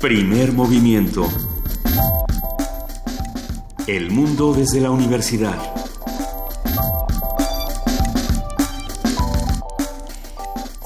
[0.00, 1.28] Primer movimiento.
[3.86, 5.58] El mundo desde la universidad.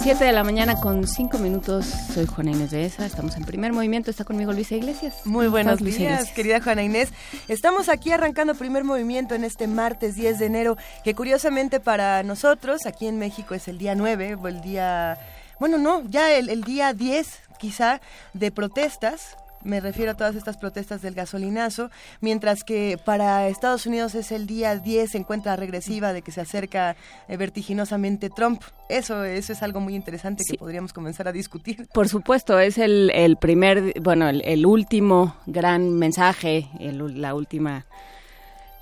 [0.01, 1.87] Siete de la mañana con cinco minutos.
[2.13, 3.07] Soy Juana Inés de ESA.
[3.07, 4.11] Estamos en primer movimiento.
[4.11, 5.15] Está conmigo Luisa Iglesias.
[5.25, 6.35] Muy buenos Luisa días, Iglesias?
[6.37, 7.11] querida Juana Inés.
[7.47, 12.85] Estamos aquí arrancando primer movimiento en este martes 10 de enero, que curiosamente para nosotros,
[12.85, 15.19] aquí en México, es el día 9, o el día.
[15.61, 18.01] Bueno, no, ya el, el día 10, quizá,
[18.33, 19.37] de protestas.
[19.63, 21.91] Me refiero a todas estas protestas del gasolinazo,
[22.21, 26.43] mientras que para Estados Unidos es el día 10, se encuentra regresiva de que se
[26.43, 26.97] acerca
[27.29, 28.61] eh, vertiginosamente Trump.
[28.91, 30.53] Eso, eso es algo muy interesante Sí.
[30.53, 31.89] que podríamos comenzar a discutir.
[31.95, 37.87] Por supuesto, es el, el primer, bueno, el, el último gran mensaje, el, la última,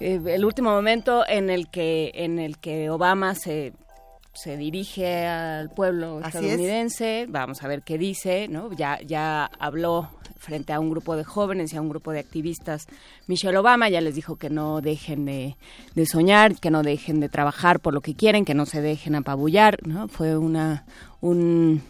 [0.01, 3.73] eh, el último momento en el que, en el que Obama se
[4.35, 6.45] se dirige al pueblo Así es.
[6.45, 8.73] estadounidense, vamos a ver qué dice, ¿no?
[8.73, 10.09] Ya, ya habló
[10.39, 12.87] frente a un grupo de jóvenes y a un grupo de activistas.
[13.27, 15.57] Michelle Obama ya les dijo que no dejen de,
[15.95, 19.15] de soñar, que no dejen de trabajar por lo que quieren, que no se dejen
[19.15, 20.09] apabullar, ¿no?
[20.09, 20.85] Fue una
[21.21, 21.83] un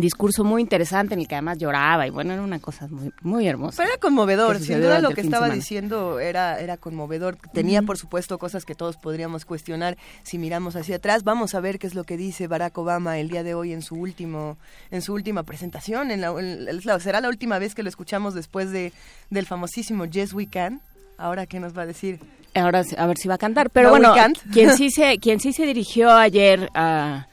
[0.00, 3.48] discurso muy interesante en el que además lloraba y bueno, era una cosa muy, muy
[3.48, 3.78] hermosa.
[3.78, 7.36] Pero era conmovedor, sin duda lo que estaba diciendo era, era conmovedor.
[7.52, 11.24] Tenía, por supuesto, cosas que todos podríamos cuestionar si miramos hacia atrás.
[11.24, 13.82] Vamos a ver qué es lo que dice Barack Obama el día de hoy en
[13.82, 14.56] su último,
[14.90, 16.10] en su última presentación.
[16.10, 18.92] En la- en- es la- será la última vez que lo escuchamos después de,
[19.30, 20.80] del famosísimo Yes We Can.
[21.16, 22.20] Ahora, ¿qué nos va a decir?
[22.54, 23.70] Ahora a ver si va a cantar.
[23.70, 24.14] Pero No, bueno,
[24.52, 27.26] quien sí se, quien sí se dirigió ayer a,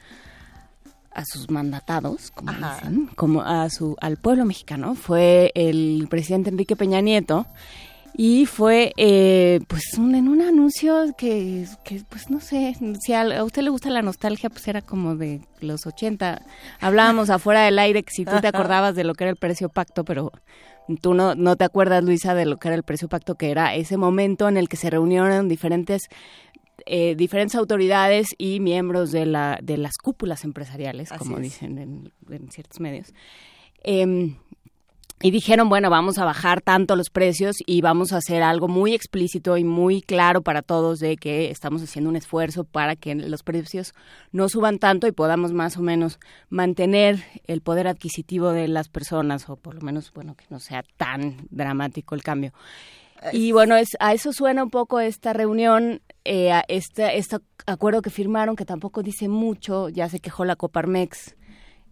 [1.16, 6.76] a sus mandatados, como dicen, como a su, al pueblo mexicano, fue el presidente Enrique
[6.76, 7.46] Peña Nieto.
[8.18, 13.20] Y fue, eh, pues, un, en un anuncio que, que, pues, no sé, si a,
[13.20, 16.40] a usted le gusta la nostalgia, pues era como de los 80.
[16.80, 19.68] Hablábamos afuera del aire que si tú te acordabas de lo que era el precio
[19.68, 20.32] pacto, pero
[21.00, 23.74] tú no, no te acuerdas, Luisa, de lo que era el precio pacto, que era
[23.74, 26.08] ese momento en el que se reunieron diferentes
[26.84, 31.42] eh, diferentes autoridades y miembros de, la, de las cúpulas empresariales, Así como es.
[31.42, 33.14] dicen en, en ciertos medios.
[33.82, 34.36] Em,
[35.22, 38.92] y dijeron, bueno, vamos a bajar tanto los precios y vamos a hacer algo muy
[38.92, 43.42] explícito y muy claro para todos de que estamos haciendo un esfuerzo para que los
[43.42, 43.94] precios
[44.30, 46.18] no suban tanto y podamos más o menos
[46.50, 50.84] mantener el poder adquisitivo de las personas o por lo menos, bueno, que no sea
[50.98, 52.52] tan dramático el cambio.
[53.32, 58.10] Y bueno, es, a eso suena un poco esta reunión, eh, este, este acuerdo que
[58.10, 61.36] firmaron, que tampoco dice mucho, ya se quejó la Coparmex,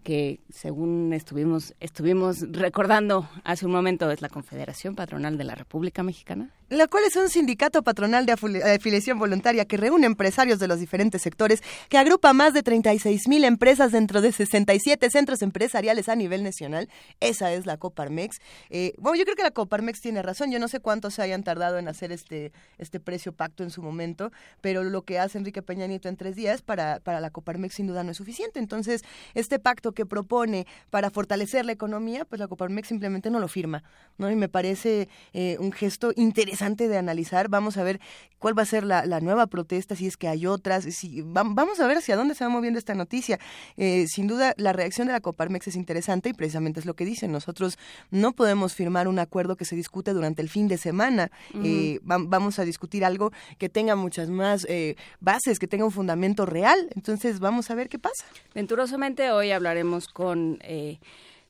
[0.02, 6.02] que según estuvimos, estuvimos recordando hace un momento, es la Confederación Patronal de la República
[6.02, 6.50] Mexicana.
[6.70, 10.80] La cual es un sindicato patronal de afili- afiliación voluntaria que reúne empresarios de los
[10.80, 16.16] diferentes sectores, que agrupa más de 36 mil empresas dentro de 67 centros empresariales a
[16.16, 16.88] nivel nacional.
[17.20, 18.38] Esa es la Coparmex.
[18.70, 20.50] Eh, bueno, yo creo que la Coparmex tiene razón.
[20.50, 23.82] Yo no sé cuánto se hayan tardado en hacer este, este precio pacto en su
[23.82, 27.74] momento, pero lo que hace Enrique Peña Nieto en tres días para, para la Coparmex
[27.74, 28.58] sin duda no es suficiente.
[28.58, 29.02] Entonces,
[29.34, 33.84] este pacto que propone para fortalecer la economía, pues la Coparmex simplemente no lo firma.
[34.16, 34.30] ¿no?
[34.30, 36.53] Y me parece eh, un gesto interesante
[36.88, 37.48] de analizar.
[37.48, 38.00] Vamos a ver
[38.38, 40.84] cuál va a ser la, la nueva protesta, si es que hay otras.
[40.84, 43.38] Si, va- vamos a ver hacia dónde se va moviendo esta noticia.
[43.76, 47.04] Eh, sin duda, la reacción de la Coparmex es interesante y precisamente es lo que
[47.04, 47.32] dicen.
[47.32, 47.78] Nosotros
[48.10, 51.30] no podemos firmar un acuerdo que se discute durante el fin de semana.
[51.62, 55.90] Eh, va- vamos a discutir algo que tenga muchas más eh, bases, que tenga un
[55.92, 56.88] fundamento real.
[56.94, 58.24] Entonces, vamos a ver qué pasa.
[58.54, 60.98] Venturosamente hoy hablaremos con, eh,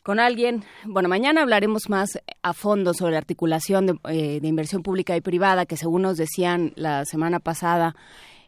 [0.05, 5.17] con alguien, bueno, mañana hablaremos más a fondo sobre la articulación de, eh, inversión pública
[5.17, 7.97] y privada, que según nos decían la semana pasada,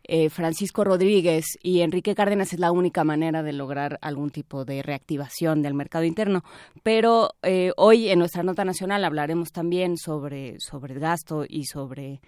[0.05, 4.83] eh, Francisco Rodríguez y Enrique Cárdenas es la única manera de lograr algún tipo de
[4.83, 6.45] reactivación del mercado interno.
[6.83, 12.21] Pero eh, hoy en nuestra nota nacional hablaremos también sobre, sobre el gasto y sobre,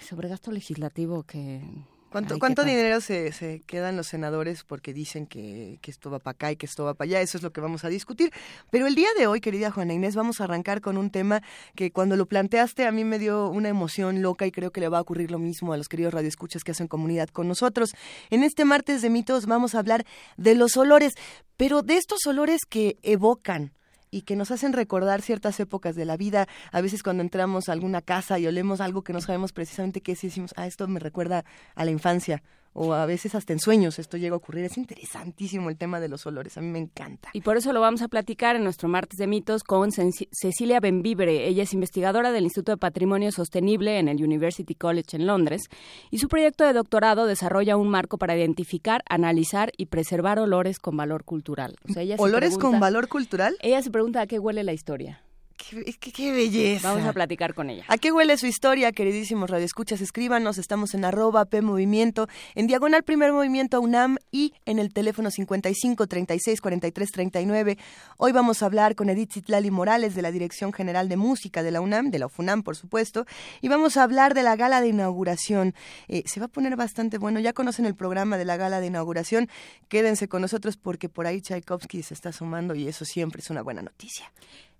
[0.00, 1.60] sobre gasto legislativo que...
[2.10, 6.18] ¿Cuánto, ay, cuánto dinero se, se quedan los senadores porque dicen que, que esto va
[6.18, 7.20] para acá y que esto va para allá?
[7.20, 8.32] Eso es lo que vamos a discutir.
[8.70, 11.42] Pero el día de hoy, querida Juana Inés, vamos a arrancar con un tema
[11.74, 14.88] que cuando lo planteaste a mí me dio una emoción loca y creo que le
[14.88, 17.94] va a ocurrir lo mismo a los queridos radioescuchas que hacen comunidad con nosotros.
[18.30, 20.04] En este martes de mitos vamos a hablar
[20.36, 21.14] de los olores,
[21.56, 23.72] pero de estos olores que evocan
[24.10, 26.48] y que nos hacen recordar ciertas épocas de la vida.
[26.72, 30.12] A veces cuando entramos a alguna casa y olemos algo que no sabemos precisamente qué
[30.12, 31.44] es decimos, ah, esto me recuerda
[31.74, 32.42] a la infancia
[32.76, 34.64] o a veces hasta en sueños esto llega a ocurrir.
[34.64, 37.30] Es interesantísimo el tema de los olores, a mí me encanta.
[37.32, 41.48] Y por eso lo vamos a platicar en nuestro martes de mitos con Cecilia Benvibre.
[41.48, 45.62] Ella es investigadora del Instituto de Patrimonio Sostenible en el University College en Londres
[46.10, 50.96] y su proyecto de doctorado desarrolla un marco para identificar, analizar y preservar olores con
[50.96, 51.76] valor cultural.
[52.18, 53.56] ¿Olores con valor cultural?
[53.60, 55.25] Ella se pregunta a qué huele la historia.
[55.56, 56.92] Qué, belleza.
[56.92, 57.84] Vamos a platicar con ella.
[57.88, 60.00] ¿A qué huele su historia, queridísimos radioescuchas?
[60.00, 65.30] Escríbanos, estamos en arroba P Movimiento, en Diagonal Primer Movimiento UNAM y en el teléfono
[65.30, 67.78] 55 36 43 39.
[68.18, 71.70] Hoy vamos a hablar con Edith Zitlali Morales de la Dirección General de Música de
[71.70, 73.24] la UNAM, de la UFUNAM, por supuesto,
[73.60, 75.74] y vamos a hablar de la gala de inauguración.
[76.08, 78.86] Eh, se va a poner bastante bueno, ya conocen el programa de la gala de
[78.86, 79.48] inauguración,
[79.88, 83.62] quédense con nosotros porque por ahí Tchaikovsky se está sumando y eso siempre es una
[83.62, 84.30] buena noticia.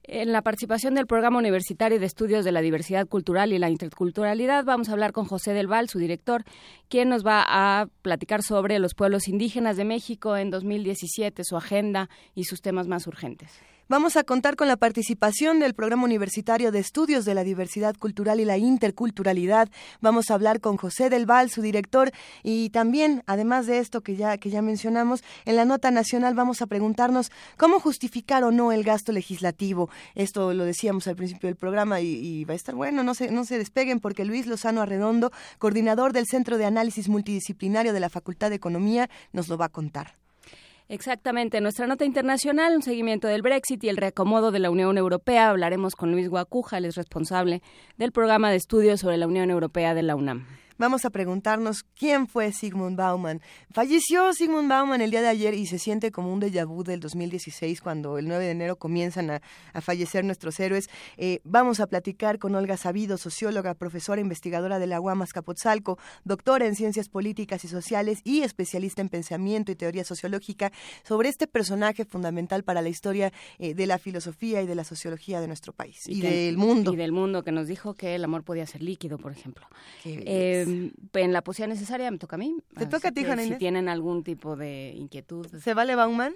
[0.09, 4.65] En la participación del Programa Universitario de Estudios de la Diversidad Cultural y la Interculturalidad
[4.65, 6.45] vamos a hablar con José del Val, su director,
[6.89, 12.09] quien nos va a platicar sobre los pueblos indígenas de México en 2017, su agenda
[12.37, 13.61] y sus temas más urgentes.
[13.89, 18.41] Vamos a contar con la participación del Programa Universitario de Estudios de la Diversidad Cultural
[18.41, 19.69] y la Interculturalidad.
[20.01, 22.11] Vamos a hablar con José del Val, su director,
[22.43, 26.63] y también, además de esto que ya, que ya mencionamos, en la nota nacional vamos
[26.63, 29.89] a preguntarnos cómo justificar o no el gasto legislativo.
[30.17, 33.31] Esto lo decíamos al principio del programa y, y va a estar bueno, no se,
[33.31, 38.11] no se despeguen porque Luis Lozano Arredondo, coordinador del Centro de Análisis Multidisciplinario de la
[38.11, 40.26] Facultad de Economía, nos lo va a contar.
[40.89, 41.61] Exactamente.
[41.61, 45.51] Nuestra nota internacional, un seguimiento del Brexit y el reacomodo de la Unión Europea.
[45.51, 47.61] Hablaremos con Luis Guacuja, el es responsable
[47.97, 50.47] del programa de estudios sobre la Unión Europea de la UNAM
[50.79, 53.41] vamos a preguntarnos quién fue Sigmund Bauman.
[53.71, 57.01] Falleció Sigmund Bauman el día de ayer y se siente como un déjà vu del
[57.01, 59.41] 2016 cuando el 9 de enero comienzan a,
[59.81, 60.89] fallecer nuestros héroes.
[61.17, 66.67] Eh, vamos a platicar con Olga Sabido, socióloga, profesora investigadora de la UAM Capotzalco, doctora
[66.67, 72.05] en ciencias políticas y sociales y especialista en pensamiento y teoría sociológica sobre este personaje
[72.05, 76.07] fundamental para la historia eh, de la filosofía y de la sociología de nuestro país
[76.07, 76.93] y, del mundo.
[76.93, 79.67] Y del mundo, que nos dijo que el amor podía ser líquido, por ejemplo.
[80.67, 82.57] Em, en la poesía necesaria me toca a mí.
[82.77, 85.47] ¿Te toca a ti, Juana Si tienen algún tipo de inquietud.
[85.59, 86.35] ¿Se vale Bauman?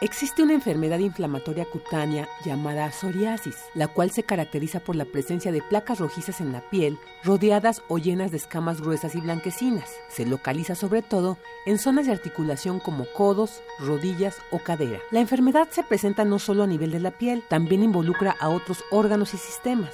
[0.00, 5.62] Existe una enfermedad inflamatoria cutánea llamada psoriasis, la cual se caracteriza por la presencia de
[5.62, 9.88] placas rojizas en la piel, rodeadas o llenas de escamas gruesas y blanquecinas.
[10.08, 14.98] Se localiza sobre todo en zonas de articulación como codos, rodillas o cadera.
[15.12, 18.84] La enfermedad se presenta no solo a nivel de la piel, también involucra a otros
[18.90, 19.92] órganos y sistemas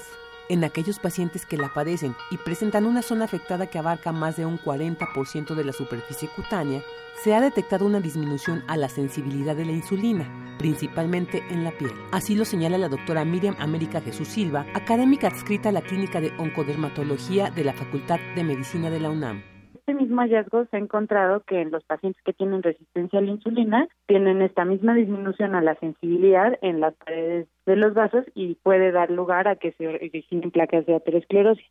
[0.50, 4.44] en aquellos pacientes que la padecen y presentan una zona afectada que abarca más de
[4.44, 6.82] un 40% de la superficie cutánea,
[7.22, 11.92] se ha detectado una disminución a la sensibilidad de la insulina, principalmente en la piel.
[12.10, 16.32] Así lo señala la doctora Miriam América Jesús Silva, académica adscrita a la Clínica de
[16.38, 19.49] Oncodermatología de la Facultad de Medicina de la UNAM
[19.90, 23.32] este mismo hallazgo se ha encontrado que en los pacientes que tienen resistencia a la
[23.32, 28.54] insulina tienen esta misma disminución a la sensibilidad en las paredes de los vasos y
[28.54, 31.66] puede dar lugar a que se originen placas de aterosclerosis.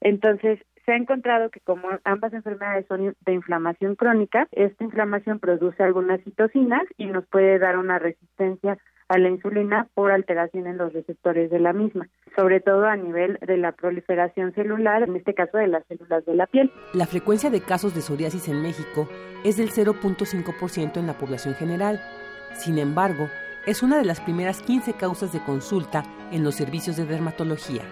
[0.00, 5.82] Entonces, se ha encontrado que como ambas enfermedades son de inflamación crónica, esta inflamación produce
[5.82, 10.92] algunas citocinas y nos puede dar una resistencia a la insulina por alteración en los
[10.92, 15.58] receptores de la misma, sobre todo a nivel de la proliferación celular, en este caso
[15.58, 16.70] de las células de la piel.
[16.94, 19.08] La frecuencia de casos de psoriasis en México
[19.44, 22.00] es del 0.5% en la población general.
[22.54, 23.28] Sin embargo,
[23.66, 27.82] es una de las primeras 15 causas de consulta en los servicios de dermatología.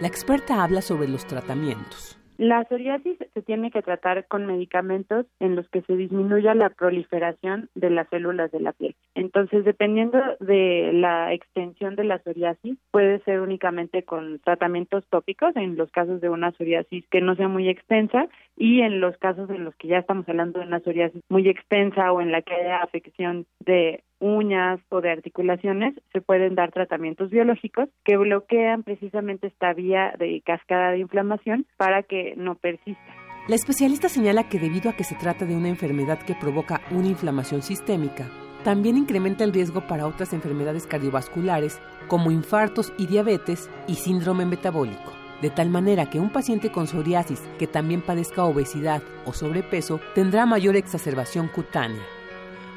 [0.00, 2.19] La experta habla sobre los tratamientos.
[2.40, 7.68] La psoriasis se tiene que tratar con medicamentos en los que se disminuya la proliferación
[7.74, 8.96] de las células de la piel.
[9.14, 15.76] Entonces, dependiendo de la extensión de la psoriasis, puede ser únicamente con tratamientos tópicos en
[15.76, 19.64] los casos de una psoriasis que no sea muy extensa y en los casos en
[19.64, 22.78] los que ya estamos hablando de una psoriasis muy extensa o en la que haya
[22.78, 29.72] afección de uñas o de articulaciones, se pueden dar tratamientos biológicos que bloquean precisamente esta
[29.72, 33.00] vía de cascada de inflamación para que no persista.
[33.48, 37.08] La especialista señala que debido a que se trata de una enfermedad que provoca una
[37.08, 38.28] inflamación sistémica,
[38.62, 45.12] también incrementa el riesgo para otras enfermedades cardiovasculares como infartos y diabetes y síndrome metabólico.
[45.40, 50.44] De tal manera que un paciente con psoriasis que también padezca obesidad o sobrepeso tendrá
[50.44, 52.02] mayor exacerbación cutánea.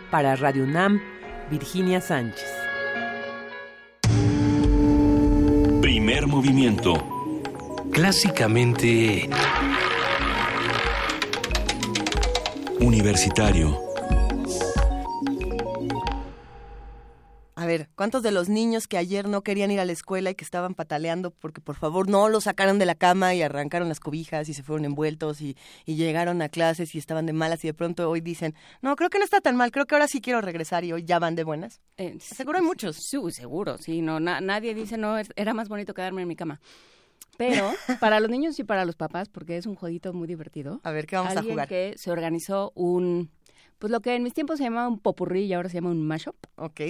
[0.09, 1.01] Para Radio UNAM,
[1.53, 2.51] Virginia Sánchez.
[5.81, 6.95] Primer movimiento.
[7.91, 9.29] Clásicamente...
[12.79, 13.92] Universitario.
[17.77, 20.43] Ver, ¿cuántos de los niños que ayer no querían ir a la escuela y que
[20.43, 24.47] estaban pataleando porque por favor no los sacaron de la cama y arrancaron las cobijas
[24.49, 28.09] y se fueron envueltos y, llegaron a clases y estaban de malas y de pronto
[28.09, 30.83] hoy dicen, no, creo que no está tan mal, creo que ahora sí quiero regresar
[30.83, 31.81] y hoy ya van de buenas?
[31.97, 32.97] Eh, seguro hay muchos.
[32.97, 36.59] Sí, seguro, sí, no, nadie dice, no, era más bonito quedarme en mi cama.
[37.37, 40.81] Pero para los niños y para los papás, porque es un jueguito muy divertido.
[40.83, 41.67] A ver, ¿qué vamos a jugar?
[41.67, 43.31] que se organizó un,
[43.79, 46.05] pues lo que en mis tiempos se llamaba un popurrí y ahora se llama un
[46.05, 46.35] mashup.
[46.55, 46.81] Ok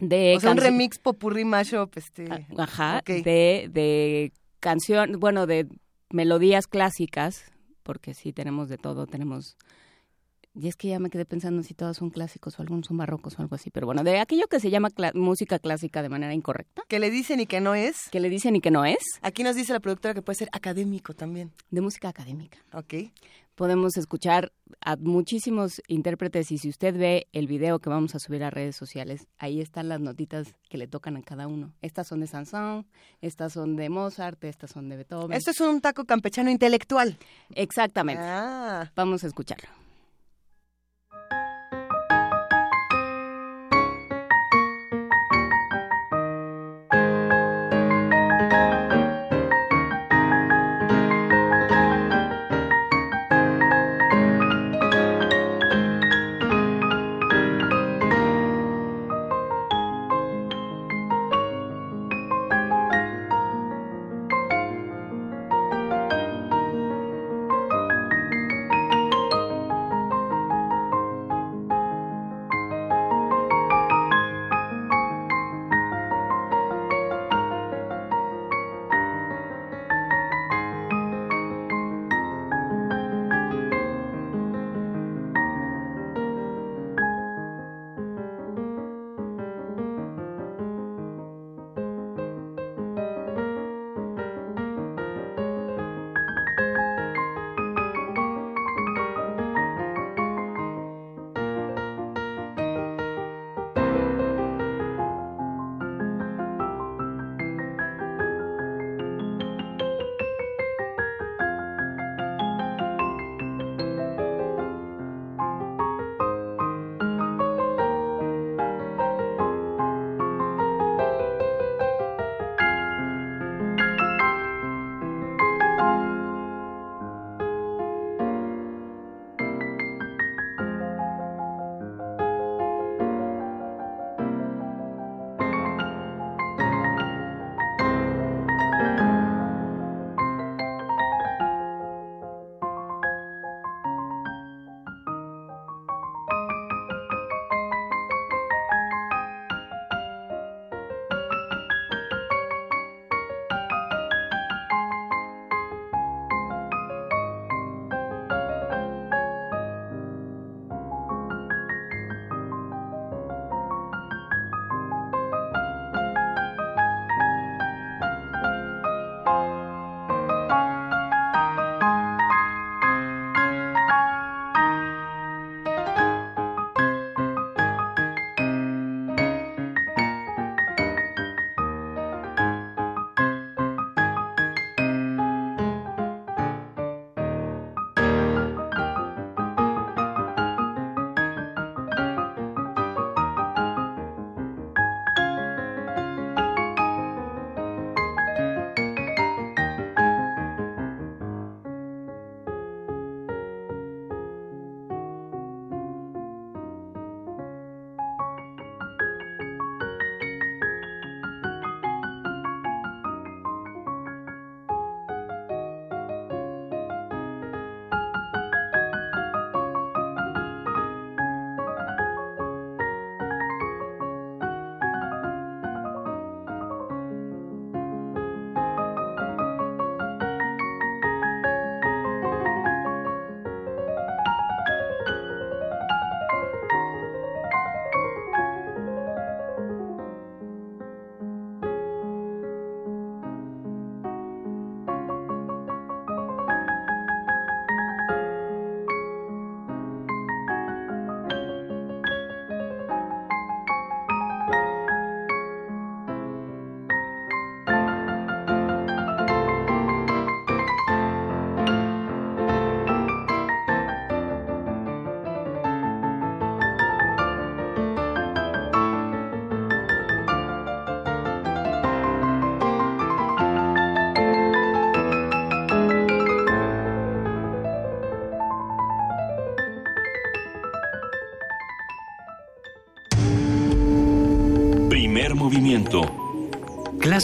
[0.00, 5.68] de o sea, un remix popurrí mashup este ah, ajá de de canción bueno de
[6.10, 7.44] melodías clásicas
[7.82, 9.56] porque sí tenemos de todo tenemos
[10.56, 13.36] y es que ya me quedé pensando si todos son clásicos o algunos son barrocos
[13.36, 16.82] o algo así, pero bueno, de aquello que se llama música clásica de manera incorrecta.
[16.86, 18.08] Que le dicen y que no es.
[18.12, 19.02] Que le dicen y que no es.
[19.20, 21.50] Aquí nos dice la productora que puede ser académico también.
[21.70, 22.58] De música académica.
[22.72, 22.94] Ok
[23.54, 28.42] podemos escuchar a muchísimos intérpretes y si usted ve el video que vamos a subir
[28.44, 31.72] a redes sociales, ahí están las notitas que le tocan a cada uno.
[31.82, 32.86] Estas son de Sansón,
[33.20, 35.36] estas son de Mozart, estas son de Beethoven.
[35.36, 37.18] Esto es un taco campechano intelectual.
[37.54, 38.22] Exactamente.
[38.24, 38.90] Ah.
[38.94, 39.83] Vamos a escucharlo.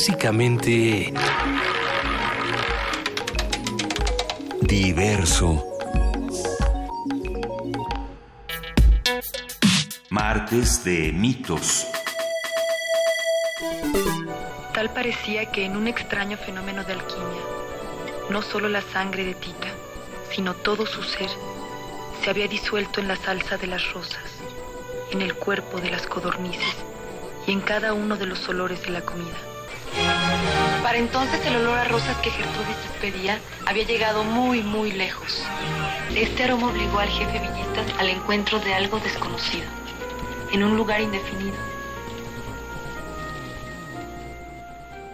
[0.03, 1.13] Clásicamente...
[4.63, 5.63] Diverso.
[10.09, 11.87] Martes de mitos.
[14.73, 17.43] Tal parecía que en un extraño fenómeno de alquimia,
[18.31, 19.69] no solo la sangre de Tita,
[20.33, 21.29] sino todo su ser,
[22.25, 24.25] se había disuelto en la salsa de las rosas,
[25.11, 26.75] en el cuerpo de las codornices
[27.47, 29.50] y en cada uno de los olores de la comida.
[30.91, 35.41] Para entonces el olor a rosas que Gertrudis despedía había llegado muy, muy lejos.
[36.17, 39.69] Este aroma obligó al jefe Villitas al encuentro de algo desconocido,
[40.53, 41.55] en un lugar indefinido.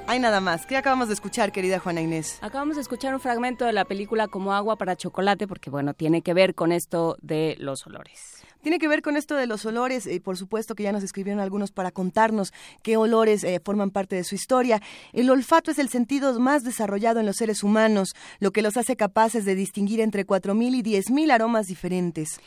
[0.06, 0.64] Hay nada más.
[0.64, 2.38] ¿Qué acabamos de escuchar, querida Juana Inés?
[2.40, 6.22] Acabamos de escuchar un fragmento de la película Como agua para chocolate, porque bueno, tiene
[6.22, 8.45] que ver con esto de los olores.
[8.66, 11.40] Tiene que ver con esto de los olores, y por supuesto que ya nos escribieron
[11.40, 12.52] algunos para contarnos
[12.82, 14.82] qué olores eh, forman parte de su historia.
[15.12, 18.96] El olfato es el sentido más desarrollado en los seres humanos, lo que los hace
[18.96, 22.40] capaces de distinguir entre 4.000 y 10.000 aromas diferentes.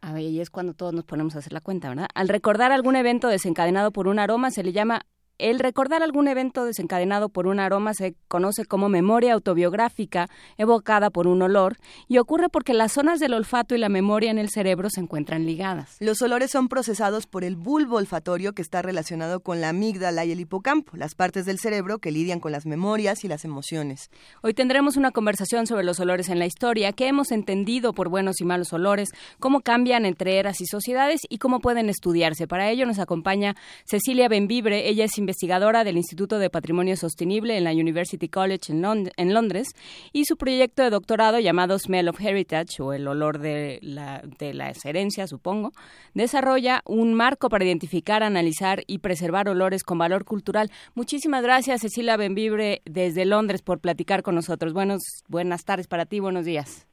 [0.00, 2.06] A ver, y es cuando todos nos ponemos a hacer la cuenta, ¿verdad?
[2.14, 5.06] Al recordar algún evento desencadenado por un aroma se le llama
[5.38, 11.26] el recordar algún evento desencadenado por un aroma se conoce como memoria autobiográfica evocada por
[11.26, 14.90] un olor y ocurre porque las zonas del olfato y la memoria en el cerebro
[14.90, 15.96] se encuentran ligadas.
[15.98, 20.32] Los olores son procesados por el bulbo olfatorio que está relacionado con la amígdala y
[20.32, 24.10] el hipocampo, las partes del cerebro que lidian con las memorias y las emociones.
[24.42, 28.40] Hoy tendremos una conversación sobre los olores en la historia, qué hemos entendido por buenos
[28.40, 32.46] y malos olores, cómo cambian entre eras y sociedades y cómo pueden estudiarse.
[32.46, 37.64] Para ello nos acompaña Cecilia Benvibre, ella es investigadora del Instituto de Patrimonio Sostenible en
[37.64, 39.68] la University College en, Londres
[40.12, 44.52] y su proyecto de doctorado llamado Smell of Heritage o el olor de la, de
[44.52, 45.72] la herencia, supongo,
[46.12, 50.68] desarrolla un marco para identificar, analizar y preservar olores con valor cultural.
[50.94, 54.74] Muchísimas gracias Cecilia Benvibre desde Londres por platicar con nosotros.
[54.74, 56.86] Buenos, buenas tardes para ti, buenos días.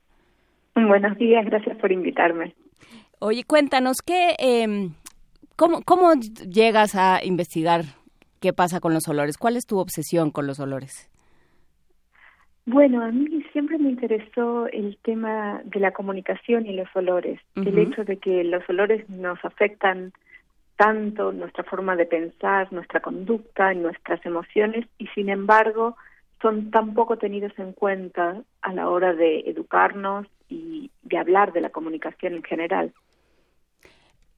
[0.74, 2.56] Buenos días, gracias por invitarme.
[3.20, 4.90] Oye, cuéntanos, ¿qué, eh,
[5.58, 6.14] cómo, ¿cómo
[6.50, 8.01] llegas a investigar
[8.42, 9.38] qué pasa con los olores.
[9.38, 11.10] ¿Cuál es tu obsesión con los olores?
[12.66, 17.78] Bueno, a mí siempre me interesó el tema de la comunicación y los olores, el
[17.78, 20.14] hecho de que los olores nos afectan
[20.76, 25.96] tanto nuestra forma de pensar, nuestra conducta, nuestras emociones y sin embargo
[26.42, 31.62] son tan poco tenidos en cuenta a la hora de educarnos y de hablar de
[31.62, 32.94] la comunicación en general.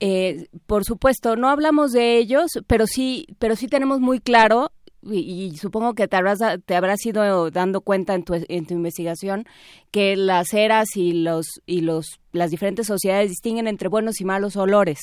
[0.05, 4.69] Eh, por supuesto, no hablamos de ellos, pero sí, pero sí tenemos muy claro
[5.01, 9.45] y, supongo que te habrás, te habrás ido dando cuenta en tu, en tu investigación
[9.91, 14.57] que las eras y los y los las diferentes sociedades distinguen entre buenos y malos
[14.57, 14.99] olores.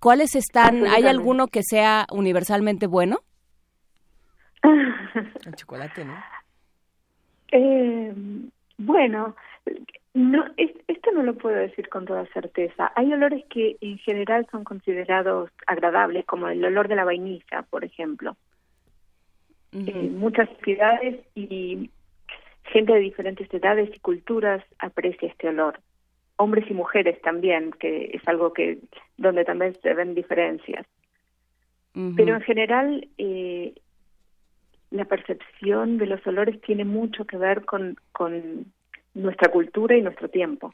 [0.00, 0.86] ¿Cuáles están?
[0.86, 3.18] ¿Hay alguno que sea universalmente bueno?
[5.44, 6.14] El chocolate, ¿no?
[7.52, 8.14] Eh,
[8.78, 9.36] bueno,
[10.14, 12.92] no, esto no lo puedo decir con toda certeza.
[12.96, 17.84] Hay olores que en general son considerados agradables, como el olor de la vainilla, por
[17.84, 18.36] ejemplo.
[19.72, 21.90] Eh, muchas ciudades y
[22.64, 25.80] gente de diferentes edades y culturas aprecia este olor.
[26.36, 28.78] Hombres y mujeres también, que es algo que
[29.16, 30.86] donde también se ven diferencias.
[32.16, 33.74] Pero en general eh,
[34.90, 38.72] la percepción de los olores tiene mucho que ver con, con
[39.18, 40.72] nuestra cultura y nuestro tiempo.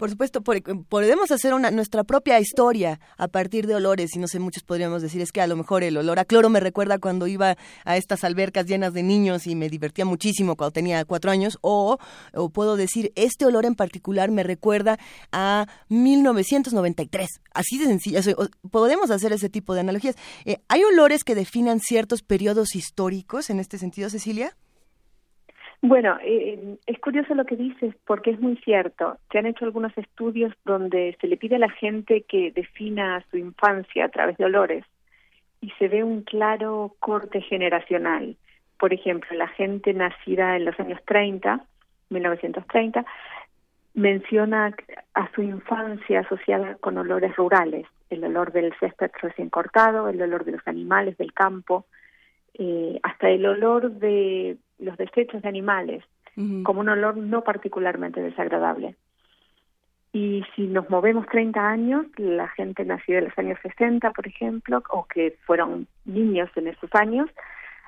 [0.00, 4.38] Por supuesto, podemos hacer una, nuestra propia historia a partir de olores, y no sé,
[4.38, 7.26] muchos podríamos decir, es que a lo mejor el olor a cloro me recuerda cuando
[7.26, 11.58] iba a estas albercas llenas de niños y me divertía muchísimo cuando tenía cuatro años,
[11.60, 11.98] o,
[12.32, 14.98] o puedo decir, este olor en particular me recuerda
[15.32, 18.20] a 1993, así de sencillo,
[18.70, 20.16] podemos hacer ese tipo de analogías.
[20.46, 24.56] Eh, ¿Hay olores que definan ciertos periodos históricos en este sentido, Cecilia?
[25.82, 29.16] Bueno, eh, es curioso lo que dices porque es muy cierto.
[29.32, 33.38] Se han hecho algunos estudios donde se le pide a la gente que defina su
[33.38, 34.84] infancia a través de olores
[35.62, 38.36] y se ve un claro corte generacional.
[38.78, 41.64] Por ejemplo, la gente nacida en los años 30,
[42.10, 43.04] 1930,
[43.94, 44.74] menciona
[45.14, 50.44] a su infancia asociada con olores rurales, el olor del césped recién cortado, el olor
[50.44, 51.86] de los animales del campo,
[52.54, 56.04] eh, hasta el olor de los desechos de animales
[56.62, 58.96] como un olor no particularmente desagradable.
[60.12, 64.82] Y si nos movemos 30 años, la gente nacida en los años 60, por ejemplo,
[64.90, 67.28] o que fueron niños en esos años,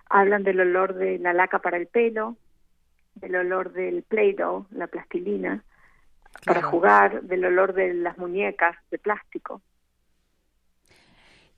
[0.09, 2.37] hablan del olor de la laca para el pelo,
[3.15, 5.65] del olor del Play-Doh, la plastilina,
[6.45, 9.61] para jugar, del olor de las muñecas de plástico.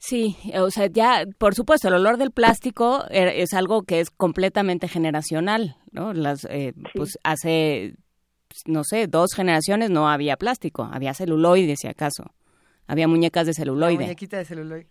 [0.07, 4.11] Sí, o sea, ya, por supuesto, el olor del plástico er, es algo que es
[4.11, 6.12] completamente generacional, ¿no?
[6.12, 7.95] Las, eh, Pues hace,
[8.67, 12.35] no sé, dos generaciones no había plástico, había celuloide, si acaso.
[12.87, 14.03] Había muñecas de celuloide.
[14.03, 14.87] muñequita de celuloide.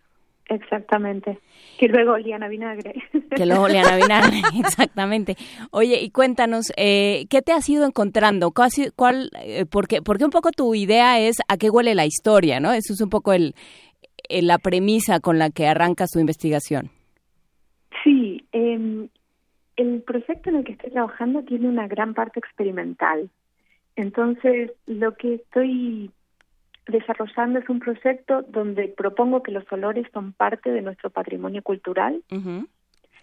[0.50, 1.40] Exactamente.
[1.80, 2.94] Que luego olían a vinagre.
[3.36, 5.36] Que luego olían a vinagre, exactamente.
[5.72, 8.52] Oye, y cuéntanos, eh, ¿qué te has ido encontrando?
[8.52, 12.60] ¿Cuál, cuál eh, porque, porque un poco tu idea es a qué huele la historia,
[12.60, 12.74] ¿no?
[12.74, 13.56] Eso es un poco el,
[14.30, 16.90] eh, la premisa con la que arrancas tu investigación.
[18.04, 19.08] Sí, eh,
[19.76, 23.30] el proyecto en el que estoy trabajando tiene una gran parte experimental.
[23.96, 26.12] Entonces, lo que estoy
[26.88, 32.22] desarrollando es un proyecto donde propongo que los olores son parte de nuestro patrimonio cultural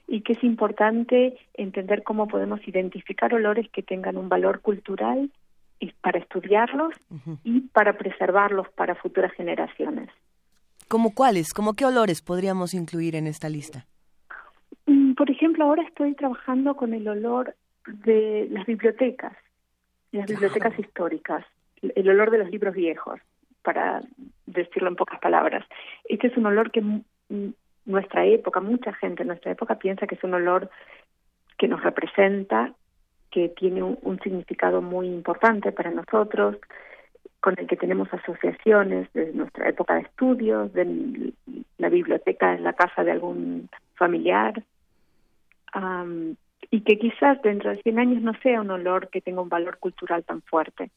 [0.07, 5.31] y que es importante entender cómo podemos identificar olores que tengan un valor cultural
[5.79, 6.95] y para estudiarlos
[7.45, 10.09] y para preservarlos para futuras generaciones.
[10.91, 11.55] ¿Cómo cuáles?
[11.55, 13.87] ¿Cómo qué olores podríamos incluir en esta lista?
[14.87, 17.55] Mm, por ejemplo, ahora estoy trabajando con el olor
[17.87, 19.33] de las bibliotecas,
[20.11, 21.47] las bibliotecas históricas,
[21.81, 23.21] el olor de los libros viejos,
[23.63, 24.01] para
[24.47, 25.65] decirlo en pocas palabras.
[26.09, 26.83] Este es un olor que
[27.87, 30.71] nuestra época, mucha gente en nuestra época piensa que es un olor
[31.57, 32.75] que nos representa,
[33.31, 36.57] que tiene un significado muy importante para nosotros,
[37.41, 41.33] con el que tenemos asociaciones de nuestra época de estudios, de
[41.79, 44.63] la biblioteca en la casa de algún familiar,
[46.71, 49.79] y que quizás dentro de 100 años no sea un olor que tenga un valor
[49.79, 50.91] cultural tan fuerte.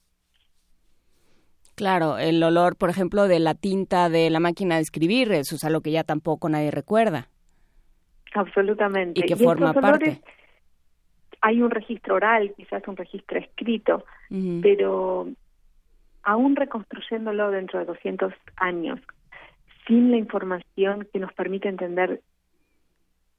[1.75, 5.63] Claro, el olor, por ejemplo, de la tinta de la máquina de escribir, eso es
[5.63, 7.29] algo que ya tampoco nadie recuerda.
[8.33, 9.21] Absolutamente.
[9.21, 10.21] Y que forma parte.
[11.41, 14.05] Hay un registro oral, quizás un registro escrito,
[14.61, 15.27] pero
[16.23, 18.99] aún reconstruyéndolo dentro de 200 años,
[19.87, 22.21] sin la información que nos permite entender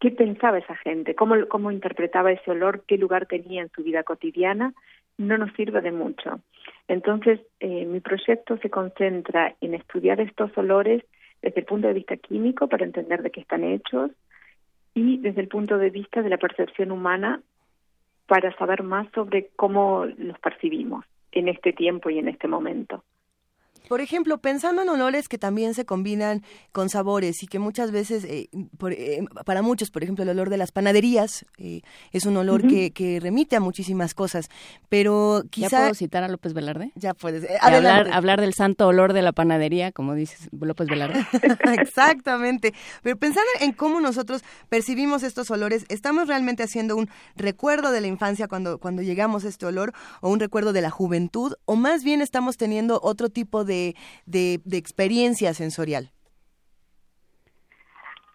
[0.01, 4.03] qué pensaba esa gente, cómo, cómo interpretaba ese olor, qué lugar tenía en su vida
[4.03, 4.75] cotidiana,
[5.17, 6.41] no nos sirve de mucho.
[6.89, 11.03] Entonces, eh, mi proyecto se concentra en estudiar estos olores
[11.41, 14.11] desde el punto de vista químico para entender de qué están hechos
[14.95, 17.41] y desde el punto de vista de la percepción humana
[18.27, 23.05] para saber más sobre cómo los percibimos en este tiempo y en este momento.
[23.89, 26.43] Por ejemplo, pensando en olores que también se combinan
[26.73, 28.49] con sabores y que muchas veces, eh,
[28.91, 32.93] eh, para muchos, por ejemplo, el olor de las panaderías eh, es un olor que,
[32.93, 34.49] que, remite a muchísimas cosas,
[34.89, 35.69] pero quizá...
[35.69, 36.93] ¿Ya puedo citar a López Velarde?
[36.95, 37.47] Ya puedes.
[37.61, 41.27] hablar, hablar del santo olor de la panadería, como dices López Velarde.
[41.79, 42.73] Exactamente.
[43.03, 48.07] Pero pensando en cómo nosotros percibimos estos olores, ¿estamos realmente haciendo un recuerdo de la
[48.07, 52.05] infancia cuando, cuando llegamos a este olor o un recuerdo de la juventud o más
[52.05, 53.74] bien estamos teniendo otro tipo de
[54.27, 56.11] de, experiencia sensorial?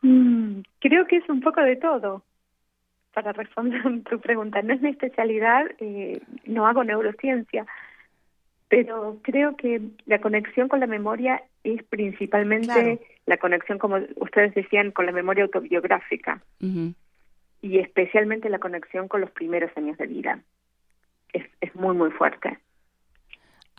[0.02, 2.23] Mm, creo que es un poco de todo.
[3.13, 7.65] Para responder tu pregunta, no es mi especialidad, eh, no hago neurociencia,
[8.67, 14.91] pero creo que la conexión con la memoria es principalmente la conexión, como ustedes decían,
[14.91, 16.41] con la memoria autobiográfica
[17.62, 20.39] y especialmente la conexión con los primeros años de vida.
[21.34, 22.58] Es, es muy, muy fuerte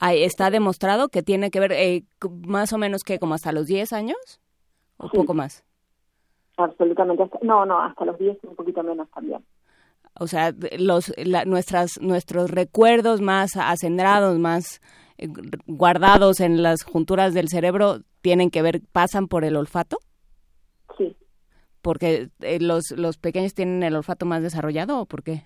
[0.00, 2.04] está demostrado que tiene que ver eh,
[2.46, 4.40] más o menos que como hasta los 10 años
[4.96, 5.64] o poco más.
[6.56, 7.28] Absolutamente.
[7.42, 9.44] no, no, hasta los 10 un poquito menos también.
[10.18, 11.12] O sea, los,
[11.46, 14.80] nuestras, nuestros recuerdos más acendrados, más
[15.18, 15.28] eh,
[15.66, 19.98] guardados en las junturas del cerebro, tienen que ver, pasan por el olfato.
[20.98, 21.16] Sí.
[21.80, 25.44] Porque eh, los, los pequeños tienen el olfato más desarrollado o por qué?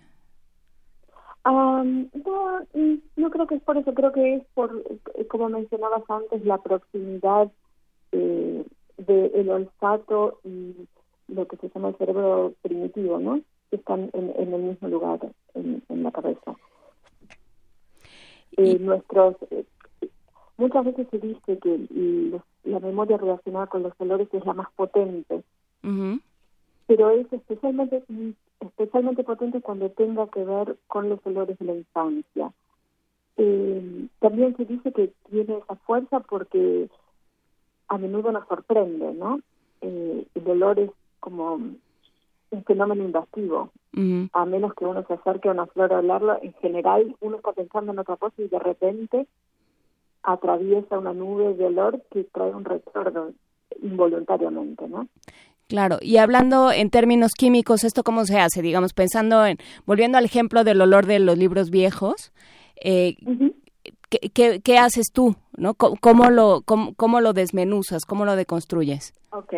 [1.53, 4.83] No, mm, no creo que es por eso, creo que es por,
[5.15, 7.51] eh, como mencionabas antes, la proximidad
[8.13, 8.65] eh,
[8.97, 10.75] del olfato y
[11.29, 13.41] lo que se llama el cerebro primitivo, ¿no?
[13.71, 15.21] Que están en, el mismo lugar,
[15.55, 16.55] en, la cabeza.
[18.57, 19.65] Eh, nuestros eh,
[20.57, 25.43] Muchas veces se dice que la memoria relacionada con los olores es la más potente,
[26.87, 28.03] pero es especialmente
[28.61, 32.53] especialmente potente cuando tenga que ver con los olores de la infancia.
[33.37, 36.89] Eh, también se dice que tiene esa fuerza porque
[37.89, 39.41] a menudo nos sorprende, ¿no?
[39.81, 43.71] Eh, el olor es como un fenómeno invasivo.
[44.33, 47.53] A menos que uno se acerque a una flor a hablarlo, en general uno está
[47.53, 49.29] pensando en otra cosa y de repente
[50.25, 53.33] atraviesa una nube de olor que trae un recuerdo
[53.83, 55.07] involuntariamente, ¿no?
[55.75, 58.63] Claro, y hablando en términos químicos, ¿esto cómo se hace?
[58.63, 59.57] Digamos, pensando en,
[59.87, 62.33] volviendo al ejemplo del olor de los libros viejos,
[62.77, 63.17] eh,
[64.09, 65.35] ¿qué, qué, haces tú?
[65.57, 65.75] ¿no?
[65.75, 68.05] ¿Cómo, lo, cómo, lo desmenuzas?
[68.05, 69.15] ¿Cómo lo deconstruyes?
[69.33, 69.53] Ok,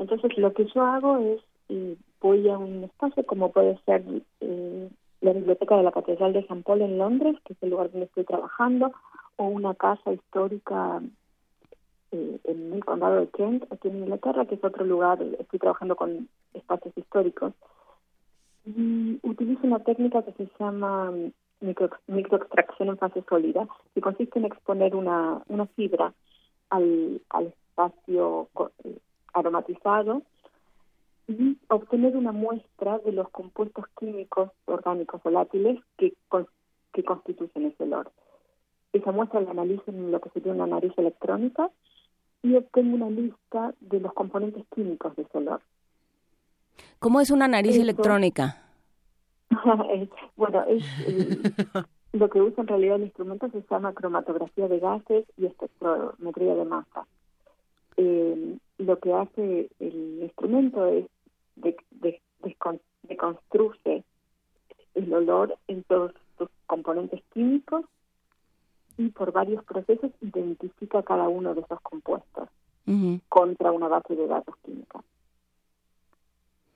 [0.00, 4.02] Entonces lo que yo hago es, eh, voy a un espacio como puede ser
[4.40, 4.88] eh,
[5.20, 8.06] la Biblioteca de la Catedral de San Paul en Londres, que es el lugar donde
[8.06, 8.90] estoy trabajando,
[9.36, 11.00] o una casa histórica
[12.12, 15.96] eh, en el condado de Kent, aquí en Inglaterra, que es otro lugar, estoy trabajando
[15.96, 17.52] con espacios históricos.
[18.64, 21.12] Y utilizo una técnica que se llama
[21.60, 26.12] micro, microextracción en fase sólida, que consiste en exponer una, una fibra
[26.70, 28.48] al, al espacio
[28.84, 28.98] eh,
[29.32, 30.22] aromatizado
[31.28, 36.14] y obtener una muestra de los compuestos químicos orgánicos volátiles que,
[36.92, 38.10] que constituyen ese olor.
[38.92, 41.70] Esa muestra la analizo en lo que sería una nariz electrónica
[42.42, 45.60] y obtengo una lista de los componentes químicos de ese olor.
[46.98, 48.62] ¿Cómo es una nariz electrónica?
[50.36, 50.84] bueno, es,
[52.12, 56.64] lo que usa en realidad el instrumento se llama cromatografía de gases y espectrometría de
[56.64, 57.06] masa.
[57.96, 61.06] Eh, lo que hace el instrumento es
[61.56, 62.20] de, de,
[63.02, 64.04] deconstruye
[64.94, 67.84] el olor en todos sus componentes químicos
[68.96, 72.48] y por varios procesos identifica cada uno de esos compuestos
[73.28, 75.00] contra una base de datos química.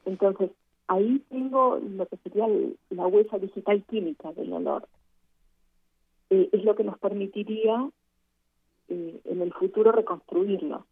[0.05, 0.51] Entonces,
[0.87, 2.47] ahí tengo lo que sería
[2.91, 4.87] la huella digital química del olor.
[6.31, 7.91] Eh, es lo que nos permitiría
[8.89, 10.87] eh, en el futuro reconstruirlo.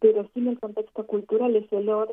[0.00, 2.10] Pero sin el contexto cultural, ese olor,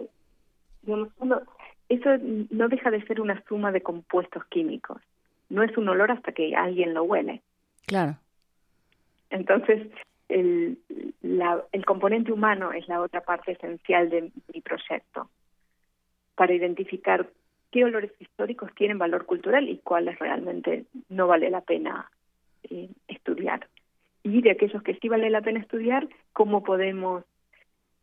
[1.89, 2.09] eso
[2.49, 5.01] no deja de ser una suma de compuestos químicos.
[5.49, 7.41] No es un olor hasta que alguien lo huele.
[7.85, 8.17] Claro.
[9.29, 9.87] Entonces,
[10.29, 10.79] el,
[11.21, 15.29] la, el componente humano es la otra parte esencial de mi proyecto
[16.35, 17.29] para identificar
[17.71, 22.09] qué olores históricos tienen valor cultural y cuáles realmente no vale la pena
[22.69, 23.67] eh, estudiar.
[24.23, 27.23] Y de aquellos que sí vale la pena estudiar, cómo podemos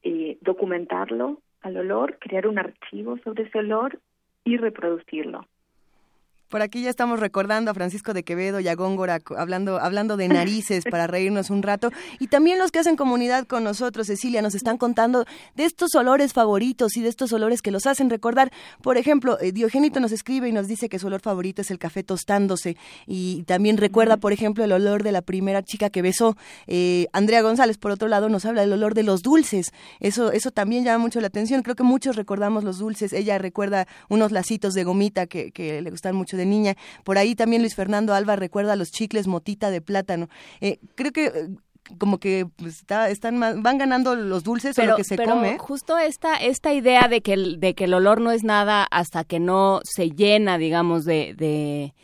[0.02, 4.00] eh, documentarlo al olor, crear un archivo sobre ese olor
[4.44, 5.46] y reproducirlo.
[6.50, 10.26] Por aquí ya estamos recordando a Francisco de Quevedo y a Góngora hablando, hablando de
[10.26, 11.92] narices para reírnos un rato.
[12.18, 16.32] Y también los que hacen comunidad con nosotros, Cecilia, nos están contando de estos olores
[16.32, 18.50] favoritos y de estos olores que los hacen recordar.
[18.82, 21.78] Por ejemplo, eh, Diogenito nos escribe y nos dice que su olor favorito es el
[21.78, 22.76] café tostándose.
[23.06, 26.36] Y también recuerda, por ejemplo, el olor de la primera chica que besó.
[26.66, 29.72] Eh, Andrea González, por otro lado, nos habla del olor de los dulces.
[30.00, 31.62] Eso, eso también llama mucho la atención.
[31.62, 33.12] Creo que muchos recordamos los dulces.
[33.12, 36.76] Ella recuerda unos lacitos de gomita que, que le gustan mucho de niña.
[37.04, 40.28] Por ahí también Luis Fernando Alba recuerda los chicles motita de plátano.
[40.60, 41.48] Eh, creo que eh,
[41.98, 45.34] como que pues, está, están van ganando los dulces pero, o lo que se pero
[45.34, 45.58] come.
[45.58, 49.24] Justo esta esta idea de que el, de que el olor no es nada hasta
[49.24, 51.94] que no se llena, digamos, de, de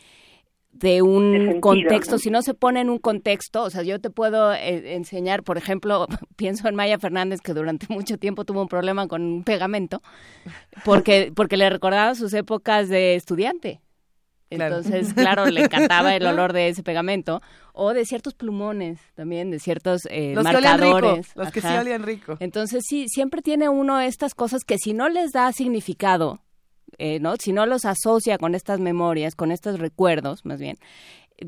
[0.79, 4.53] de un contexto, si no se pone en un contexto, o sea, yo te puedo
[4.53, 9.09] eh, enseñar, por ejemplo, pienso en Maya Fernández que durante mucho tiempo tuvo un problema
[9.09, 10.03] con un pegamento
[10.85, 13.81] porque porque le recordaba sus épocas de estudiante.
[14.51, 19.59] Entonces, claro, le encantaba el olor de ese pegamento o de ciertos plumones también, de
[19.59, 21.35] ciertos eh, los marcadores.
[21.37, 22.37] los que sí olían rico.
[22.41, 26.41] Entonces, sí, siempre tiene uno estas cosas que si no les da significado,
[26.99, 27.35] eh, ¿no?
[27.37, 30.77] Si no los asocia con estas memorias, con estos recuerdos, más bien,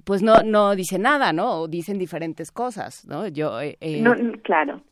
[0.05, 1.61] pues no no dice nada, ¿no?
[1.61, 3.29] O dicen diferentes cosas, ¿no?
[3.29, 4.83] Yo eh, no, claro.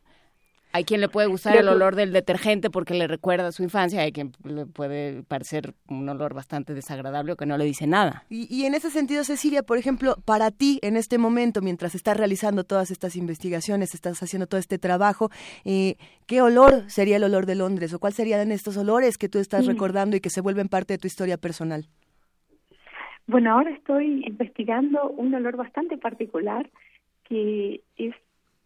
[0.77, 4.01] Hay quien le puede gustar el olor del detergente porque le recuerda a su infancia,
[4.01, 8.25] hay quien le puede parecer un olor bastante desagradable o que no le dice nada.
[8.29, 12.63] Y, en ese sentido, Cecilia, por ejemplo, para ti en este momento, mientras estás realizando
[12.63, 15.31] todas estas investigaciones, estás haciendo todo este trabajo,
[15.65, 15.95] eh,
[16.27, 19.65] ¿qué olor sería el olor de Londres o cuáles serían estos olores que tú estás
[19.65, 19.69] mm.
[19.69, 21.87] recordando y que se vuelven parte de tu historia personal?
[23.25, 26.69] Bueno, ahora estoy investigando un olor bastante particular
[27.23, 28.13] que es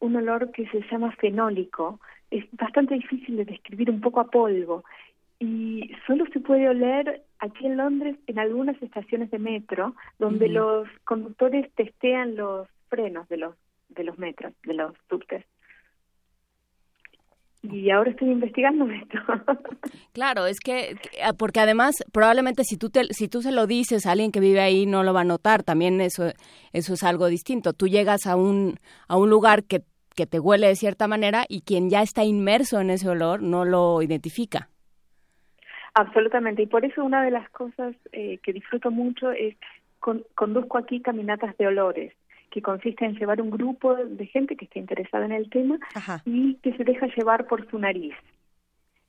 [0.02, 2.02] un olor que se llama fenólico.
[2.30, 4.84] Es bastante difícil de describir, un poco a polvo.
[5.40, 10.88] Y solo se puede oler aquí en Londres en algunas estaciones de metro, donde los
[11.06, 13.56] conductores testean los frenos de los
[13.90, 15.46] de los metros, de los subtes
[17.64, 19.18] y ahora estoy investigando esto.
[20.14, 24.06] claro, es que ah, porque además probablemente si tú te, si tú se lo dices
[24.06, 26.32] a alguien que vive ahí no lo va a notar, también eso
[26.74, 27.74] eso es algo distinto.
[27.74, 29.84] Tú llegas a un a un lugar que
[30.16, 33.66] que te huele de cierta manera y quien ya está inmerso en ese olor no
[33.66, 34.70] lo identifica.
[35.94, 39.56] Absolutamente, y por eso una de las cosas eh, que disfruto mucho es
[40.00, 42.14] conduzco aquí caminatas de olores
[42.50, 45.80] que consiste en llevar un grupo de gente que esté interesada en el tema
[46.26, 48.14] y que se deja llevar por su nariz.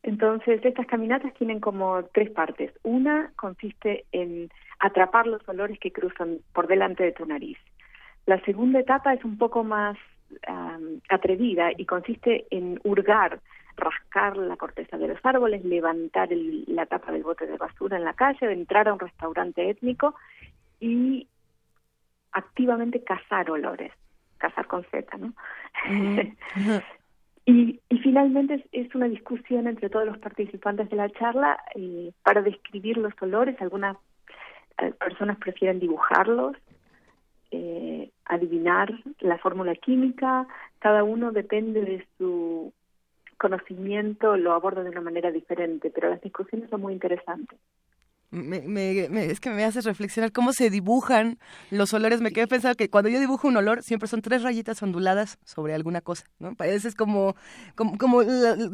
[0.04, 2.72] Entonces, estas caminatas tienen como tres partes.
[2.82, 7.58] Una consiste en atrapar los olores que cruzan por delante de tu nariz.
[8.26, 9.96] La segunda etapa es un poco más
[11.08, 13.40] atrevida y consiste en hurgar
[13.76, 16.28] rascar la corteza de los árboles, levantar
[16.66, 20.14] la tapa del bote de basura en la calle, entrar a un restaurante étnico
[20.80, 21.26] y
[22.32, 23.92] activamente cazar olores,
[24.38, 25.32] cazar con Z, ¿no?
[27.46, 32.42] y, y finalmente es, una discusión entre todos los participantes de la charla eh, para
[32.42, 33.60] describir los olores.
[33.60, 33.96] Algunas
[34.78, 36.56] eh, personas prefieren dibujarlos,
[37.52, 40.46] eh, adivinar la fórmula química.
[40.78, 42.72] Cada uno depende de su
[43.38, 47.58] conocimiento, lo aborda de una manera diferente, pero las discusiones son muy interesantes
[48.32, 51.38] me, es que me hace reflexionar cómo se dibujan
[51.70, 52.22] los olores.
[52.22, 55.74] Me quedé pensando que cuando yo dibujo un olor siempre son tres rayitas onduladas sobre
[55.74, 56.54] alguna cosa, ¿no?
[56.54, 57.36] Parece es como,
[57.76, 57.96] como,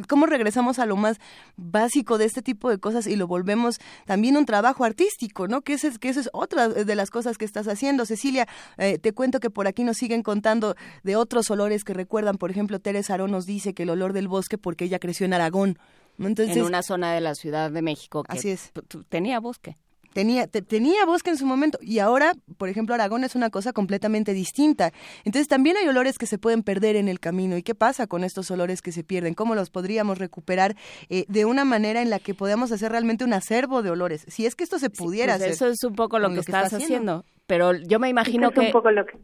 [0.09, 1.19] como, regresamos a lo más
[1.57, 5.63] básico de este tipo de cosas y lo volvemos también un trabajo artístico, ¿no?
[5.63, 8.07] Que esa es, que eso es otra de las cosas que estás haciendo.
[8.07, 12.37] Cecilia, eh, te cuento que por aquí nos siguen contando de otros olores que recuerdan.
[12.37, 15.35] Por ejemplo, Teresa Arón nos dice que el olor del bosque porque ella creció en
[15.35, 15.79] Aragón
[16.19, 18.73] en una zona de la Ciudad de México que así es.
[19.09, 19.77] tenía bosque.
[20.13, 24.33] Tenía, tenía bosque en su momento y ahora, por ejemplo, Aragón es una cosa completamente
[24.33, 24.91] distinta.
[25.25, 27.57] Entonces también hay olores que se pueden perder en el camino.
[27.57, 29.35] ¿Y qué pasa con estos olores que se pierden?
[29.35, 30.75] ¿Cómo los podríamos recuperar
[31.09, 34.25] eh, de una manera en la que podamos hacer realmente un acervo de olores?
[34.29, 35.53] Si es que esto se pudiera pues hacer.
[35.53, 37.25] Eso es un poco lo que, estás haciendo.
[37.47, 38.61] Pero yo me imagino que...
[38.61, 39.19] Un poco lo que...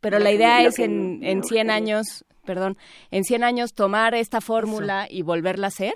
[0.00, 2.78] Pero la idea es en, en 100 años perdón,
[3.10, 5.92] en 100 años tomar esta fórmula y volverla a hacer?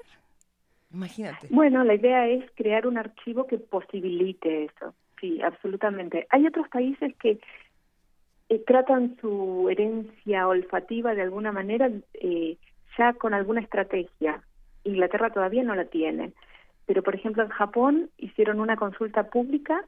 [0.93, 1.47] Imagínate.
[1.49, 4.93] Bueno, la idea es crear un archivo que posibilite eso.
[5.19, 6.27] Sí, absolutamente.
[6.29, 7.41] Hay otros países que
[8.51, 12.59] eh, tratan su herencia olfativa de alguna manera eh,
[12.99, 14.43] ya con alguna estrategia.
[14.85, 16.35] Inglaterra todavía no la tiene.
[16.85, 19.83] Pero, por ejemplo, en Japón hicieron una consulta pública,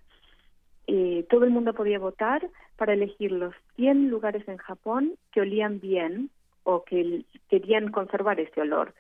[0.87, 5.79] eh, todo el mundo podía votar para elegir los 100 lugares en Japón que olían
[5.81, 6.31] bien
[6.65, 8.95] o que querían conservar ese olor.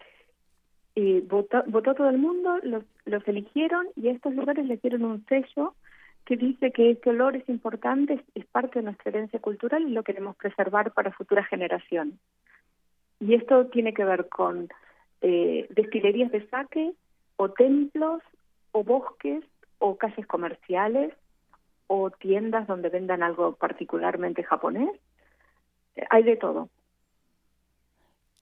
[0.94, 5.04] Y votó, votó todo el mundo, los, los eligieron y a estos lugares le dieron
[5.04, 5.74] un sello
[6.24, 10.02] que dice que este olor es importante, es, parte de nuestra herencia cultural y lo
[10.02, 12.14] queremos preservar para futuras generaciones.
[13.20, 14.68] Y esto tiene que ver con
[15.20, 16.92] eh, destilerías de saque,
[17.36, 18.22] o templos,
[18.72, 19.44] o bosques,
[19.78, 21.12] o calles comerciales,
[21.88, 24.90] o tiendas donde vendan algo particularmente japonés.
[26.10, 26.68] Hay de todo.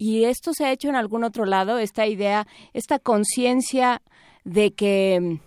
[0.04, 1.78] ¿Y esto se ha hecho en algún otro lado?
[1.78, 4.02] Esta idea, esta conciencia
[4.44, 5.38] de que,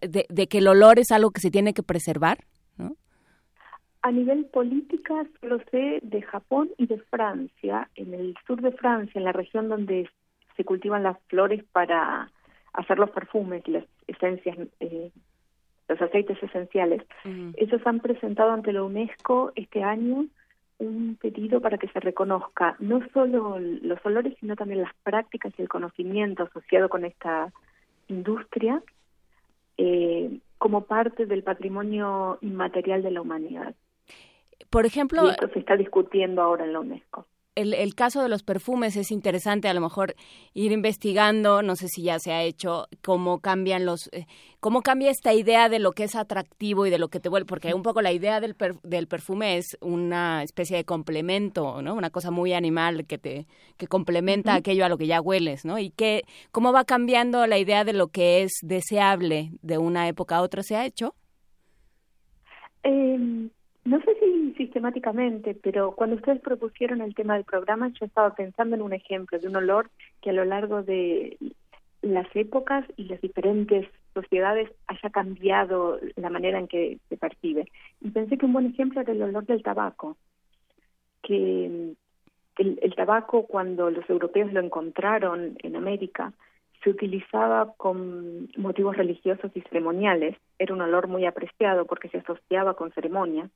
[0.00, 2.38] de, que el olor es algo que se tiene que preservar,
[2.78, 2.96] ¿no?
[4.00, 7.90] A nivel política, lo sé de Japón y de Francia.
[7.96, 10.08] En el sur de Francia, en la región donde
[10.56, 12.30] se cultivan las flores para
[12.72, 15.10] hacer los perfumes, las esencias, eh,
[15.86, 17.02] los aceites esenciales.
[17.56, 20.28] Ellos han presentado ante la UNESCO este año
[20.86, 25.62] un pedido para que se reconozca no solo los olores, sino también las prácticas y
[25.62, 27.52] el conocimiento asociado con esta
[28.08, 28.82] industria
[29.76, 33.74] eh, como parte del patrimonio inmaterial de la humanidad.
[34.70, 38.28] Por ejemplo, y esto se está discutiendo ahora en la UNESCO el, el, caso de
[38.28, 40.14] los perfumes es interesante, a lo mejor
[40.54, 44.26] ir investigando, no sé si ya se ha hecho, cómo cambian los, eh,
[44.60, 47.46] cómo cambia esta idea de lo que es atractivo y de lo que te vuelve,
[47.46, 51.94] porque un poco la idea del, del perfume es una especie de complemento, ¿no?
[51.94, 53.46] Una cosa muy animal que te,
[53.76, 55.78] que complementa aquello a lo que ya hueles, ¿no?
[55.78, 56.22] Y que,
[56.52, 60.62] cómo va cambiando la idea de lo que es deseable de una época a otra,
[60.62, 61.14] ¿se ha hecho?
[62.82, 63.50] Eh
[63.84, 68.76] no sé si sistemáticamente, pero cuando ustedes propusieron el tema del programa, yo estaba pensando
[68.76, 71.36] en un ejemplo de un olor que a lo largo de
[72.00, 77.68] las épocas y las diferentes sociedades haya cambiado la manera en que se percibe.
[78.00, 80.16] Y pensé que un buen ejemplo era el olor del tabaco,
[81.22, 81.94] que
[82.58, 86.32] el, el tabaco cuando los europeos lo encontraron en América,
[86.82, 90.36] se utilizaba con motivos religiosos y ceremoniales.
[90.58, 93.50] Era un olor muy apreciado porque se asociaba con ceremonias.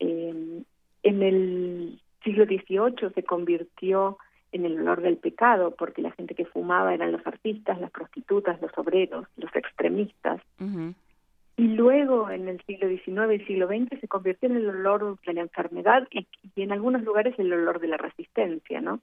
[0.00, 0.62] Eh,
[1.02, 4.18] en el siglo XVIII se convirtió
[4.52, 8.60] en el olor del pecado porque la gente que fumaba eran los artistas, las prostitutas,
[8.60, 10.40] los obreros, los extremistas.
[11.56, 15.32] Y luego en el siglo XIX y siglo XX se convirtió en el olor de
[15.34, 19.00] la enfermedad y, y en algunos lugares el olor de la resistencia, ¿no?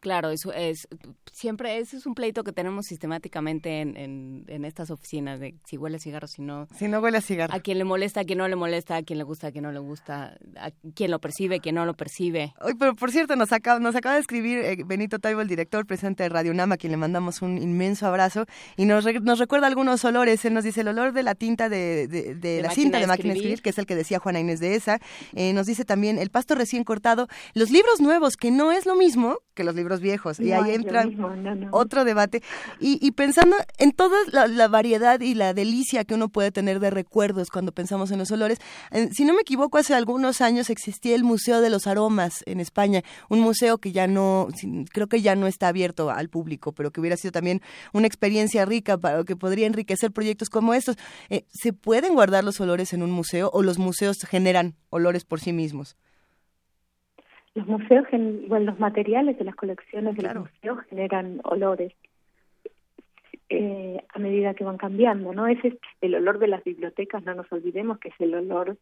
[0.00, 0.86] Claro, eso es
[1.32, 5.96] siempre ese es un pleito que tenemos sistemáticamente en, en, estas oficinas de si huele
[5.96, 6.68] a cigarro, si no.
[6.76, 7.54] Si no huele a cigarro.
[7.54, 9.64] A quien le molesta, a quien no le molesta, a quien le gusta, a quien
[9.64, 12.54] no le gusta, a quien lo percibe, a quien no lo percibe.
[12.60, 15.86] Hoy, pero por cierto, nos acaba, nos acaba de escribir eh, Benito Taibo, el director
[15.86, 18.46] presente de Radio Nama, a quien le mandamos un inmenso abrazo
[18.76, 20.44] y nos, nos recuerda algunos olores.
[20.44, 23.38] Él nos dice el olor de la tinta de, de, la cinta de máquina de
[23.38, 25.00] escribir, que es el que decía Juana Inés de esa.
[25.34, 28.96] Eh, nos dice también el pasto recién cortado, los libros nuevos, que no es lo
[28.96, 30.38] mismo que los libros viejos.
[30.40, 31.06] y ahí entra
[31.70, 32.42] otro debate.
[32.78, 37.48] Y, pensando en toda la, variedad y la delicia que uno puede tener de recuerdos
[37.48, 38.58] cuando pensamos en los olores,
[39.12, 43.02] si no me equivoco, hace algunos años existía el Museo de los Aromas en España,
[43.28, 44.48] un museo que ya no,
[44.92, 47.62] creo que ya no está abierto al público, pero que hubiera sido también
[47.92, 50.96] una experiencia rica para que podría enriquecer proyectos como estos.
[51.30, 55.40] Eh, ¿Se pueden guardar los olores en un museo o los museos generan olores por
[55.40, 55.96] sí mismos?
[57.54, 58.06] Los museos,
[58.48, 61.92] bueno, los materiales de las colecciones de los museos generan olores
[63.48, 65.46] eh, a medida que van cambiando, ¿no?
[65.46, 68.76] Ese es el olor de las bibliotecas, no nos olvidemos que es el olor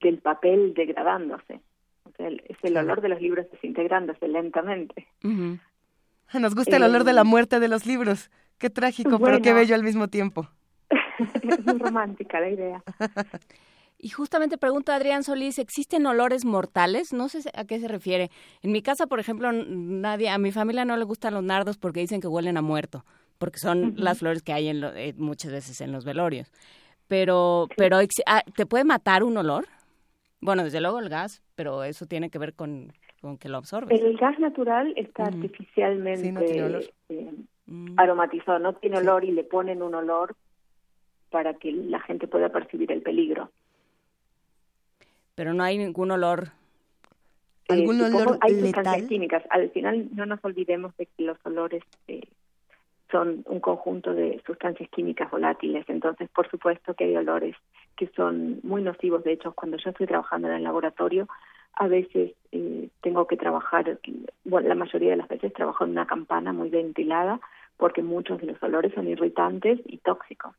[0.00, 1.60] del papel degradándose,
[2.04, 5.06] o sea, es el olor de los libros desintegrándose lentamente.
[5.22, 8.30] Nos gusta el olor de la eh, muerte de los libros.
[8.58, 10.48] Qué trágico, pero qué bello al mismo tiempo.
[11.42, 12.82] es muy romántica la idea.
[14.04, 17.12] Y justamente pregunta Adrián Solís, ¿existen olores mortales?
[17.12, 18.30] No sé a qué se refiere.
[18.60, 22.00] En mi casa, por ejemplo, nadie, a mi familia no le gustan los nardos porque
[22.00, 23.04] dicen que huelen a muerto,
[23.38, 26.50] porque son las flores que hay en eh, muchas veces en los velorios.
[27.06, 29.66] Pero, pero ah, ¿te puede matar un olor?
[30.40, 33.94] Bueno, desde luego el gas, pero eso tiene que ver con, con que lo absorbe.
[33.94, 37.30] El gas natural está artificialmente eh,
[37.66, 38.00] mm.
[38.00, 40.34] aromatizado, no tiene olor y le ponen un olor
[41.30, 43.52] para que la gente pueda percibir el peligro
[45.34, 46.48] pero no hay ningún olor.
[47.68, 49.42] Eh, ¿Algún olor hay sustancias químicas.
[49.50, 52.22] Al final no nos olvidemos de que los olores eh,
[53.10, 55.84] son un conjunto de sustancias químicas volátiles.
[55.88, 57.56] Entonces, por supuesto que hay olores
[57.96, 59.22] que son muy nocivos.
[59.24, 61.28] De hecho, cuando yo estoy trabajando en el laboratorio,
[61.74, 63.98] a veces eh, tengo que trabajar,
[64.44, 67.40] bueno, la mayoría de las veces trabajo en una campana muy ventilada
[67.76, 70.54] porque muchos de los olores son irritantes y tóxicos.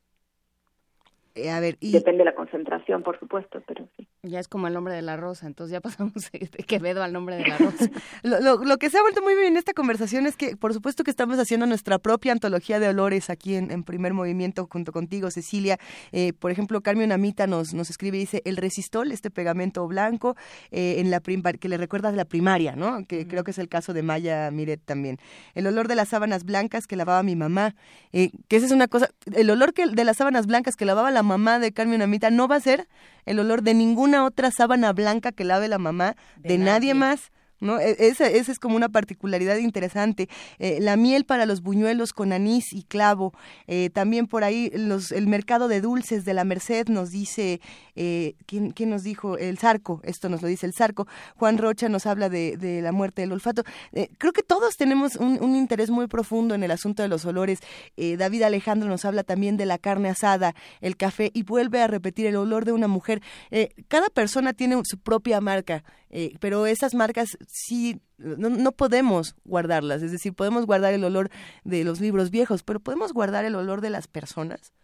[1.34, 4.06] Eh, a ver, Depende de la concentración, por supuesto, pero sí.
[4.24, 7.36] Ya es como el nombre de la rosa, entonces ya pasamos de Quevedo al nombre
[7.36, 7.90] de la rosa.
[8.22, 11.04] lo, lo, que se ha vuelto muy bien en esta conversación es que, por supuesto
[11.04, 15.78] que estamos haciendo nuestra propia antología de olores aquí en, primer movimiento junto contigo, Cecilia.
[16.12, 20.36] Eh, por ejemplo, Carmen Amita nos, nos escribe y dice, el resistol, este pegamento blanco,
[20.70, 23.04] eh, en la que le recuerda de la primaria, ¿no?
[23.06, 25.18] Que creo que es el caso de Maya Miret también.
[25.54, 27.74] El olor de las sábanas blancas que lavaba mi mamá,
[28.12, 31.22] que esa es una cosa, el olor que, de las sábanas blancas que lavaba la
[31.22, 32.88] mamá de Carmen Amita no va a ser
[33.26, 37.32] el olor de ninguna otra sábana blanca que lave la mamá de, nadie más.
[37.64, 37.80] ¿No?
[37.80, 40.28] E, esa, es como una particularidad interesante.
[40.58, 43.32] Eh, la miel para los buñuelos con anís y clavo.
[43.66, 47.60] Eh, también por ahí los, el mercado de dulces de la Merced nos dice,
[47.96, 49.38] eh, ¿quién, ¿quién, nos dijo?
[49.38, 51.06] El Zarco, esto nos lo dice el Zarco.
[51.36, 53.62] Juan Rocha nos habla de, la muerte del olfato.
[54.18, 57.60] creo que todos tenemos un, interés muy profundo en el asunto de los olores.
[57.96, 62.26] David Alejandro nos habla también de la carne asada, el café y vuelve a repetir
[62.26, 63.22] el olor de una mujer.
[63.88, 65.84] cada persona tiene su propia marca,
[66.40, 71.30] pero esas marcas sí, no, no, podemos guardarlas, es decir, podemos guardar el olor
[71.62, 74.74] de los libros viejos, pero ¿podemos guardar el olor de las personas?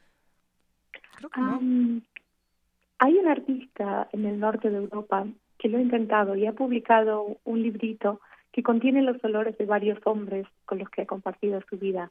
[2.98, 5.26] hay un artista en el norte de Europa
[5.58, 8.20] que lo ha intentado y ha publicado un librito
[8.52, 12.10] que contiene los olores de varios hombres con los que ha compartido su vida.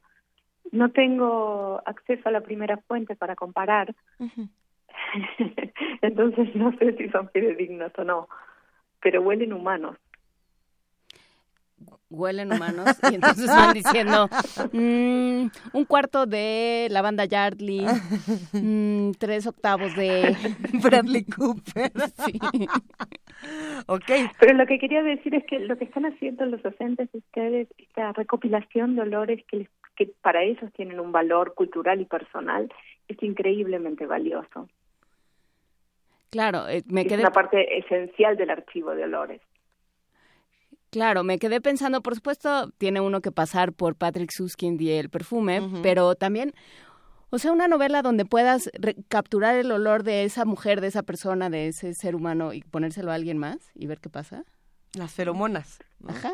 [0.71, 3.95] No tengo acceso a la primera fuente para comparar,
[6.01, 8.27] entonces no sé si son fidedignos o no,
[9.01, 9.97] pero huelen humanos
[12.09, 14.27] huelen humanos y entonces van diciendo
[14.73, 17.85] mm, un cuarto de la banda Yardley,
[18.53, 20.35] mm, tres octavos de
[20.83, 21.91] Bradley Cooper.
[22.25, 22.39] Sí.
[23.87, 24.11] ok.
[24.39, 28.11] Pero lo que quería decir es que lo que están haciendo los docentes ustedes, esta
[28.13, 32.71] recopilación de olores que, que para ellos tienen un valor cultural y personal,
[33.07, 34.67] es increíblemente valioso.
[36.31, 37.15] Claro, eh, me quedé...
[37.15, 39.41] Es una parte esencial del archivo de olores.
[40.91, 45.09] Claro, me quedé pensando, por supuesto, tiene uno que pasar por Patrick Susskind y el
[45.09, 46.53] perfume, pero también,
[47.29, 48.71] o sea, una novela donde puedas
[49.07, 53.11] capturar el olor de esa mujer, de esa persona, de ese ser humano y ponérselo
[53.11, 54.45] a alguien más y ver qué pasa.
[54.97, 55.79] Las feromonas.
[56.07, 56.31] Ajá.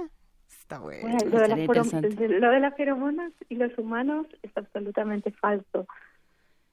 [0.49, 1.17] Está bueno.
[1.29, 5.85] lo, de las feromonas y los humanos es absolutamente falso.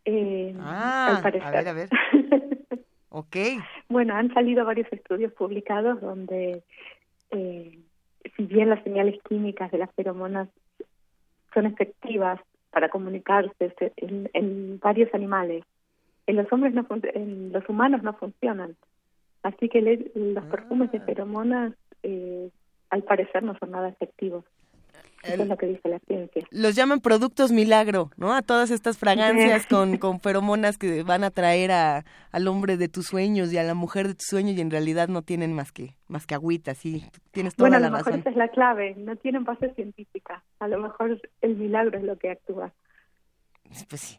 [0.04, 1.90] Eh, ah, a ver, a ver.
[3.10, 3.36] ok.
[3.88, 6.62] Bueno, han salido varios estudios publicados donde
[7.32, 7.78] eh,
[8.36, 10.48] si bien las señales químicas de las feromonas
[11.52, 15.64] son efectivas para comunicarse en, varios animales,
[16.26, 18.76] en los hombres no en los humanos no funcionan.
[19.42, 19.82] Así que
[20.14, 21.04] los perfumes de ah.
[21.04, 22.50] feromonas eh,
[22.90, 24.44] al parecer no son nada efectivos.
[25.22, 26.46] Eso es lo que dice la ciencia.
[26.50, 28.34] Los llaman productos milagro, ¿no?
[28.34, 32.88] A todas estas fragancias con, con feromonas que van a traer a, al hombre de
[32.88, 35.72] tus sueños y a la mujer de tus sueños y en realidad no tienen más
[35.72, 37.90] que más que agüita, sí, tienes toda la razón.
[37.90, 40.42] Bueno, a lo mejor esa es la clave, no tienen base científica.
[40.58, 42.72] A lo mejor el milagro es lo que actúa
[43.88, 44.18] pues sí,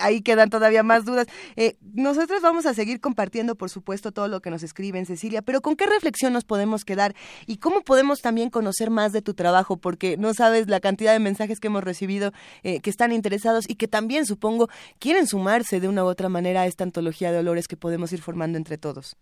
[0.00, 1.26] ahí quedan todavía más dudas.
[1.56, 5.60] Eh, nosotros vamos a seguir compartiendo, por supuesto, todo lo que nos escriben, Cecilia, pero
[5.60, 7.14] ¿con qué reflexión nos podemos quedar?
[7.46, 9.76] ¿Y cómo podemos también conocer más de tu trabajo?
[9.76, 12.32] Porque no sabes la cantidad de mensajes que hemos recibido
[12.62, 14.68] eh, que están interesados y que también, supongo,
[14.98, 18.20] quieren sumarse de una u otra manera a esta antología de olores que podemos ir
[18.20, 19.16] formando entre todos.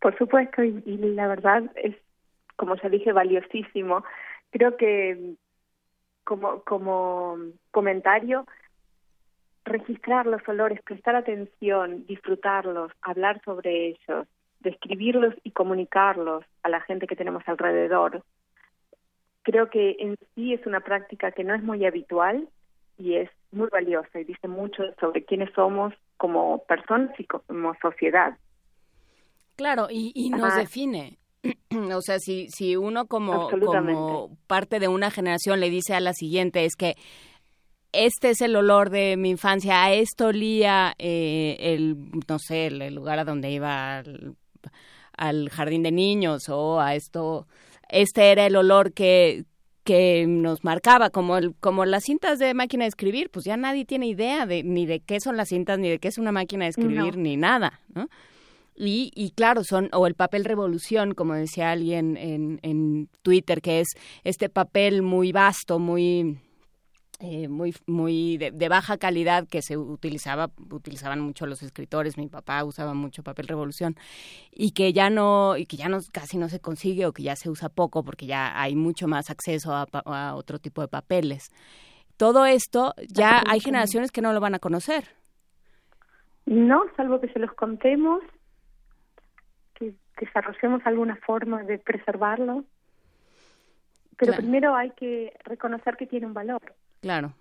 [0.00, 1.96] Por supuesto, y, y la verdad es,
[2.56, 4.04] como ya dije, valiosísimo.
[4.50, 5.36] Creo que
[6.28, 7.38] como, como
[7.70, 8.44] comentario,
[9.64, 14.26] registrar los olores, prestar atención, disfrutarlos, hablar sobre ellos,
[14.60, 18.22] describirlos y comunicarlos a la gente que tenemos alrededor.
[19.42, 22.46] Creo que en sí es una práctica que no es muy habitual
[22.98, 28.36] y es muy valiosa y dice mucho sobre quiénes somos como personas y como sociedad.
[29.56, 31.16] Claro, y, y nos define.
[31.94, 36.12] o sea, si, si uno como, como parte de una generación le dice a la
[36.12, 36.96] siguiente, es que
[37.92, 41.96] este es el olor de mi infancia, a esto olía eh, el,
[42.28, 44.02] no sé, el, lugar a donde iba
[45.16, 47.46] al, jardín de niños o a esto,
[47.88, 49.44] este era el olor que,
[49.84, 53.84] que nos marcaba, como, el, como las cintas de máquina de escribir, pues ya nadie
[53.84, 56.64] tiene idea de, ni de qué son las cintas, ni de qué es una máquina
[56.64, 58.06] de escribir, ni nada, ¿no?
[58.80, 63.80] Y, y, claro, son, o el papel revolución, como decía alguien en, en Twitter, que
[63.80, 63.88] es
[64.22, 66.38] este papel muy vasto, muy,
[67.20, 72.16] eh, muy muy de, baja calidad que se utilizaba utilizaban mucho los escritores.
[72.16, 73.96] Mi papá usaba mucho papel revolución
[74.52, 77.34] y que ya no y que ya no casi no se consigue o que ya
[77.34, 81.50] se usa poco porque ya hay mucho más acceso a, a otro tipo de papeles.
[82.16, 85.08] Todo esto ya hay generaciones que no lo van a conocer.
[86.46, 88.22] No salvo que se los contemos
[90.20, 92.64] desarrollemos alguna forma de preservarlo.
[94.16, 96.60] Pero primero hay que reconocer que tiene un valor.
[97.00, 97.34] Claro.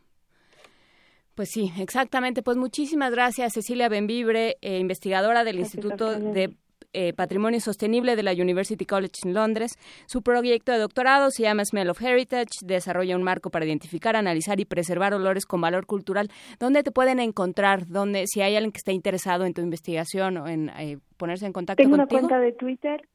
[1.34, 2.44] Pues sí, exactamente.
[2.44, 6.56] Pues muchísimas gracias, Cecilia Benvibre, eh, investigadora del Instituto de
[7.00, 9.78] eh, Patrimonio Sostenible de la University College en Londres.
[10.08, 14.60] Su proyecto de doctorado se llama Smell of Heritage, desarrolla un marco para identificar, analizar
[14.60, 16.30] y preservar olores con valor cultural.
[16.60, 17.86] ¿Dónde te pueden encontrar?
[17.86, 21.54] ¿Dónde, si hay alguien que esté interesado en tu investigación o en eh, ponerse en
[21.54, 22.22] contacto Tengo contigo?
[22.22, 23.08] Tengo una cuenta de Twitter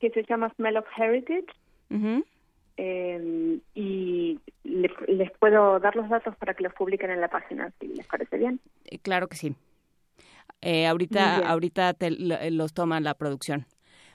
[0.00, 1.46] que se llama Smell of Heritage.
[2.76, 7.86] Eh, y les, puedo dar los datos para que los publiquen en la página, si
[7.86, 8.58] les parece bien.
[9.04, 9.54] claro que sí.
[10.62, 13.66] Eh, ahorita ahorita te, los toma la producción.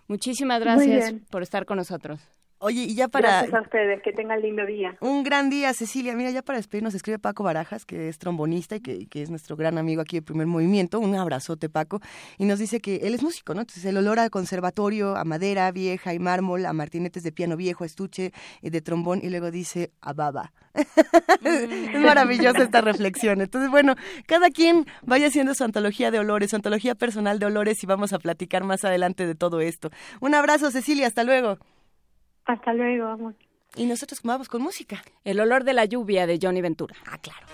[0.08, 2.22] Muchísimas gracias por estar con nosotros.
[2.60, 3.30] Oye, y ya para...
[3.30, 4.96] Gracias a ustedes, que tengan lindo día.
[5.02, 6.16] Un gran día, Cecilia.
[6.16, 9.58] Mira, ya para despedirnos escribe Paco Barajas, que es trombonista y que, que, es nuestro
[9.58, 11.00] gran amigo aquí de Primer Movimiento.
[11.00, 12.00] Un abrazote, Paco.
[12.38, 13.62] Y nos dice que él es músico, ¿no?
[13.62, 17.84] Entonces, el olor a conservatorio, a madera vieja y mármol, a martinetes de piano viejo,
[17.84, 18.32] a estuche
[18.62, 20.54] y de trombón, y luego dice a baba.
[21.44, 23.42] es maravillosa esta reflexión.
[23.42, 23.96] Entonces, bueno,
[24.28, 28.14] cada quien vaya haciendo su antología de olores, su antología personal de olores y vamos
[28.14, 29.90] a platicar más adelante de todo esto.
[30.22, 31.08] Un abrazo, Cecilia.
[31.08, 31.58] Hasta luego.
[32.46, 33.36] Hasta luego, amor.
[33.76, 35.04] Y nosotros vamos con música.
[35.24, 36.96] El olor de la lluvia de Johnny Ventura.
[37.06, 37.46] Ah, claro.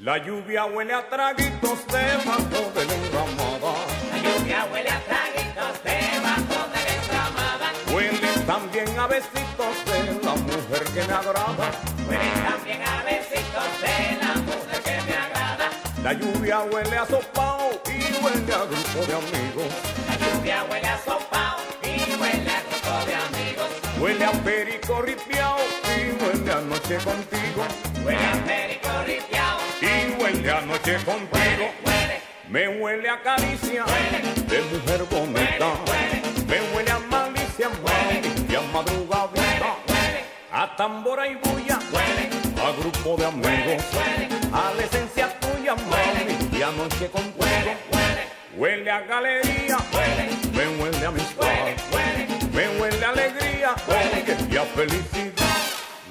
[0.00, 3.74] La lluvia huele a traguitos debajo de la enramada.
[4.10, 7.66] La lluvia huele a traguitos debajo de la enramada.
[7.92, 11.70] Huele también a besitos de la mujer que me agrada.
[12.08, 14.27] Huele también a besitos de la
[16.08, 19.70] La lluvia huele a sopao y huele a grupo de amigos.
[20.08, 23.68] La lluvia huele a sopao y huele a grupo de amigos.
[24.00, 27.62] Huele a perico ripiao y huele a noche contigo.
[28.02, 31.70] Huele a perico ripiao y huele a noche contigo.
[31.84, 33.84] Huele, Me huele a caricia
[34.48, 35.74] de mujer bonita.
[36.48, 37.68] Me huele a malicia
[38.48, 39.76] y a madrugadita.
[40.50, 43.84] A tambora y bulla, a grupo de amigos.
[44.50, 45.07] A esencia tuya,
[46.88, 47.44] anoche contigo.
[48.56, 49.76] Huele a galería,
[50.52, 51.46] me huele a amistad,
[52.52, 53.74] me huele a alegría,
[54.50, 55.44] y a felicidad.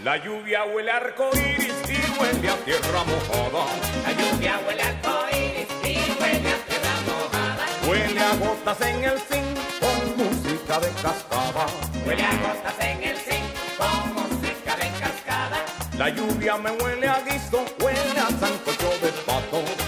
[0.03, 3.65] La lluvia huele a arcoíris y huele a tierra mojada.
[4.05, 7.65] La lluvia huele a arcoíris y huele a tierra mojada.
[7.88, 11.65] Huele a gotas en el zinc con música de cascada.
[12.05, 13.45] Huele a gotas en el zinc
[13.78, 15.65] con música de cascada.
[15.97, 19.86] La lluvia me huele a guiso, huele a sancocho de pato.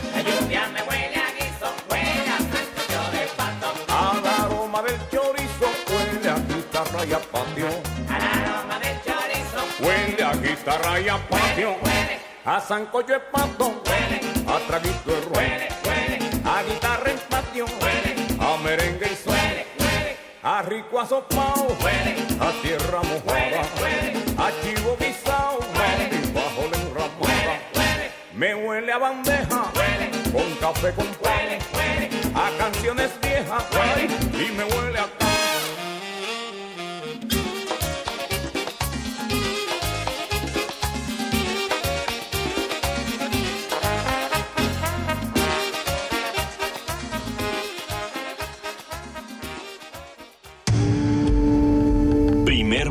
[6.99, 7.67] Guitarra y a patio.
[8.09, 11.75] Al aroma del chorizo, Huele a guitarra y a patio.
[11.81, 13.81] huele, A sancocho de pato.
[13.85, 17.65] huele, A traguito de huele, huele, A guitarra en patio.
[17.65, 21.67] huele, A merengue y huele, huele, A rico asopao.
[21.81, 23.61] huele, A tierra mojada.
[23.79, 25.59] huele, A chivo guisao.
[25.73, 27.59] Mami, bajo la enramada.
[27.75, 29.63] huele, Me huele a bandeja.
[29.75, 31.33] huele, Con café con pan.
[31.33, 32.09] huele, huele.
[32.35, 33.63] A canciones viejas.
[33.95, 34.88] Ay, y me huele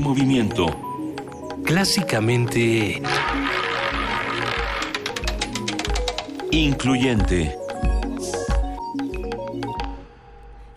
[0.09, 0.67] movimiento.
[1.65, 3.03] Clásicamente...
[6.51, 7.55] Incluyente.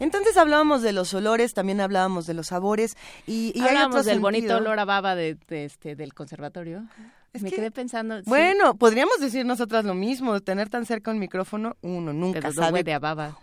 [0.02, 4.58] Entonces hablábamos de los olores, también hablábamos de los sabores y, y hay del bonito
[4.58, 6.84] olor a baba de, de este, del conservatorio.
[7.34, 8.18] Es Me que- quedé pensando.
[8.18, 12.52] sí, Bueno, podríamos decir nosotras lo mismo, tener tan cerca un micrófono, uno nunca pero
[12.54, 12.84] sabe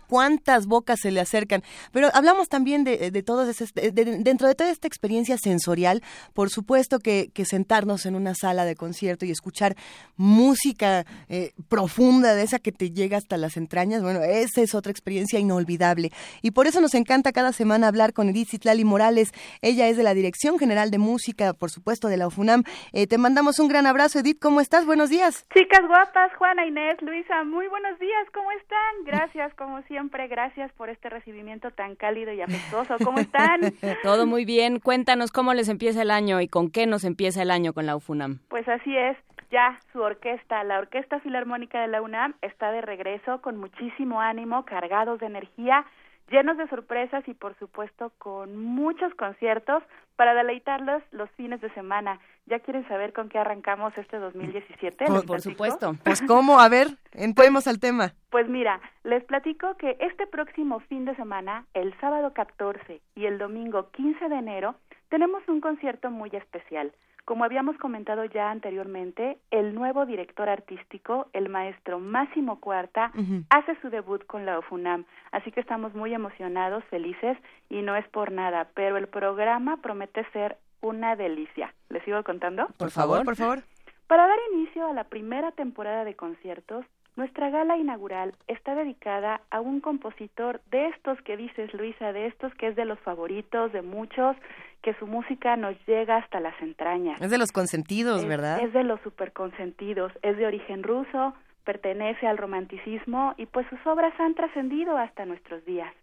[0.07, 1.63] cuántas bocas se le acercan.
[1.91, 6.03] Pero hablamos también de, de todos esos, de- de- dentro de toda esta experiencia sensorial,
[6.35, 9.75] por supuesto que, que sentarnos en una sala de concierto y escuchar
[10.17, 14.91] música eh, profunda de esa que te llega hasta las entrañas, bueno, esa es otra
[14.91, 16.11] experiencia inolvidable.
[16.43, 19.29] Y por eso nos encanta cada semana hablar con Edith Citlali Morales.
[19.63, 22.63] Ella es de la Dirección General de Música, por supuesto, de la UFUNAM.
[22.93, 24.39] Eh, te mandamos un gran abrazo, Edith.
[24.39, 24.85] ¿Cómo estás?
[24.85, 25.47] Buenos días.
[25.53, 29.03] Chicas guapas, Juana, Inés, Luisa, muy buenos días, ¿cómo están?
[29.05, 33.61] Gracias, como siempre, gracias por este recibimiento tan cálido y afectuoso, ¿cómo están?
[34.03, 34.79] Todo muy bien.
[34.79, 37.95] Cuéntanos cómo les empieza el año y con qué nos empieza el año con la
[37.95, 38.39] UFUNAM.
[38.49, 39.17] Pues así es,
[39.51, 44.65] ya su orquesta, la Orquesta Filarmónica de la UNAM, está de regreso con muchísimo ánimo,
[44.65, 45.85] cargados de energía,
[46.29, 49.83] llenos de sorpresas y por supuesto con muchos conciertos
[50.19, 52.19] para deleitarlos los fines de semana.
[52.45, 55.05] ¿Ya quieren saber con qué arrancamos este 2017?
[55.05, 55.49] Por- ¿Les Por platico?
[55.51, 55.95] supuesto.
[56.03, 58.11] Pues cómo, a ver, entremos al tema.
[58.29, 63.37] Pues mira, les platico que este próximo fin de semana, el sábado 14 y el
[63.37, 64.75] domingo 15 de enero,
[65.07, 66.91] tenemos un concierto muy especial.
[67.29, 73.11] Como habíamos comentado ya anteriormente, el nuevo director artístico, el maestro Máximo Cuarta,
[73.51, 77.37] hace su debut con la OFUNAM, así que estamos muy emocionados, felices
[77.69, 81.71] y no es por nada, pero el programa promete ser una delicia.
[81.89, 82.65] ¿Les sigo contando?
[82.79, 83.59] Por favor, por favor.
[84.07, 86.83] Para dar inicio a la primera temporada de conciertos,
[87.19, 92.53] nuestra gala inaugural está dedicada a un compositor de estos que dices, Luisa, de estos
[92.55, 94.37] que es de los favoritos de muchos,
[94.81, 97.21] que su música nos llega hasta las entrañas.
[97.21, 98.61] Es de los consentidos, Es- ¿verdad?
[98.63, 101.33] Es de los superconsentidos, es de origen ruso,
[101.65, 105.93] pertenece al romanticismo y pues sus obras han trascendido hasta nuestros días.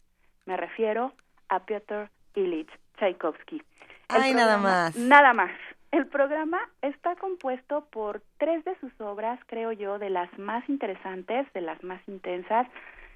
[0.45, 1.12] Me refiero
[1.49, 3.62] a Piotr Ilich Tchaikovsky.
[4.14, 4.95] El Ay, nada más.
[4.97, 5.51] Nada más.
[5.97, 11.51] El programa está compuesto por tres de sus obras, creo yo, de las más interesantes,
[11.55, 12.67] de las más intensas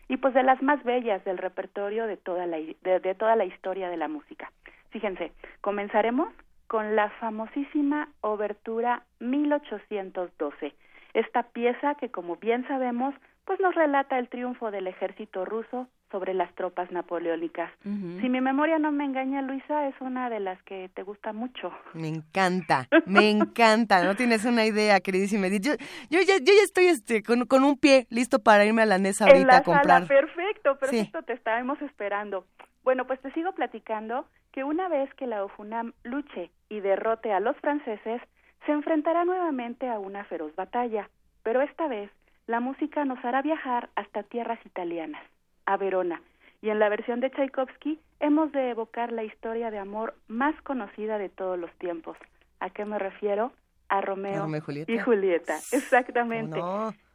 [0.09, 3.45] y pues de las más bellas del repertorio de toda la, de, de toda la
[3.45, 4.51] historia de la música.
[4.89, 6.33] Fíjense, comenzaremos
[6.68, 10.72] con la famosísima Obertura 1812.
[11.12, 13.14] Esta pieza que, como bien sabemos,
[13.51, 17.68] pues nos relata el triunfo del ejército ruso sobre las tropas napoleónicas.
[17.82, 21.72] Si mi memoria no me engaña, Luisa, es una de las que te gusta mucho.
[21.92, 24.05] Me encanta, me encanta.
[24.05, 25.64] No tienes una idea, queridísima Edith.
[25.64, 25.72] Yo,
[26.11, 28.98] yo, ya, yo ya estoy este, con, con un pie listo para irme a la
[28.98, 30.07] NES ahorita en la a comprar.
[30.07, 32.46] sala, perfecto, perfecto, te estábamos esperando.
[32.84, 37.40] Bueno, pues te sigo platicando que una vez que la OFUNAM luche y derrote a
[37.40, 38.22] los franceses,
[38.64, 41.11] se enfrentará nuevamente a una feroz batalla,
[41.42, 42.12] pero esta vez
[42.51, 45.22] la música nos hará viajar hasta tierras italianas,
[45.66, 46.20] a Verona,
[46.61, 51.16] y en la versión de Tchaikovsky hemos de evocar la historia de amor más conocida
[51.16, 52.18] de todos los tiempos.
[52.59, 53.53] ¿A qué me refiero?
[53.88, 54.92] A Romeo, Romeo y Julieta.
[54.92, 56.61] y Julieta, exactamente.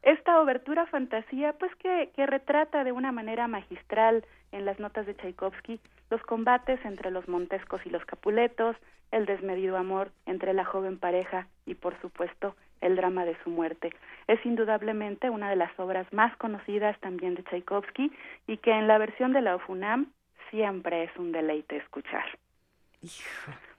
[0.03, 4.23] Esta obertura fantasía, pues que, que retrata de una manera magistral
[4.53, 5.81] en las notas de Tchaikovsky
[6.11, 8.77] los combates entre los montescos y los capuletos,
[9.11, 13.93] el desmedido amor entre la joven pareja y, por supuesto, el drama de su muerte.
[14.27, 18.11] Es indudablemente una de las obras más conocidas también de Tchaikovsky
[18.47, 20.07] y que en la versión de la OFUNAM
[20.49, 22.25] siempre es un deleite escuchar.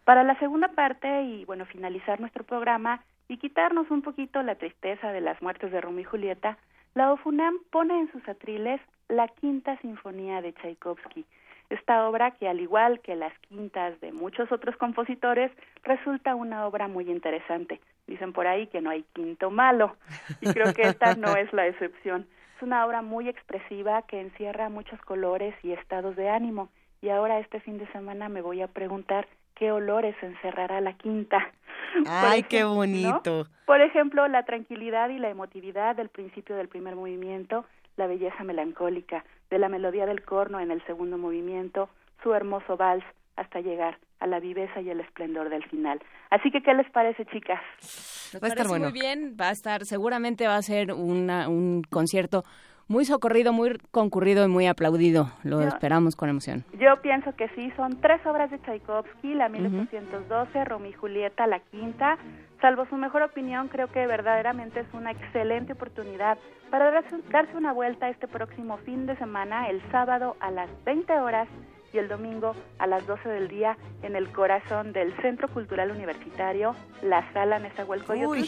[0.04, 5.12] Para la segunda parte y bueno, finalizar nuestro programa, y quitarnos un poquito la tristeza
[5.12, 6.58] de las muertes de Romeo y Julieta,
[6.94, 11.24] la OFUNAM pone en sus atriles la Quinta Sinfonía de Tchaikovsky,
[11.70, 15.50] esta obra que al igual que las quintas de muchos otros compositores
[15.82, 17.80] resulta una obra muy interesante.
[18.06, 19.96] Dicen por ahí que no hay quinto malo
[20.40, 22.26] y creo que esta no es la excepción.
[22.56, 26.68] Es una obra muy expresiva que encierra muchos colores y estados de ánimo
[27.02, 31.52] y ahora este fin de semana me voy a preguntar qué olores encerrará la quinta.
[32.08, 33.46] Ay, qué bonito.
[33.64, 37.64] Por ejemplo, la tranquilidad y la emotividad del principio del primer movimiento,
[37.96, 41.88] la belleza melancólica de la melodía del corno en el segundo movimiento,
[42.22, 43.04] su hermoso vals
[43.36, 46.00] hasta llegar a la viveza y el esplendor del final.
[46.30, 47.60] Así que, ¿qué les parece, chicas?
[48.42, 48.90] va a estar bueno.
[48.90, 52.42] Muy bien, va a estar, seguramente va a ser una, un concierto
[52.88, 55.32] muy socorrido, muy concurrido y muy aplaudido.
[55.42, 56.64] Lo esperamos con emoción.
[56.78, 61.60] Yo pienso que sí, son tres obras de Tchaikovsky, la 1812, Romeo y Julieta, la
[61.60, 62.16] quinta.
[62.60, 66.38] Salvo su mejor opinión, creo que verdaderamente es una excelente oportunidad
[66.70, 71.12] para darse, darse una vuelta este próximo fin de semana, el sábado a las 20
[71.18, 71.48] horas
[71.96, 76.76] y el domingo a las 12 del día en el corazón del Centro Cultural Universitario,
[77.02, 78.44] la Sala Nezahualcóyotl,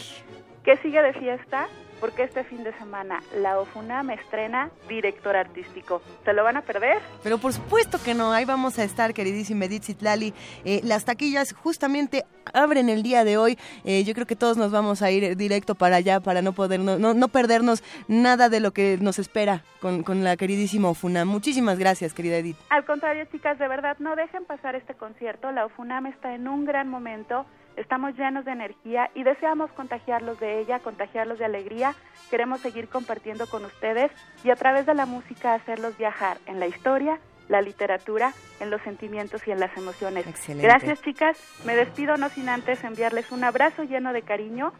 [0.68, 1.66] que sigue de fiesta
[1.98, 6.02] porque este fin de semana la OFUNAM estrena director artístico.
[6.26, 6.98] ¿Se lo van a perder?
[7.22, 10.34] Pero por supuesto que no, ahí vamos a estar, queridísima Edith Zitlali.
[10.66, 13.58] Eh, las taquillas justamente abren el día de hoy.
[13.86, 16.80] Eh, yo creo que todos nos vamos a ir directo para allá para no, poder,
[16.80, 21.26] no, no, perdernos nada de lo que nos espera con, con la queridísima OFUNAM.
[21.26, 22.58] Muchísimas gracias, querida Edith.
[22.68, 25.50] Al contrario, chicas, de verdad, no dejen pasar este concierto.
[25.50, 27.46] La OFUNAM está en un gran momento
[27.78, 31.94] estamos llenos de energía y deseamos contagiarlos de ella, contagiarlos de alegría.
[32.30, 34.10] Queremos seguir compartiendo con ustedes
[34.44, 37.18] y a través de la música hacerlos viajar en la historia,
[37.48, 40.26] la literatura, en los sentimientos y en las emociones.
[40.48, 44.72] Gracias chicas, me despido no sin antes enviarles un abrazo lleno de cariño,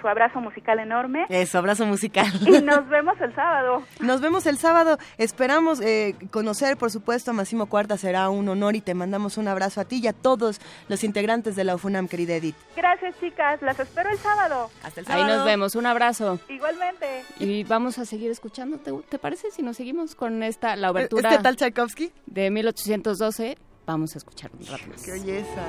[0.00, 1.26] su, abrazo musical enorme.
[1.28, 2.26] Eso, abrazo musical.
[2.46, 3.82] Y nos vemos el sábado.
[4.00, 4.98] Nos vemos el sábado.
[5.18, 7.96] Esperamos eh, conocer, por supuesto, a Massimo Cuarta.
[7.96, 11.56] Será un honor y te mandamos un abrazo a ti y a todos los integrantes
[11.56, 12.56] de la UFUNAM, querida Edith.
[12.76, 13.60] Gracias, chicas.
[13.62, 14.70] Las espero el sábado.
[14.82, 15.24] Hasta el sábado.
[15.24, 15.74] Ahí nos vemos.
[15.74, 16.40] Un abrazo.
[16.48, 17.24] Igualmente.
[17.38, 18.78] Y vamos a seguir escuchando.
[18.78, 21.30] ¿Te, parece si nos seguimos con esta, la obertura?
[21.30, 21.97] ¿Este tal Tchaikovsky?
[22.26, 23.56] De 1812.
[23.86, 25.64] Vamos a escuchar un rato ¡Qué belleza!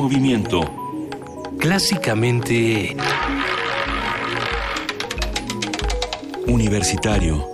[0.00, 0.62] Movimiento.
[1.58, 2.96] Clásicamente...
[6.46, 7.46] Universitario.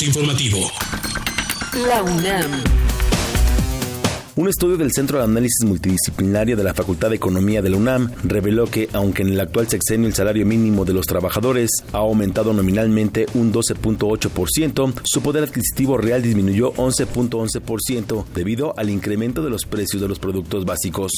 [0.00, 0.70] informativo.
[1.88, 2.95] La UNAM.
[4.38, 8.12] Un estudio del Centro de Análisis Multidisciplinario de la Facultad de Economía de la UNAM
[8.22, 12.52] reveló que, aunque en el actual sexenio el salario mínimo de los trabajadores ha aumentado
[12.52, 20.02] nominalmente un 12.8%, su poder adquisitivo real disminuyó 11.11% debido al incremento de los precios
[20.02, 21.12] de los productos básicos.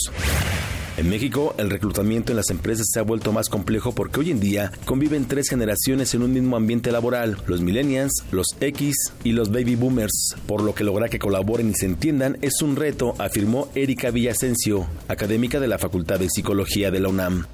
[0.99, 4.41] En México, el reclutamiento en las empresas se ha vuelto más complejo porque hoy en
[4.41, 9.53] día conviven tres generaciones en un mismo ambiente laboral, los millennials, los X y los
[9.53, 13.69] baby boomers, por lo que lograr que colaboren y se entiendan es un reto, afirmó
[13.77, 17.47] Erika Villasencio, académica de la Facultad de Psicología de la UNAM.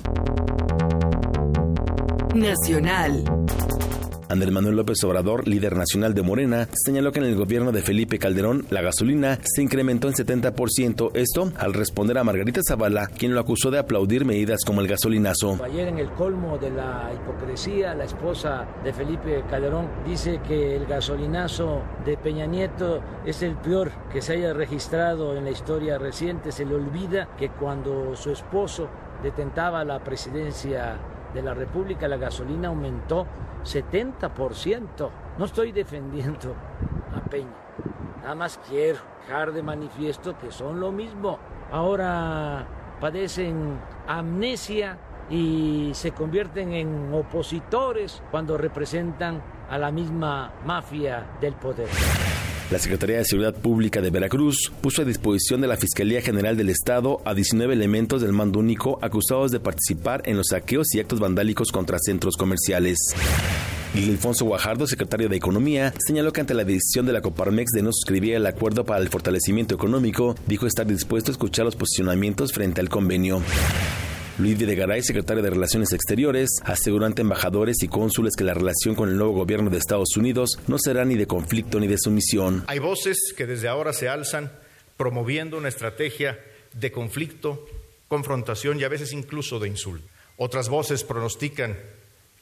[2.34, 3.24] Nacional.
[4.34, 8.18] Andrés Manuel López Obrador, líder nacional de Morena, señaló que en el gobierno de Felipe
[8.18, 13.38] Calderón la gasolina se incrementó en 70%, esto al responder a Margarita Zavala, quien lo
[13.38, 15.62] acusó de aplaudir medidas como el gasolinazo.
[15.62, 20.86] Ayer en el colmo de la hipocresía, la esposa de Felipe Calderón dice que el
[20.86, 26.50] gasolinazo de Peña Nieto es el peor que se haya registrado en la historia reciente.
[26.50, 28.88] Se le olvida que cuando su esposo
[29.22, 30.98] detentaba la presidencia
[31.34, 33.26] de la República, la gasolina aumentó
[33.64, 35.10] 70%.
[35.36, 36.54] No estoy defendiendo
[37.14, 37.50] a Peña,
[38.22, 41.38] nada más quiero dejar de manifiesto que son lo mismo.
[41.72, 42.66] Ahora
[43.00, 44.98] padecen amnesia
[45.30, 51.88] y se convierten en opositores cuando representan a la misma mafia del poder.
[52.70, 56.70] La Secretaría de Seguridad Pública de Veracruz puso a disposición de la Fiscalía General del
[56.70, 61.20] Estado a 19 elementos del mando único acusados de participar en los saqueos y actos
[61.20, 62.98] vandálicos contra centros comerciales.
[63.94, 67.92] Alfonso Guajardo, secretario de Economía, señaló que ante la decisión de la Coparmex de no
[67.92, 72.80] suscribir el acuerdo para el fortalecimiento económico, dijo estar dispuesto a escuchar los posicionamientos frente
[72.80, 73.40] al convenio.
[74.36, 79.08] Luis Videgaray, secretario de Relaciones Exteriores, aseguró ante embajadores y cónsules que la relación con
[79.08, 82.64] el nuevo gobierno de Estados Unidos no será ni de conflicto ni de sumisión.
[82.66, 84.50] Hay voces que desde ahora se alzan
[84.96, 86.40] promoviendo una estrategia
[86.72, 87.64] de conflicto,
[88.08, 90.04] confrontación y a veces incluso de insulto.
[90.36, 91.78] Otras voces pronostican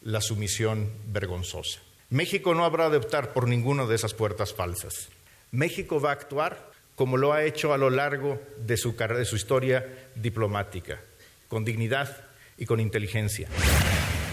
[0.01, 1.81] la sumisión vergonzosa.
[2.09, 5.11] México no habrá de optar por ninguna de esas puertas falsas.
[5.51, 9.37] México va a actuar como lo ha hecho a lo largo de su, de su
[9.37, 10.99] historia diplomática
[11.53, 12.17] con dignidad
[12.57, 13.47] y con inteligencia.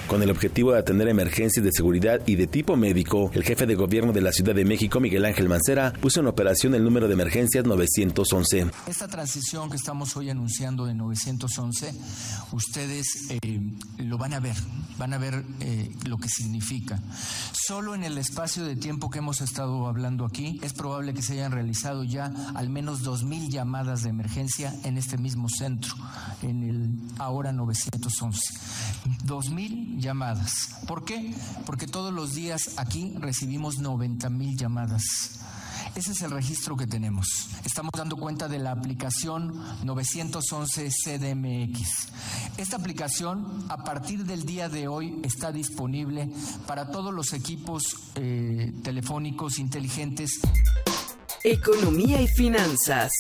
[0.10, 3.76] Con el objetivo de atender emergencias de seguridad y de tipo médico, el jefe de
[3.76, 7.14] gobierno de la Ciudad de México, Miguel Ángel Mancera, puso en operación el número de
[7.14, 8.72] emergencias 911.
[8.88, 11.93] Esta transición que estamos hoy anunciando de 911,
[12.53, 13.62] ustedes eh,
[13.99, 14.55] lo van a ver,
[14.97, 16.99] van a ver eh, lo que significa.
[17.51, 21.34] Solo en el espacio de tiempo que hemos estado hablando aquí, es probable que se
[21.34, 25.93] hayan realizado ya al menos 2.000 llamadas de emergencia en este mismo centro,
[26.41, 26.89] en el
[27.20, 28.39] ahora 911.
[29.28, 30.79] 2.000 llamadas.
[30.87, 31.33] ¿Por qué?
[31.65, 35.39] Porque todos los días aquí recibimos 90 mil llamadas.
[35.95, 37.49] Ese es el registro que tenemos.
[37.65, 42.07] Estamos dando cuenta de la aplicación 911 CDMX.
[42.57, 46.29] Esta aplicación a partir del día de hoy está disponible
[46.67, 50.39] para todos los equipos eh, telefónicos inteligentes.
[51.43, 53.11] Economía y finanzas.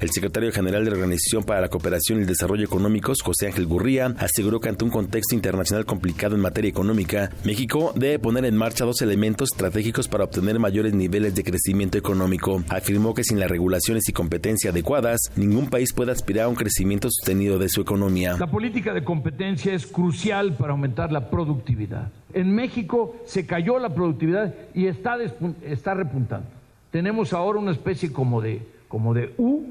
[0.00, 3.66] El secretario general de la Organización para la Cooperación y el Desarrollo Económicos, José Ángel
[3.66, 8.56] Gurría, aseguró que ante un contexto internacional complicado en materia económica, México debe poner en
[8.56, 12.62] marcha dos elementos estratégicos para obtener mayores niveles de crecimiento económico.
[12.68, 17.08] Afirmó que sin las regulaciones y competencia adecuadas, ningún país puede aspirar a un crecimiento
[17.10, 18.36] sostenido de su economía.
[18.38, 22.12] La política de competencia es crucial para aumentar la productividad.
[22.34, 25.18] En México se cayó la productividad y está,
[25.64, 26.46] está repuntando.
[26.92, 29.66] Tenemos ahora una especie como de, como de U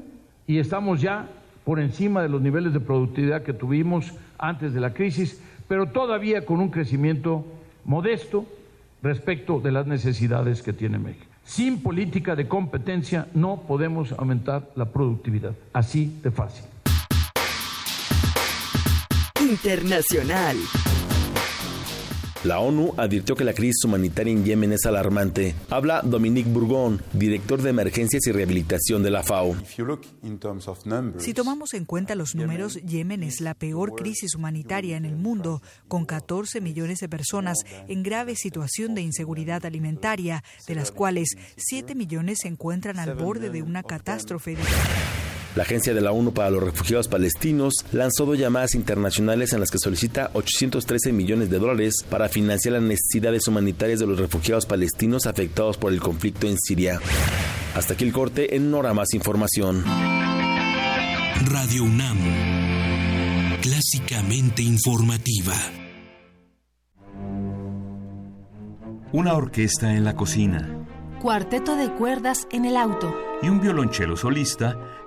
[0.48, 1.28] y estamos ya
[1.64, 6.46] por encima de los niveles de productividad que tuvimos antes de la crisis, pero todavía
[6.46, 7.44] con un crecimiento
[7.84, 8.46] modesto
[9.02, 11.26] respecto de las necesidades que tiene México.
[11.44, 16.64] Sin política de competencia no podemos aumentar la productividad, así de fácil.
[19.40, 20.56] Internacional.
[22.44, 25.56] La ONU advirtió que la crisis humanitaria en Yemen es alarmante.
[25.70, 29.56] Habla Dominique Bourgon, director de emergencias y rehabilitación de la FAO.
[31.18, 35.62] Si tomamos en cuenta los números, Yemen es la peor crisis humanitaria en el mundo,
[35.88, 37.58] con 14 millones de personas
[37.88, 43.50] en grave situación de inseguridad alimentaria, de las cuales 7 millones se encuentran al borde
[43.50, 44.56] de una catástrofe.
[45.58, 49.72] La Agencia de la ONU para los Refugiados Palestinos lanzó dos llamadas internacionales en las
[49.72, 55.26] que solicita 813 millones de dólares para financiar las necesidades humanitarias de los refugiados palestinos
[55.26, 57.00] afectados por el conflicto en Siria.
[57.74, 59.82] Hasta aquí el corte, en Nora más información.
[61.44, 62.18] Radio UNAM,
[63.60, 65.56] clásicamente informativa.
[69.12, 70.86] Una orquesta en la cocina.
[71.20, 73.12] Cuarteto de cuerdas en el auto.
[73.42, 74.76] Y un violonchelo solista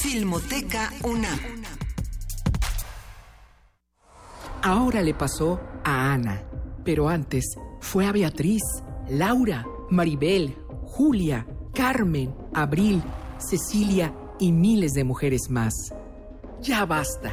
[0.00, 1.40] Filmoteca UNAM.
[4.62, 6.42] Ahora le pasó a Ana,
[6.84, 8.62] pero antes fue a Beatriz,
[9.08, 13.02] Laura, Maribel, Julia, Carmen, Abril,
[13.38, 15.74] Cecilia y miles de mujeres más.
[16.60, 17.32] Ya basta.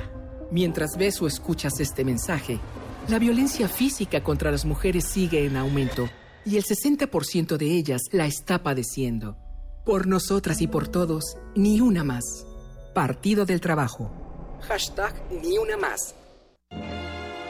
[0.51, 2.59] Mientras ves o escuchas este mensaje,
[3.07, 6.09] la violencia física contra las mujeres sigue en aumento
[6.45, 9.37] y el 60% de ellas la está padeciendo.
[9.85, 12.45] Por nosotras y por todos, ni una más.
[12.93, 14.11] Partido del Trabajo.
[14.61, 16.15] Hashtag ni una más.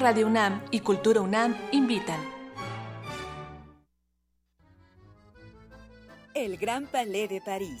[0.00, 2.20] Radio UNAM y Cultura UNAM invitan.
[6.34, 7.80] El Gran Palais de París,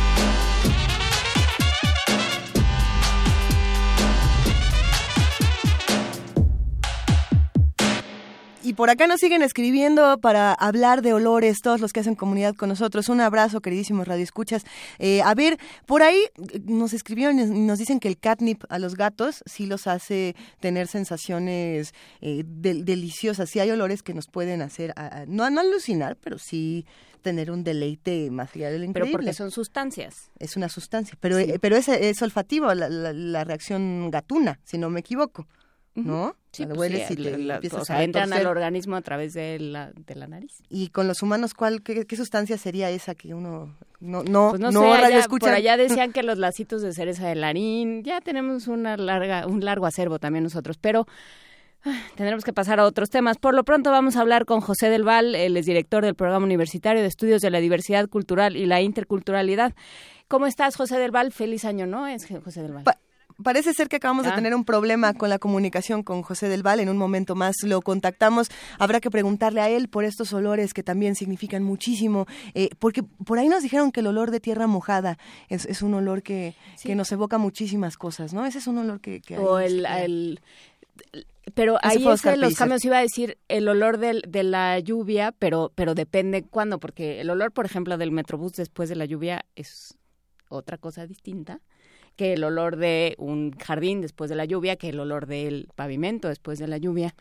[8.71, 12.55] Y por acá nos siguen escribiendo para hablar de olores, todos los que hacen comunidad
[12.55, 13.09] con nosotros.
[13.09, 14.63] Un abrazo, queridísimos radioescuchas.
[14.97, 16.17] Eh, a ver, por ahí
[16.63, 20.87] nos escribieron y nos dicen que el catnip a los gatos sí los hace tener
[20.87, 23.49] sensaciones eh, del- deliciosas.
[23.49, 26.85] Sí hay olores que nos pueden hacer, a- a- no, no alucinar, pero sí
[27.23, 29.11] tener un deleite más allá de lo Pero increíble.
[29.11, 30.31] porque son sustancias.
[30.39, 31.43] Es una sustancia, pero, Sí.
[31.43, 35.45] eh, pero es, es olfativo, la, la- la reacción gatuna, si no me equivoco,
[35.93, 36.37] ¿no?
[36.51, 39.33] Sí, pues hueles sí, y la- empiezas o sea, a entran al organismo a través
[39.33, 40.61] de la, de la nariz.
[40.69, 44.59] Y con los humanos, ¿cuál, qué, qué sustancia sería esa que uno no no Pues
[44.59, 45.45] no, no, sé, radio allá- escucha?
[45.47, 49.63] por allá decían que los lacitos de cereza de larín, ya tenemos una larga, un
[49.63, 51.07] largo acervo también nosotros, pero
[51.85, 53.37] ah, tendremos que pasar a otros temas.
[53.37, 56.45] Por lo pronto vamos a hablar con José del Val, él es director del Programa
[56.45, 59.73] Universitario de Estudios de la Diversidad Cultural y la Interculturalidad.
[60.27, 61.31] ¿Cómo estás, José del Val?
[61.31, 62.07] Feliz año, ¿no?
[62.07, 62.83] Es José del Val.
[63.43, 66.79] Parece ser que acabamos de tener un problema con la comunicación con José del Val.
[66.79, 68.49] En un momento más lo contactamos.
[68.79, 72.25] Habrá que preguntarle a él por estos olores que también significan muchísimo.
[72.53, 75.17] eh, porque por ahí nos dijeron que el olor de tierra mojada
[75.49, 76.55] es, es un olor que,
[76.89, 78.45] que nos evoca muchísimas cosas, ¿no?
[78.45, 79.21] Ese es un olor que...
[79.21, 80.39] que o el, el-
[81.53, 85.31] pero ahí es de los cambios iba a decir el olor del, de la lluvia
[85.37, 89.45] pero pero depende cuándo porque el olor por ejemplo del metrobús después de la lluvia
[89.55, 89.97] es
[90.49, 91.59] otra cosa distinta
[92.15, 96.27] que el olor de un jardín después de la lluvia que el olor del pavimento
[96.27, 97.15] después de la lluvia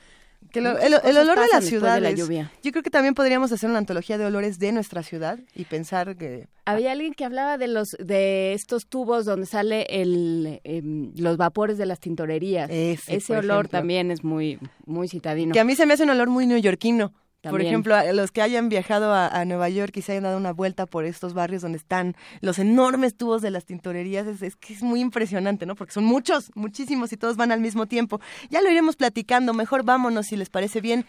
[0.53, 1.95] Que lo- Muchas el, olor de la ciudad.
[1.97, 2.51] de la lluvia.
[2.63, 6.17] Yo creo que también podríamos hacer una antología de olores de nuestra ciudad y pensar
[6.17, 11.37] que Había alguien que hablaba de los de estos tubos donde sale el em, los
[11.37, 12.71] vapores de las tintorerías.
[12.71, 13.69] Ese, olor ejemplo.
[13.69, 15.53] también es muy muy citadino.
[15.53, 17.13] que a mí se me hace un olor muy neoyorquino.
[17.43, 20.85] Por ejemplo, los que hayan viajado a, Nueva York y se hayan dado una vuelta
[20.85, 24.83] por estos barrios donde están los enormes tubos de las tintorerías, es, es, que es
[24.83, 25.75] muy impresionante, ¿no?
[25.75, 28.21] Porque son muchos, muchísimos y todos van al mismo tiempo.
[28.51, 31.07] Ya lo iremos platicando, mejor vámonos si les parece bien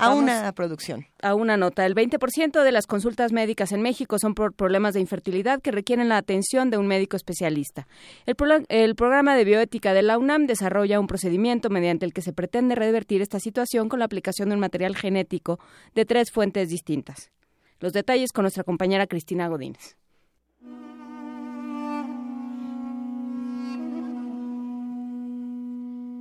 [0.00, 1.06] a una producción.
[1.22, 1.86] A una nota.
[1.86, 6.08] El 20% de las consultas médicas en México son por problemas de infertilidad que requieren
[6.08, 7.86] la atención de un médico especialista.
[8.26, 8.36] El,
[8.68, 12.74] el, programa de bioética de la UNAM desarrolla un procedimiento mediante el que se pretende
[12.74, 15.58] revertir esta situación con la aplicación de un material genético
[15.94, 17.30] de tres fuentes distintas.
[17.78, 19.99] Los detalles con nuestra compañera Cristina Godínez.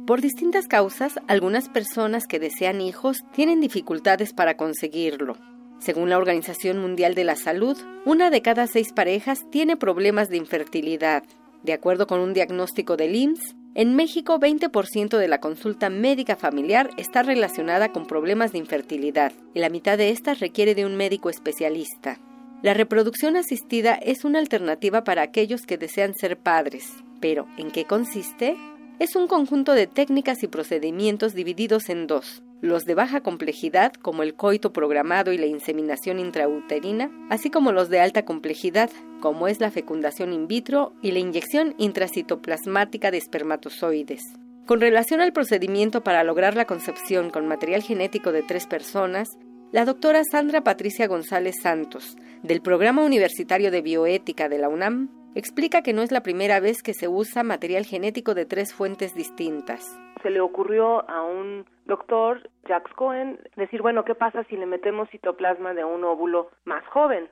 [0.10, 5.38] Por distintas causas, algunas personas que desean hijos tienen dificultades para conseguirlo.
[5.78, 10.38] Según la Organización Mundial de la Salud, una de cada seis parejas tiene problemas de
[10.38, 11.22] infertilidad.
[11.62, 16.89] De acuerdo con un diagnóstico del IMSS, en México 20% de la consulta médica familiar
[16.97, 21.30] está relacionada con problemas de infertilidad y la mitad de estas requiere de un médico
[21.30, 22.18] especialista.
[22.64, 27.86] La reproducción asistida es una alternativa para aquellos que desean ser padres, pero ¿en qué
[27.86, 28.57] consiste?
[29.00, 34.24] Es un conjunto de técnicas y procedimientos divididos en dos, los de baja complejidad, como
[34.24, 38.89] el coito programado y la inseminación intrauterina, así como los de alta complejidad,
[39.22, 44.22] como es la fecundación in vitro y la inyección intracitoplasmática de espermatozoides.
[44.66, 49.30] Con relación al procedimiento para lograr la concepción con material genético de tres personas,
[49.72, 55.82] la doctora Sandra Patricia González Santos, del Programa Universitario de Bioética de la UNAM, explica
[55.82, 59.99] que no es la primera vez que se usa material genético de tres fuentes distintas.
[60.21, 65.09] Se le ocurrió a un doctor, Jacques Cohen, decir, bueno, ¿qué pasa si le metemos
[65.09, 67.30] citoplasma de un óvulo más joven?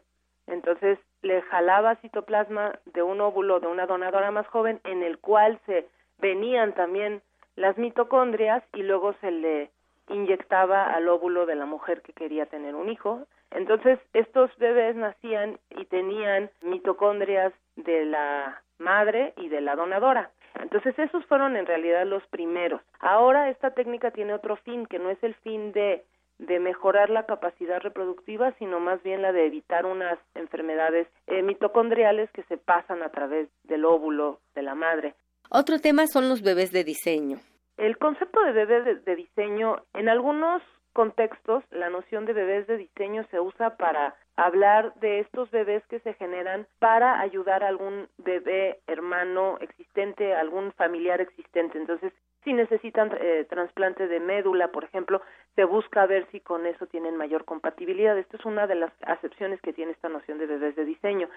[0.48, 5.60] Entonces le jalaba citoplasma de un óvulo de una donadora más joven en el cual
[5.66, 5.88] se
[6.20, 7.22] venían también
[7.56, 9.72] las mitocondrias y luego se le
[10.10, 13.26] inyectaba al óvulo de la mujer que quería tener un hijo.
[13.52, 20.32] Entonces, estos bebés nacían y tenían mitocondrias de la madre y de la donadora.
[20.60, 22.82] Entonces, esos fueron en realidad los primeros.
[23.00, 26.04] Ahora esta técnica tiene otro fin, que no es el fin de
[26.40, 32.30] de mejorar la capacidad reproductiva, sino más bien la de evitar unas enfermedades eh, mitocondriales
[32.32, 35.16] que se pasan a través del óvulo de la madre.
[35.50, 37.40] Otro tema son los bebés de diseño.
[37.78, 40.64] El concepto de bebé de, diseño, en algunos
[40.94, 46.00] contextos, la noción de bebés de diseño se usa para hablar de estos bebés que
[46.00, 51.78] se generan para ayudar a algún bebé hermano existente, algún familiar existente.
[51.78, 52.12] Entonces,
[52.44, 55.22] si necesitan eh, trasplante de médula, por ejemplo,
[55.56, 58.18] se busca ver si con eso tienen mayor compatibilidad.
[58.18, 61.30] Esto es una de las acepciones que tiene esta noción de bebés de diseño.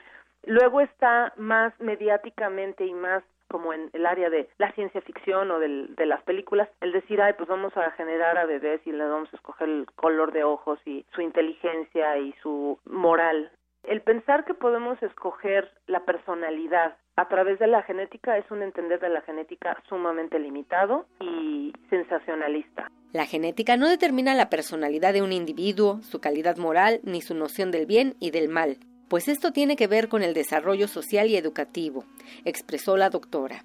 [0.45, 5.59] Luego está más mediáticamente y más como en el área de la ciencia ficción o
[5.59, 9.05] del, de las películas, el decir, ay, pues vamos a generar a bebés y le
[9.05, 13.51] vamos a escoger el color de ojos y su inteligencia y su moral.
[13.83, 19.01] El pensar que podemos escoger la personalidad a través de la genética es un entender
[19.01, 22.91] de la genética sumamente limitado y sensacionalista.
[23.13, 27.71] La genética no determina la personalidad de un individuo, su calidad moral, ni su noción
[27.73, 28.77] del bien y del mal
[29.11, 32.05] pues esto tiene que ver con el desarrollo social y educativo,
[32.45, 33.65] expresó la doctora.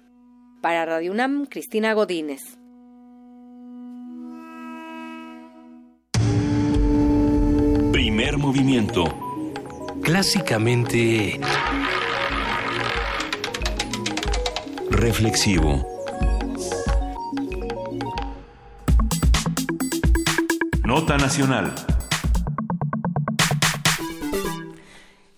[0.60, 2.58] Para Radio UNAM, Cristina Godínez.
[7.92, 9.04] Primer movimiento.
[10.02, 11.38] Clásicamente...
[14.90, 15.86] Reflexivo.
[20.84, 21.72] Nota Nacional.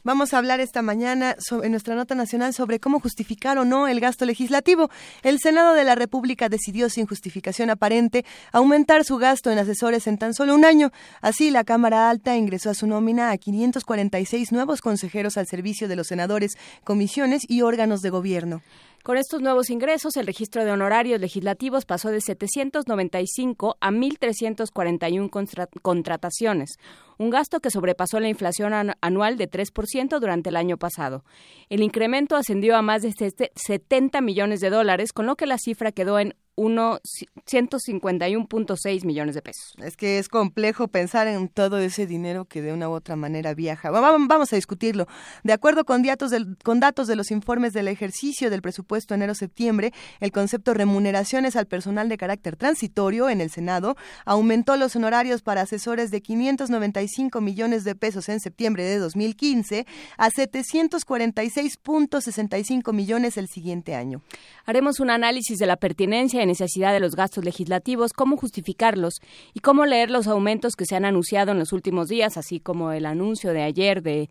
[0.08, 4.00] Vamos a hablar esta mañana en nuestra nota nacional sobre cómo justificar o no el
[4.00, 4.88] gasto legislativo.
[5.22, 10.16] El Senado de la República decidió sin justificación aparente aumentar su gasto en asesores en
[10.16, 10.92] tan solo un año.
[11.20, 15.96] Así, la Cámara Alta ingresó a su nómina a 546 nuevos consejeros al servicio de
[15.96, 16.52] los senadores,
[16.84, 18.62] comisiones y órganos de gobierno.
[19.04, 26.78] Con estos nuevos ingresos, el registro de honorarios legislativos pasó de 795 a 1.341 contrataciones,
[27.16, 31.24] un gasto que sobrepasó la inflación anual de 3% durante el año pasado.
[31.70, 33.12] El incremento ascendió a más de
[33.54, 39.74] 70 millones de dólares, con lo que la cifra quedó en 151.6 millones de pesos.
[39.82, 43.54] Es que es complejo pensar en todo ese dinero que de una u otra manera
[43.54, 43.90] viaja.
[43.90, 45.08] Vamos a discutirlo.
[45.44, 46.32] De acuerdo con datos,
[46.64, 52.08] con datos de los informes del ejercicio del presupuesto enero-septiembre, el concepto remuneraciones al personal
[52.08, 57.94] de carácter transitorio en el Senado aumentó los honorarios para asesores de 595 millones de
[57.94, 59.86] pesos en septiembre de 2015
[60.16, 64.22] a 746.65 millones el siguiente año.
[64.64, 69.20] Haremos un análisis de la pertinencia en necesidad de los gastos legislativos, cómo justificarlos
[69.54, 72.90] y cómo leer los aumentos que se han anunciado en los últimos días, así como
[72.90, 74.28] el anuncio de ayer de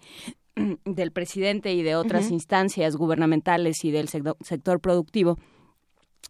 [0.86, 5.38] del presidente y de otras instancias gubernamentales y del sector productivo.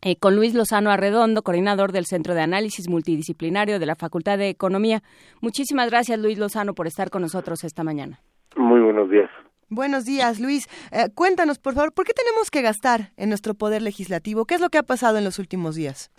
[0.03, 4.49] Eh, con Luis Lozano Arredondo, coordinador del Centro de Análisis Multidisciplinario de la Facultad de
[4.49, 5.01] Economía.
[5.41, 8.19] Muchísimas gracias, Luis Lozano, por estar con nosotros esta mañana.
[8.55, 9.29] Muy buenos días.
[9.69, 10.67] Buenos días, Luis.
[10.91, 14.45] Eh, cuéntanos, por favor, ¿por qué tenemos que gastar en nuestro poder legislativo?
[14.45, 16.09] ¿Qué es lo que ha pasado en los últimos días?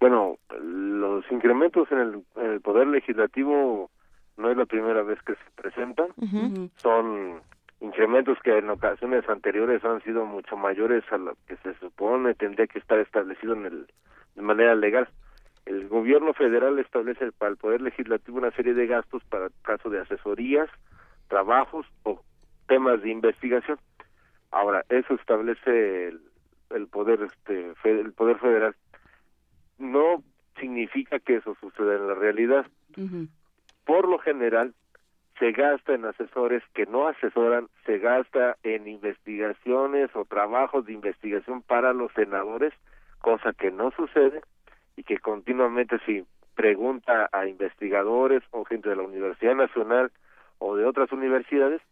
[0.00, 3.90] Bueno, los incrementos en el, poder legislativo
[4.38, 6.08] no es la primera vez que se presentan.
[6.76, 7.40] Son
[7.80, 12.66] incrementos que en ocasiones anteriores han sido mucho mayores a lo que se supone tendría
[12.66, 13.86] que estar establecido en el,
[14.34, 15.08] de manera legal.
[15.66, 20.00] El gobierno federal establece para el Poder Legislativo una serie de gastos para caso de
[20.00, 20.68] asesorías,
[21.28, 22.20] trabajos o
[22.66, 23.78] temas de investigación.
[24.50, 26.08] Ahora, eso establece
[26.70, 28.74] el, poder este el poder federal.
[29.78, 30.22] No
[30.58, 32.66] significa que eso suceda en la realidad.
[33.84, 34.74] Por lo general,
[35.38, 41.62] se gasta en asesores que no asesoran, se gasta en investigaciones o trabajos de investigación
[41.62, 42.72] para los senadores,
[43.18, 44.42] cosa que no sucede
[44.96, 46.24] y que continuamente si
[46.54, 50.12] pregunta a investigadores o gente de la Universidad Nacional
[50.58, 51.82] o de otras universidades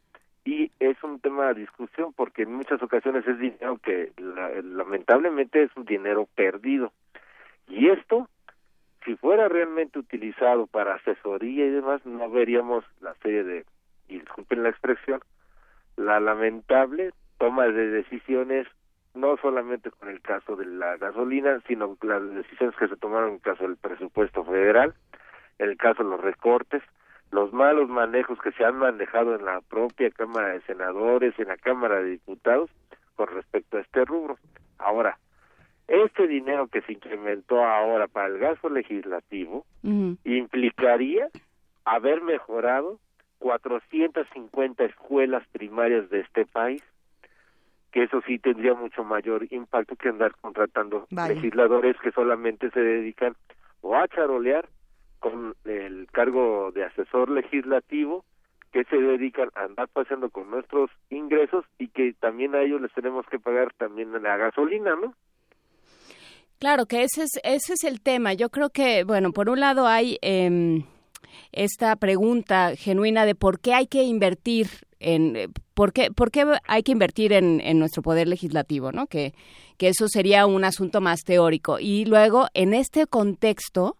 [0.44, 5.70] y es un tema de discusión porque en muchas ocasiones es dinero que lamentablemente es
[5.77, 6.93] un dinero perdido.
[7.69, 8.28] Y esto
[9.05, 13.64] si fuera realmente utilizado para asesoría y demás, no veríamos la serie de,
[14.09, 15.20] y disculpen la expresión,
[15.97, 18.66] la lamentable toma de decisiones,
[19.14, 23.35] no solamente con el caso de la gasolina, sino las decisiones que se tomaron en
[23.36, 24.94] el caso del presupuesto federal,
[25.59, 26.82] en el caso de los recortes,
[27.33, 31.57] los malos manejos que se han manejado en la propia Cámara de Senadores, en la
[31.57, 32.71] Cámara de Diputados,
[33.17, 34.37] con respecto a este rubro.
[34.79, 35.19] Ahora,
[35.89, 39.65] este dinero que se incrementó ahora para el gasto legislativo
[40.25, 41.29] implicaría
[41.85, 42.99] haber mejorado
[43.39, 46.83] 450 escuelas primarias de este país,
[47.91, 53.35] que eso sí tendría mucho mayor impacto que andar contratando legisladores que solamente se dedican
[53.81, 54.69] o a charolear
[55.23, 58.24] con el cargo de asesor legislativo
[58.73, 62.93] que se dedican a andar paseando con nuestros ingresos y que también a ellos les
[62.93, 65.15] tenemos que pagar también la gasolina, ¿no?
[66.59, 68.32] Claro, que ese es, ese es el tema.
[68.32, 70.85] Yo creo que, bueno, por un lado hay em,
[71.53, 74.69] esta pregunta genuina de por qué hay que invertir
[74.99, 79.07] en, eh, por qué, por qué hay que invertir en, en nuestro poder legislativo, ¿no?
[79.07, 79.35] Que,
[79.77, 81.78] que eso sería un asunto más teórico.
[81.78, 83.97] Y luego, en este contexto,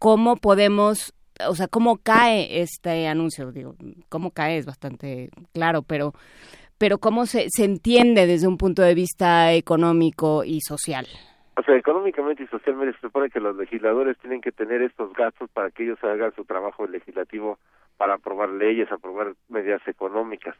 [0.00, 1.14] ¿cómo podemos
[1.48, 3.74] o sea, cómo cae este anuncio, digo,
[4.08, 6.12] cómo cae es bastante claro, pero
[6.78, 11.06] pero cómo se, se entiende desde un punto de vista económico y social.
[11.58, 15.50] O sea, económicamente y socialmente se supone que los legisladores tienen que tener estos gastos
[15.50, 17.58] para que ellos hagan su trabajo legislativo
[17.98, 20.56] para aprobar leyes, aprobar medidas económicas.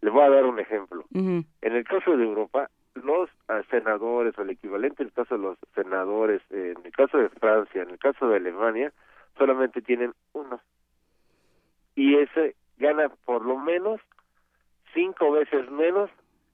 [0.00, 1.04] Les voy a dar un ejemplo.
[1.12, 5.42] En el caso de Europa, los ah, senadores, o el equivalente en el caso de
[5.42, 8.92] los senadores, en el caso de Francia, en el caso de Alemania,
[9.36, 10.60] solamente tienen uno.
[11.94, 14.00] Y ese gana por lo menos
[14.92, 16.10] cinco veces menos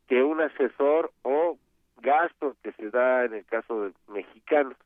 [0.09, 1.59] que un asesor o
[1.99, 4.77] gasto que se da en el caso de mexicanos.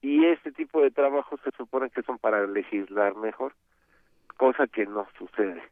[0.00, 3.54] Y este tipo de trabajos se supone que son para legislar mejor,
[4.36, 5.62] cosa que no sucede.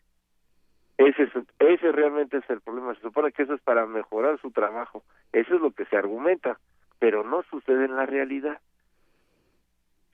[1.07, 2.95] Ese, es, ese realmente es el problema.
[2.95, 5.03] Se supone que eso es para mejorar su trabajo.
[5.33, 6.59] Eso es lo que se argumenta,
[6.99, 8.61] pero no sucede en la realidad.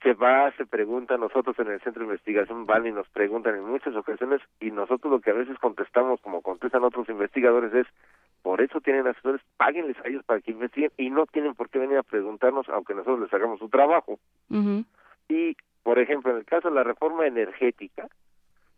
[0.01, 3.65] Se va, se pregunta, nosotros en el centro de investigación van y nos preguntan en
[3.65, 7.87] muchas ocasiones y nosotros lo que a veces contestamos, como contestan otros investigadores, es
[8.41, 11.79] por eso tienen asesores, páguenles a ellos para que investiguen y no tienen por qué
[11.79, 14.19] venir a preguntarnos aunque nosotros les hagamos su trabajo.
[15.27, 18.07] Y, por ejemplo, en el caso de la reforma energética,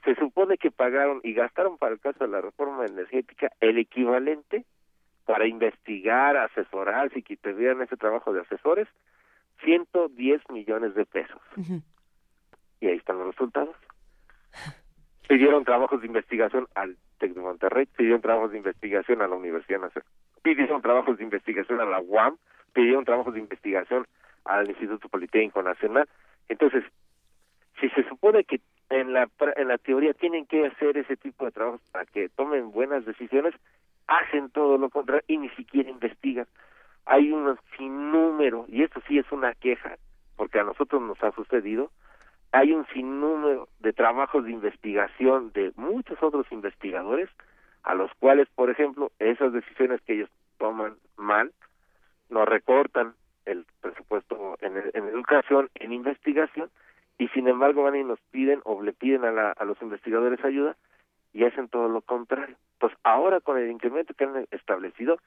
[0.03, 4.65] se supone que pagaron y gastaron para el caso de la reforma energética el equivalente
[5.25, 8.87] para investigar, asesorar, si tuvieran ese trabajo de asesores,
[9.63, 11.41] 110 millones de pesos.
[12.79, 13.75] Y ahí están los resultados.
[15.27, 19.81] Pidieron trabajos de investigación al TEC de Monterrey, pidieron trabajos de investigación a la Universidad
[19.81, 20.09] Nacional,
[20.41, 22.37] pidieron trabajos de investigación a la UAM,
[22.73, 24.07] pidieron trabajos de investigación
[24.45, 26.07] al Instituto Politécnico Nacional.
[26.47, 26.83] Entonces,
[27.79, 31.51] si se supone que en la, en la teoría tienen que hacer ese tipo de
[31.51, 33.53] trabajos para que tomen buenas decisiones,
[34.07, 36.47] hacen todo lo contrario y ni siquiera investigan.
[37.05, 39.97] Hay un sinnúmero, y esto sí es una queja,
[40.35, 41.91] porque a nosotros nos ha sucedido,
[42.51, 47.29] hay un sinnúmero de trabajos de investigación de muchos otros investigadores
[47.83, 51.51] a los cuales, por ejemplo, esas decisiones que ellos toman mal,
[52.29, 53.13] nos recortan
[53.45, 56.69] el presupuesto en, educación, en investigación,
[57.19, 60.75] y sin embargo van y nos piden o le piden a, a los investigadores ayuda
[61.33, 62.55] y hacen todo lo contrario.
[62.79, 65.19] Pues ahora con el incremento que han establecido,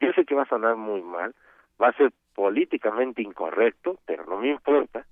[0.00, 1.34] yo sé que va a sonar muy mal,
[1.80, 5.06] va a ser políticamente incorrecto, pero no me importa,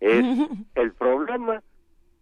[0.00, 0.24] es
[0.74, 1.62] el problema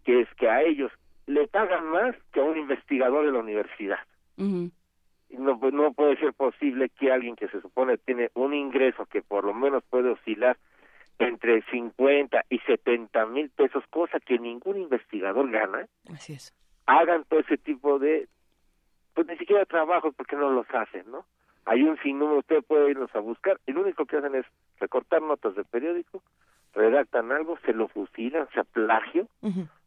[0.05, 0.91] que es que a ellos
[1.25, 3.99] le pagan más que a un investigador de la universidad.
[4.37, 9.21] no, pues, no puede ser posible que alguien que se supone tiene un ingreso que
[9.21, 10.57] por lo menos puede oscilar
[11.19, 16.53] entre 50 y 70 mil pesos, cosa que ningún investigador gana, Así es.
[16.85, 18.27] hagan todo ese tipo de,
[19.13, 21.25] pues ni siquiera trabajos porque no los hacen, ¿no?
[21.65, 24.45] Hay un sinnúmero, usted puede irnos a buscar, y lo único que hacen es
[24.79, 26.23] recortar notas de periódico,
[26.73, 29.27] redactan algo, se lo fusilan, se plagio,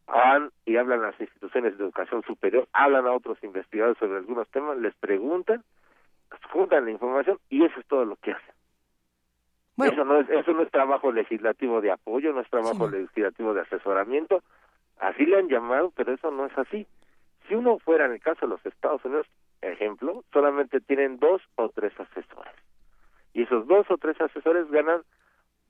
[0.07, 4.49] van y hablan a las instituciones de educación superior, hablan a otros investigadores sobre algunos
[4.49, 5.63] temas, les preguntan,
[6.53, 8.55] juntan la información y eso es todo lo que hacen.
[9.85, 13.63] Eso no es eso no es trabajo legislativo de apoyo, no es trabajo legislativo de
[13.63, 14.43] asesoramiento,
[14.99, 16.87] así le han llamado, pero eso no es así.
[17.49, 19.27] Si uno fuera en el caso de los Estados Unidos,
[19.61, 22.55] ejemplo, solamente tienen dos o tres asesores.
[23.33, 25.03] Y esos dos o tres asesores ganan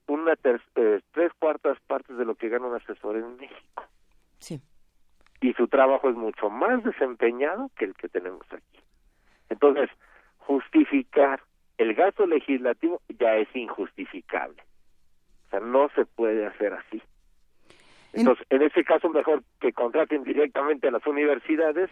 [0.06, 3.84] una eh, tres cuartas partes de lo que gana un asesor en México.
[4.38, 4.60] Sí.
[5.40, 8.80] Y su trabajo es mucho más desempeñado que el que tenemos aquí.
[9.48, 9.88] Entonces,
[10.38, 11.40] justificar
[11.80, 14.62] el gasto legislativo ya es injustificable.
[15.46, 17.02] O sea, no se puede hacer así.
[18.12, 21.90] Entonces, en ese caso, mejor que contraten directamente a las universidades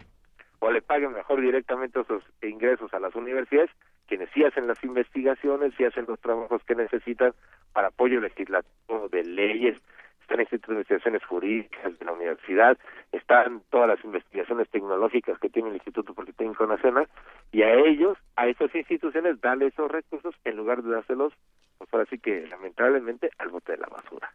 [0.59, 3.71] o le paguen mejor directamente esos ingresos a las universidades,
[4.07, 7.33] quienes sí hacen las investigaciones, sí hacen los trabajos que necesitan
[7.73, 9.81] para apoyo legislativo de leyes,
[10.29, 12.77] están institutos de investigaciones jurídicas de la universidad,
[13.11, 17.07] están todas las investigaciones tecnológicas que tiene el Instituto Politécnico Nacional,
[17.51, 21.33] y a ellos, a esas instituciones, darle esos recursos en lugar de dárselos,
[21.79, 24.31] pues ahora sí que lamentablemente, al bote de la basura.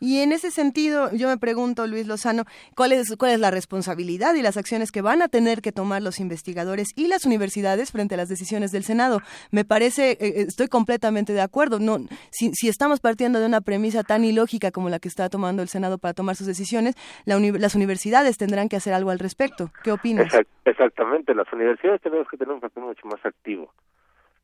[0.00, 2.44] Y en ese sentido, yo me pregunto, Luis Lozano,
[2.74, 6.02] ¿cuál es, cuál es la responsabilidad y las acciones que van a tener que tomar
[6.02, 9.20] los investigadores y las universidades frente a las decisiones del Senado?
[9.50, 11.78] Me parece, eh, eh, estoy completamente de acuerdo.
[11.78, 11.98] No,
[12.30, 15.68] si, si, estamos partiendo de una premisa tan ilógica como la que está tomando el
[15.68, 16.94] Senado para tomar sus decisiones,
[17.24, 19.70] las universidades tendrán que hacer algo al respecto.
[19.82, 20.32] ¿Qué opinas?
[20.64, 23.72] exactamente, las universidades tenemos que tener un papel mucho más activo.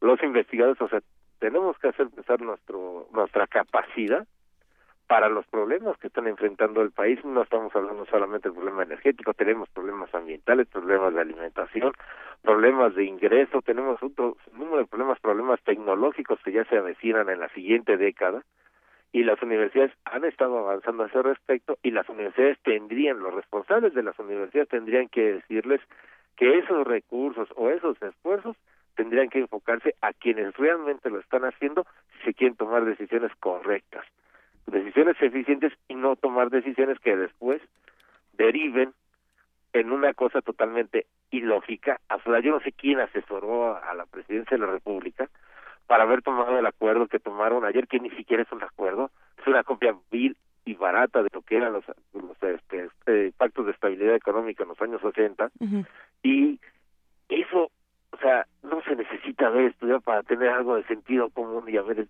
[0.00, 1.00] Los investigadores, o sea,
[1.38, 4.26] tenemos que hacer pensar nuestro, nuestra capacidad
[5.12, 7.22] para los problemas que están enfrentando el país.
[7.22, 11.92] No estamos hablando solamente del problema energético, tenemos problemas ambientales, problemas de alimentación,
[12.40, 17.40] problemas de ingreso, tenemos otro número de problemas, problemas tecnológicos que ya se avecinan en
[17.40, 18.42] la siguiente década
[19.12, 23.92] y las universidades han estado avanzando a ese respecto y las universidades tendrían, los responsables
[23.92, 25.82] de las universidades tendrían que decirles
[26.36, 28.56] que esos recursos o esos esfuerzos
[28.94, 31.84] tendrían que enfocarse a quienes realmente lo están haciendo
[32.20, 34.06] si se quieren tomar decisiones correctas
[34.66, 37.60] decisiones eficientes y no tomar decisiones que después
[38.34, 38.92] deriven
[39.72, 42.00] en una cosa totalmente ilógica.
[42.10, 45.28] O yo no sé quién asesoró a la presidencia de la República
[45.86, 49.46] para haber tomado el acuerdo que tomaron ayer, que ni siquiera es un acuerdo, es
[49.46, 51.84] una copia vil y barata de lo que eran los,
[52.40, 55.50] este, este, pactos de estabilidad económica en los años 80.
[56.22, 56.60] Y
[57.28, 57.70] eso,
[58.10, 62.06] o sea, no se necesita haber estudiado para tener algo de sentido común y haber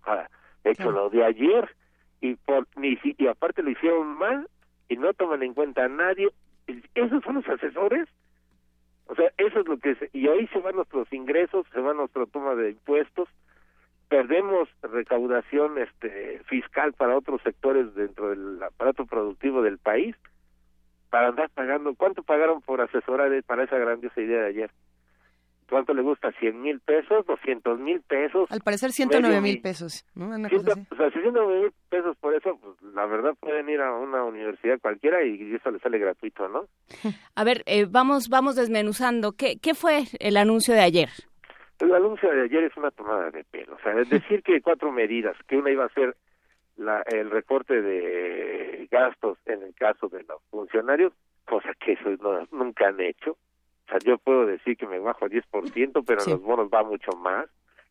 [0.64, 1.74] hecho lo de ayer
[2.22, 4.48] y por ni y aparte lo hicieron mal
[4.88, 6.30] y no toman en cuenta a nadie.
[6.94, 8.08] Esos son los asesores.
[9.06, 12.24] O sea eso es lo que y ahí se van nuestros ingresos se va nuestra
[12.26, 13.28] toma de impuestos.
[14.08, 20.14] Perdemos recaudación este fiscal para otros sectores dentro del aparato productivo del país
[21.10, 21.94] para andar pagando.
[21.94, 24.70] Cuánto pagaron por asesorar para esa grandiosa idea de ayer
[25.72, 26.30] ¿Cuánto le gusta?
[26.32, 27.24] ¿100 mil pesos?
[27.24, 28.46] ¿200 mil pesos?
[28.50, 30.04] Al parecer 109 mil pesos.
[30.14, 30.26] ¿no?
[30.28, 34.78] o sea, 109 mil pesos por eso, pues, la verdad pueden ir a una universidad
[34.82, 36.66] cualquiera y eso le sale gratuito, ¿no?
[37.34, 39.32] A ver, eh, vamos, vamos desmenuzando.
[39.32, 41.08] ¿Qué, ¿Qué fue el anuncio de ayer?
[41.80, 43.74] El anuncio de ayer es una tomada de pelo.
[43.74, 46.14] O sea, es decir que cuatro medidas, que una iba a ser
[46.76, 51.14] la, el recorte de gastos en el caso de los funcionarios,
[51.46, 52.10] cosa que eso
[52.50, 53.38] nunca han hecho
[54.04, 57.46] yo puedo decir que me bajo a 10%, pero en los bonos va mucho más.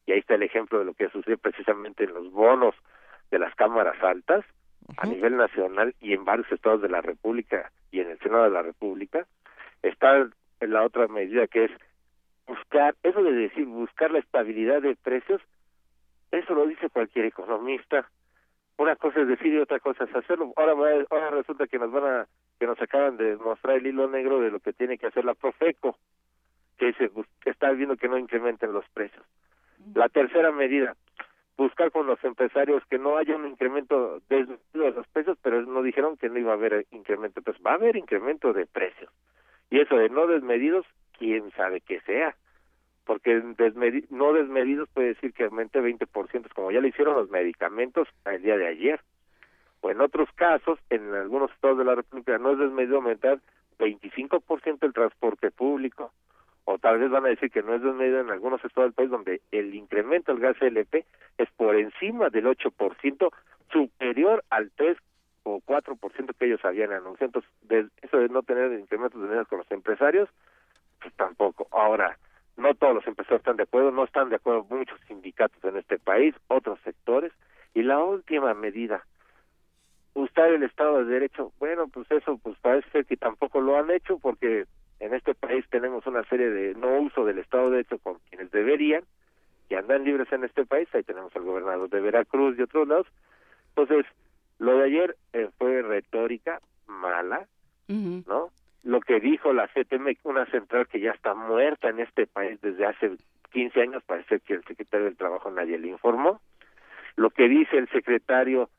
[0.06, 2.76] Y ahí está el ejemplo de lo que sucede precisamente en los bonos
[3.30, 4.44] de las cámaras altas
[4.98, 8.50] a nivel nacional y en varios estados de la República y en el Senado de
[8.50, 9.26] la República.
[9.84, 10.28] Está
[10.60, 11.72] en la otra medida que es
[12.48, 15.42] buscar, eso de decir buscar la estabilidad de precios,
[16.32, 18.10] eso lo dice cualquier economista.
[18.78, 20.54] Una cosa es decir y otra cosa es hacerlo.
[20.56, 22.28] Ahora, ahora resulta que nos van a
[22.62, 25.34] que nos acaban de mostrar el hilo negro de lo que tiene que hacer la
[25.34, 25.98] Profeco,
[26.78, 27.10] que, se,
[27.46, 29.26] está viendo que no incrementen los precios.
[29.96, 30.96] La tercera medida,
[31.58, 36.18] buscar con los empresarios que no haya un incremento de los precios, pero no dijeron
[36.18, 37.40] que no iba a haber incremento.
[37.40, 39.12] Entonces va a haber incremento de precios.
[39.72, 40.86] Y eso de no desmedidos,
[41.18, 42.36] quién sabe qué sea.
[43.06, 43.42] Porque
[44.12, 48.56] no desmedidos puede decir que aumente 20%, como ya le hicieron los medicamentos el día
[48.56, 49.02] de ayer.
[49.82, 53.40] O en otros casos, en algunos estados de la República, no es desmedido aumentar
[53.80, 56.12] 25% el transporte público
[56.66, 59.10] o tal vez van a decir que no es desmedido en algunos estados del país
[59.10, 61.06] donde el incremento del gas LP
[61.38, 63.30] es por encima del 8%
[63.72, 64.98] superior al 3
[65.44, 67.42] o 4% que ellos habían anunciado.
[67.68, 70.30] Entonces, eso de no tener incrementos de medidas con los empresarios,
[71.02, 71.68] pues tampoco.
[71.72, 72.18] Ahora,
[72.58, 75.98] no todos los empresarios están de acuerdo, no están de acuerdo muchos sindicatos en este
[75.98, 77.32] país, otros sectores.
[77.74, 79.04] Y la última medida,
[80.14, 84.20] usar el Estado de Derecho, bueno, pues eso pues parece que tampoco lo han hecho
[84.20, 84.66] porque
[85.00, 88.52] en este país tenemos una serie de no uso del Estado de Derecho con quienes
[88.52, 89.04] deberían,
[89.70, 93.08] que andan libres en este país, ahí tenemos al gobernador de Veracruz y otros lados.
[93.70, 94.06] Entonces,
[94.60, 97.48] lo de ayer eh, fue retórica mala,
[97.88, 98.52] ¿no?
[98.84, 102.86] Lo que dijo la CTM, una central que ya está muerta en este país desde
[102.86, 103.12] hace
[103.52, 106.42] 15 años, parece que el secretario del Trabajo nadie le informó.
[107.16, 108.70] Lo que dice el secretario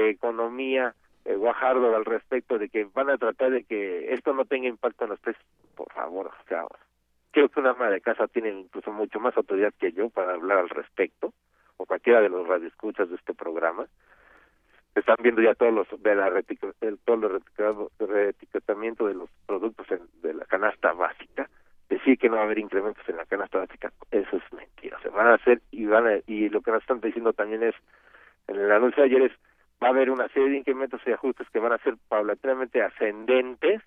[0.00, 0.94] de Economía
[1.24, 5.04] eh, Guajardo al respecto de que van a tratar de que esto no tenga impacto
[5.04, 5.44] en los precios,
[5.74, 6.64] por favor, o sea,
[7.32, 10.58] creo que una ama de casa tiene incluso mucho más autoridad que yo para hablar
[10.58, 11.32] al respecto,
[11.76, 13.86] o cualquiera de los radioescuchas de este programa.
[14.94, 16.30] Están viendo ya todos los de la
[17.04, 19.86] todo el reetiquetamiento de los productos
[20.22, 21.50] de la canasta básica.
[21.90, 24.98] Decir que no va a haber incrementos en la canasta básica, eso es mentira.
[25.02, 27.74] Se van a hacer y van a, y lo que nos están diciendo también es,
[28.48, 29.32] en el anuncio de ayer es
[29.82, 33.82] va a haber una serie de incrementos y ajustes que van a ser paulatinamente ascendentes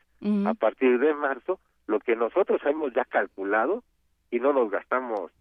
[0.45, 3.83] a partir de marzo, lo que nosotros hemos ya calculado
[4.29, 5.31] y no nos gastamos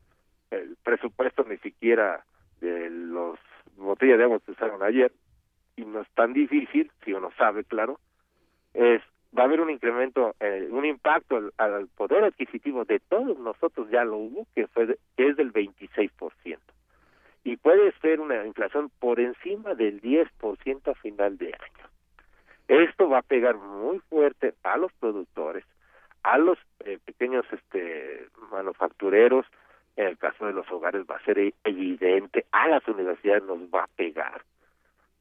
[0.51, 2.25] el presupuesto ni siquiera
[2.61, 3.39] de los
[3.77, 5.13] botellas de agua que usaron ayer
[5.77, 7.99] y no es tan difícil, si uno sabe, claro,
[8.73, 9.03] es
[9.37, 14.05] va a haber un incremento, eh, un impacto al, poder adquisitivo de todos nosotros ya
[14.05, 16.59] lo hubo, que fue que es del 26%
[17.49, 21.89] y puede ser una inflación por encima del 10% a final de año.
[22.69, 25.65] Esto va a pegar muy fuerte a los productores,
[26.23, 29.47] a los eh, pequeños este manufactureros,
[29.97, 33.61] en el caso de los hogares va a ser e-, evidente, a las universidades nos
[33.75, 34.43] va a pegar.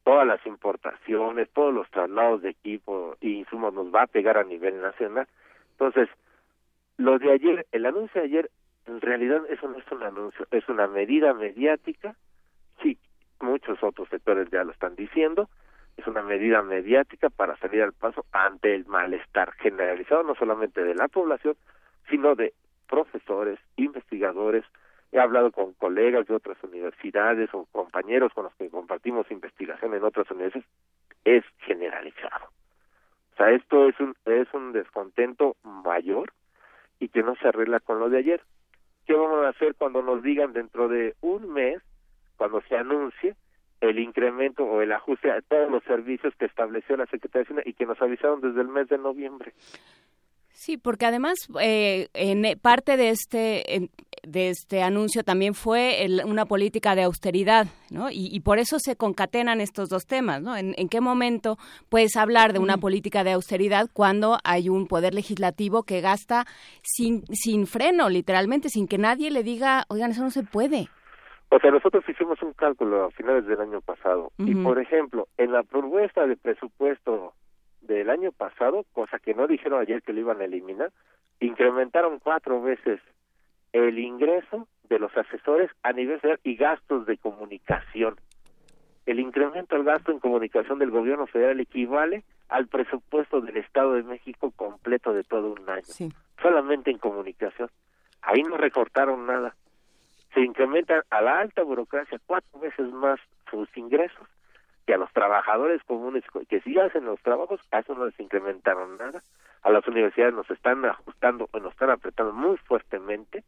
[0.04, 4.44] Todas las importaciones, todos los traslados de equipo y insumos nos va a pegar a
[4.44, 5.26] nivel nacional.
[5.70, 6.10] Entonces,
[6.98, 8.50] lo de ayer, el anuncio de ayer
[8.88, 12.16] en realidad eso no es un anuncio, es una medida mediática,
[12.82, 12.98] sí,
[13.40, 15.48] muchos otros sectores ya lo están diciendo,
[15.96, 20.94] es una medida mediática para salir al paso ante el malestar generalizado no solamente de
[20.94, 21.56] la población,
[22.08, 22.54] sino de
[22.88, 24.64] profesores, investigadores,
[25.12, 30.04] he hablado con colegas de otras universidades o compañeros con los que compartimos investigación en
[30.04, 30.68] otras universidades,
[31.24, 32.46] es generalizado.
[33.32, 36.32] O sea, esto es un, es un descontento mayor
[36.98, 38.42] y que no se arregla con lo de ayer.
[39.08, 41.80] ¿Qué vamos a hacer cuando nos digan dentro de un mes,
[42.36, 43.36] cuando se anuncie
[43.80, 47.62] el incremento o el ajuste a todos los servicios que estableció la Secretaría de Hacienda
[47.64, 49.54] y que nos avisaron desde el mes de noviembre?
[50.58, 53.90] Sí, porque además eh, en parte de este
[54.24, 58.08] de este anuncio también fue una política de austeridad, ¿no?
[58.10, 60.56] Y, por eso se concatenan estos dos temas, ¿no?
[60.56, 61.58] ¿En, qué momento
[61.88, 66.44] puedes hablar de una política de austeridad cuando hay un poder legislativo que gasta
[66.82, 70.88] sin sin freno, literalmente, sin que nadie le diga, oigan, eso no se puede?
[71.50, 75.52] O sea, nosotros hicimos un cálculo a finales del año pasado y, por ejemplo, en
[75.52, 77.32] la propuesta de presupuesto
[77.88, 80.92] del año pasado, cosa que no dijeron ayer que lo iban a eliminar,
[81.40, 83.00] incrementaron cuatro veces
[83.72, 88.16] el ingreso de los asesores a nivel federal y gastos de comunicación.
[89.06, 94.02] El incremento del gasto en comunicación del gobierno federal equivale al presupuesto del Estado de
[94.02, 96.12] México completo de todo un año.
[96.42, 97.70] Solamente en comunicación.
[98.20, 99.54] Ahí no recortaron nada.
[100.34, 103.18] Se incrementan a la alta burocracia cuatro veces más
[103.50, 104.28] sus ingresos
[104.88, 108.96] que a los trabajadores comunes que sí hacen los trabajos, a eso no les incrementaron
[108.96, 109.22] nada.
[109.60, 113.44] A las universidades nos están ajustando o nos están apretando muy fuertemente.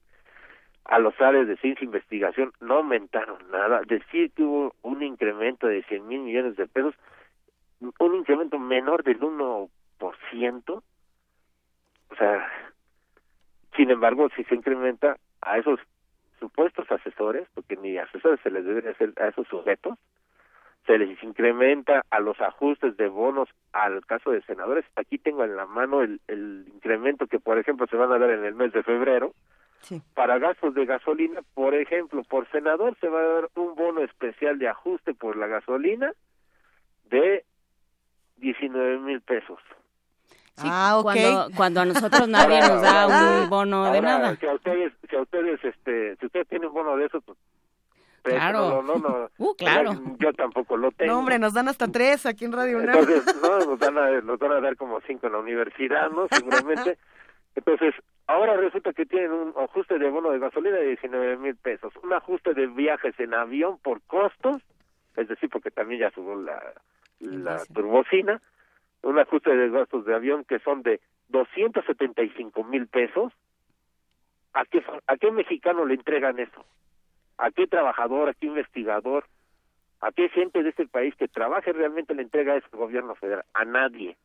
[0.85, 3.81] A los áreas de ciencia e investigación no aumentaron nada.
[3.87, 6.95] Decir que hubo un incremento de 100 mil millones de pesos,
[7.81, 9.71] un incremento menor del 1%.
[10.69, 12.53] O sea,
[13.79, 15.81] sin embargo, si se incrementa a esos
[16.39, 19.97] supuestos asesores, porque ni asesores se les debe hacer a esos sujetos,
[20.87, 24.85] se les incrementa a los ajustes de bonos al caso de senadores.
[24.97, 28.31] Aquí tengo en la mano el, el incremento que, por ejemplo, se van a dar
[28.31, 29.33] en el mes de febrero
[30.15, 31.41] para gastos de gasolina.
[31.55, 35.47] Por ejemplo, por senador se va a dar un bono especial de ajuste por la
[35.47, 36.13] gasolina
[37.11, 37.45] de
[38.37, 39.59] 19 mil pesos.
[40.59, 41.03] ah, ok.
[41.03, 44.37] Cuando, cuando, a nosotros nadie nos da un bono de nada.
[44.37, 47.39] Si a ustedes, si a ustedes, este, si ustedes tienen un bono de eso, pues
[48.23, 48.83] Claro.
[48.83, 49.93] No, no, uh, claro.
[50.19, 51.13] Yo, tampoco lo tengo.
[51.13, 52.99] No, hombre, nos dan hasta tres aquí en Radio UNAM.
[52.99, 56.27] Entonces, no, nos van, a, nos van a dar como cinco en la universidad, ¿no?
[56.31, 56.99] Seguramente.
[57.55, 57.95] Entonces,
[58.27, 62.13] ahora resulta que tienen un ajuste de bono de gasolina de 19 mil pesos, un
[62.13, 64.63] ajuste de viajes en avión por costos,
[65.17, 66.63] es decir, porque también ya subió la,
[67.19, 68.41] la turbocina,
[69.03, 73.33] un ajuste de gastos de avión que son de 275 mil pesos.
[74.53, 76.65] ¿A qué, ¿A qué mexicano le entregan eso?
[77.41, 79.25] ¿A qué trabajador, a qué investigador,
[80.01, 83.47] a qué gente de este país que trabaje realmente le entrega eso al gobierno federal?
[83.55, 84.19] A nadie.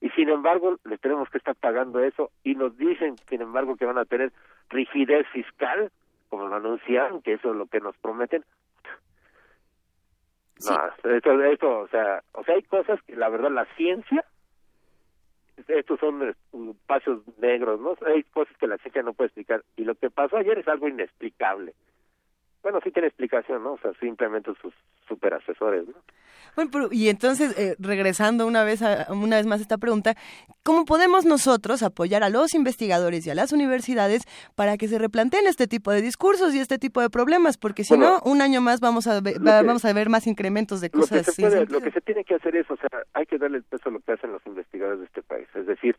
[0.00, 3.84] Y sin embargo, le tenemos que estar pagando eso y nos dicen, sin embargo, que
[3.84, 4.32] van a tener
[4.68, 5.90] rigidez fiscal,
[6.28, 8.44] como lo anunciaron, que eso es lo que nos prometen.
[10.64, 14.24] No, esto, esto, o sea, o sea, hay cosas que la verdad la ciencia,
[15.66, 16.22] estos son
[16.70, 17.96] espacios negros, ¿no?
[18.06, 19.64] Hay cosas que la ciencia no puede explicar.
[19.76, 21.74] Y lo que pasó ayer es algo inexplicable
[22.62, 23.72] bueno, sí tiene explicación, ¿no?
[23.72, 24.74] O sea, simplemente sus
[25.08, 25.94] super asesores, ¿no?
[26.56, 30.14] Bueno, pero, y entonces, eh, regresando una vez, a, una vez más a esta pregunta,
[30.62, 34.24] ¿cómo podemos nosotros apoyar a los investigadores y a las universidades
[34.56, 37.56] para que se replanteen este tipo de discursos y este tipo de problemas?
[37.56, 40.90] Porque si no, un año más vamos a, ver, vamos a ver más incrementos de
[40.90, 43.38] cosas lo que, se lo que se tiene que hacer es, o sea, hay que
[43.38, 45.46] darle el peso a lo que hacen los investigadores de este país.
[45.54, 45.96] Es decir,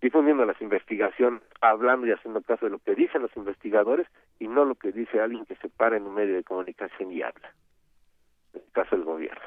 [0.00, 4.06] difundiendo las investigaciones, hablando y haciendo caso de lo que dicen los investigadores
[4.38, 7.22] y no lo que dice alguien que se para en un medio de comunicación y
[7.22, 7.52] habla.
[8.52, 9.44] En el caso del gobierno,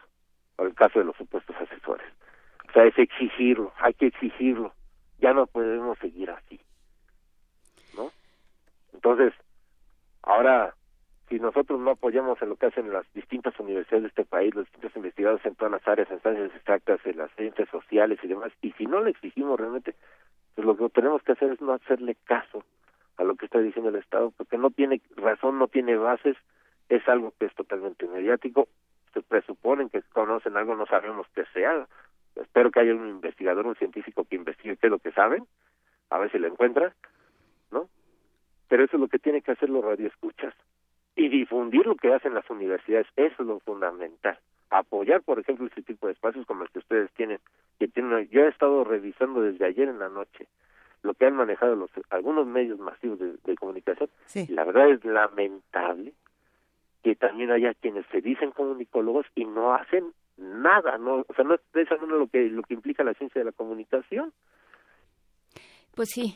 [0.57, 2.07] o el caso de los supuestos asesores.
[2.67, 4.73] O sea, es exigirlo, hay que exigirlo.
[5.19, 6.59] Ya no podemos seguir así.
[7.95, 8.11] ¿No?
[8.93, 9.33] Entonces,
[10.21, 10.75] ahora,
[11.29, 14.65] si nosotros no apoyamos en lo que hacen las distintas universidades de este país, los
[14.65, 18.51] distintos investigadores en todas las áreas, en ciencias exactas, en las ciencias sociales y demás,
[18.61, 19.95] y si no le exigimos realmente,
[20.59, 22.65] pues lo que tenemos que hacer es no hacerle caso
[23.15, 26.35] a lo que está diciendo el Estado, porque no tiene razón, no tiene bases,
[26.89, 28.67] es algo que es totalmente mediático,
[29.13, 31.87] se presuponen que conocen algo, no sabemos que sea,
[32.35, 35.47] espero que haya un investigador, un científico que investigue qué es lo que saben,
[36.09, 36.93] a ver si lo encuentra,
[37.71, 37.87] ¿no?
[38.67, 40.53] Pero eso es lo que tiene que hacer los radioescuchas
[41.15, 44.37] y difundir lo que hacen las universidades, eso es lo fundamental
[44.69, 47.39] apoyar, por ejemplo, ese tipo de espacios como el que ustedes tienen.
[47.79, 50.47] Que tienen yo he estado revisando desde ayer en la noche
[51.01, 54.09] lo que han manejado los algunos medios masivos de, comunicación.
[54.35, 56.13] Y la verdad es lamentable
[57.03, 61.53] que también haya quienes se dicen comunicólogos y no hacen nada, no, o sea, no
[61.53, 64.33] expresan lo que lo que implica la ciencia de la comunicación.
[65.95, 66.33] Pues sí.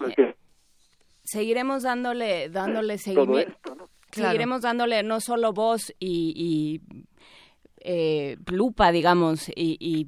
[1.23, 3.89] Seguiremos dándole dándole seguimiento.
[4.11, 7.03] Seguiremos dándole no solo voz y, y
[7.83, 10.07] eh, lupa, digamos, y,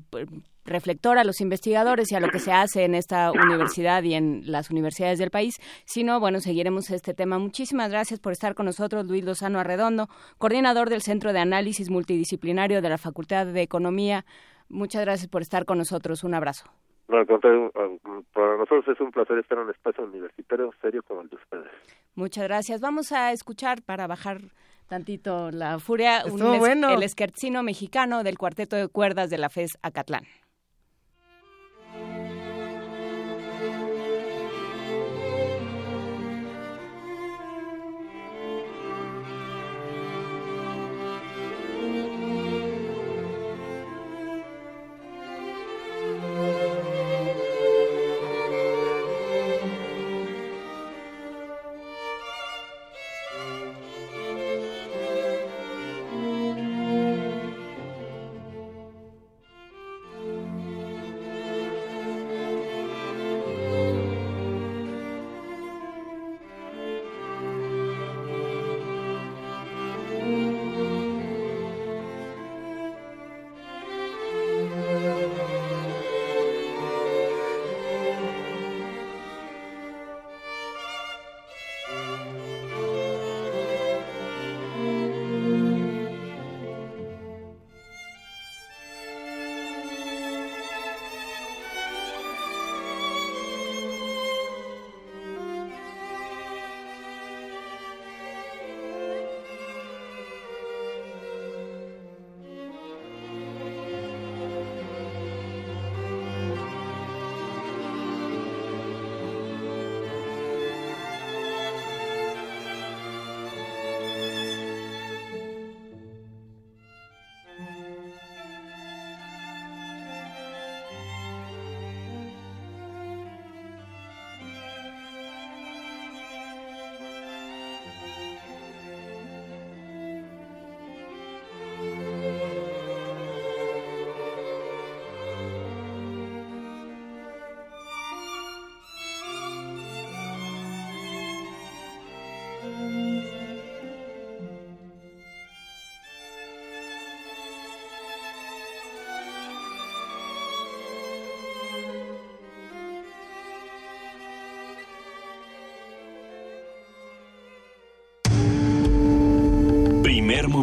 [0.67, 4.41] reflector a los investigadores y a lo que se hace en esta universidad y en
[4.45, 7.37] las universidades del país, sino, bueno, seguiremos este tema.
[7.37, 10.07] Muchísimas gracias por estar con nosotros, Luis Lozano Arredondo,
[10.39, 14.25] coordinador del Centro de Análisis Multidisciplinario de la Facultad de Economía.
[14.67, 16.23] Muchas gracias por estar con nosotros.
[16.23, 16.65] Un abrazo.
[17.07, 21.71] para nosotros es un placer estar en un espacio universitario serio como el de ustedes.
[22.15, 22.81] Muchas gracias.
[22.81, 24.39] Vamos a escuchar para bajar
[24.87, 26.89] tantito la furia, un, bueno.
[26.89, 30.25] el esquercino mexicano del cuarteto de cuerdas de la FES Acatlán.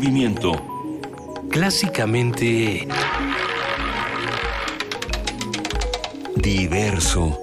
[0.03, 0.53] Movimiento.
[1.49, 2.89] Clásicamente...
[6.35, 7.39] Diverso.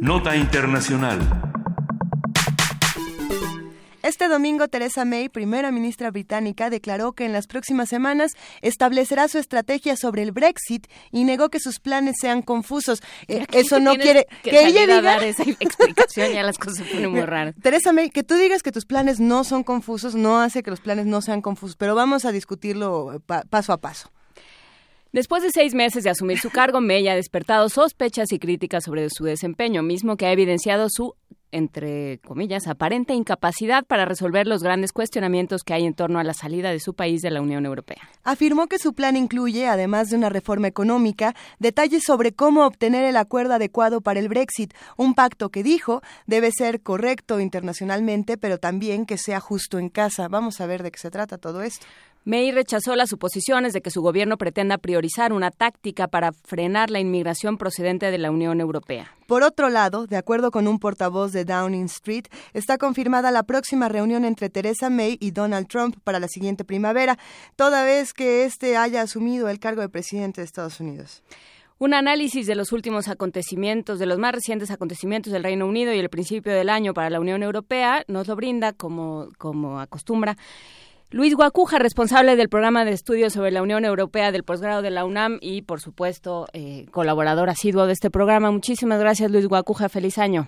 [0.00, 1.49] Nota Internacional.
[4.30, 8.32] Domingo, Theresa May, primera ministra británica, declaró que en las próximas semanas
[8.62, 13.02] establecerá su estrategia sobre el Brexit y negó que sus planes sean confusos.
[13.28, 17.10] Eh, eso no quiere que, ella diga dar esa explicación, ya las cosas se ponen
[17.10, 17.54] muy raras.
[17.62, 20.80] Teresa May, que tú digas que tus planes no son confusos no hace que los
[20.80, 24.10] planes no sean confusos, pero vamos a discutirlo paso a paso.
[25.12, 29.08] Después de seis meses de asumir su cargo, May ha despertado sospechas y críticas sobre
[29.10, 31.16] su desempeño, mismo que ha evidenciado su
[31.52, 36.34] entre comillas, aparente incapacidad para resolver los grandes cuestionamientos que hay en torno a la
[36.34, 38.08] salida de su país de la Unión Europea.
[38.24, 43.16] Afirmó que su plan incluye, además de una reforma económica, detalles sobre cómo obtener el
[43.16, 49.06] acuerdo adecuado para el Brexit, un pacto que dijo debe ser correcto internacionalmente, pero también
[49.06, 50.28] que sea justo en casa.
[50.28, 51.86] Vamos a ver de qué se trata todo esto.
[52.24, 57.00] May rechazó las suposiciones de que su gobierno pretenda priorizar una táctica para frenar la
[57.00, 59.14] inmigración procedente de la Unión Europea.
[59.26, 63.88] Por otro lado, de acuerdo con un portavoz de Downing Street, está confirmada la próxima
[63.88, 67.18] reunión entre Theresa May y Donald Trump para la siguiente primavera,
[67.56, 71.22] toda vez que éste haya asumido el cargo de presidente de Estados Unidos.
[71.78, 75.98] Un análisis de los últimos acontecimientos, de los más recientes acontecimientos del Reino Unido y
[75.98, 80.36] el principio del año para la Unión Europea, nos lo brinda, como, como acostumbra,
[81.12, 85.04] Luis Guacuja, responsable del programa de estudios sobre la Unión Europea del posgrado de la
[85.04, 88.52] UNAM y, por supuesto, eh, colaborador asiduo de este programa.
[88.52, 89.88] Muchísimas gracias, Luis Guacuja.
[89.88, 90.46] Feliz año.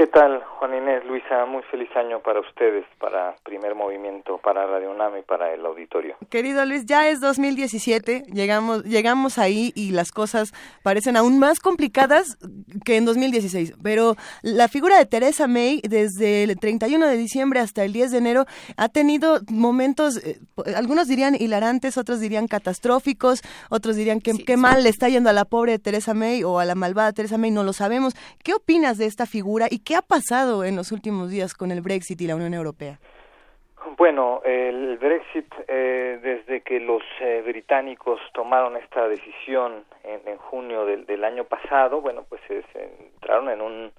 [0.00, 1.44] ¿Qué tal, Juan Inés, Luisa?
[1.44, 6.16] Muy feliz año para ustedes, para Primer Movimiento, para Radio UNAM y para el auditorio.
[6.30, 12.38] Querido Luis, ya es 2017, llegamos, llegamos ahí y las cosas parecen aún más complicadas
[12.82, 13.74] que en 2016.
[13.82, 18.16] Pero la figura de Teresa May, desde el 31 de diciembre hasta el 10 de
[18.16, 18.46] enero,
[18.78, 20.38] ha tenido momentos, eh,
[20.76, 25.34] algunos dirían hilarantes, otros dirían catastróficos, otros dirían que qué mal le está yendo a
[25.34, 28.14] la pobre Teresa May o a la malvada Teresa May, no lo sabemos.
[28.42, 31.80] ¿Qué opinas de esta figura y qué ha pasado en los últimos días con el
[31.80, 33.00] Brexit y la Unión Europea?
[33.98, 41.24] Bueno, el Brexit, eh, desde que los eh, británicos tomaron esta decisión en, junio del,
[41.24, 42.62] año pasado, bueno, pues se,
[43.14, 43.92] entraron en un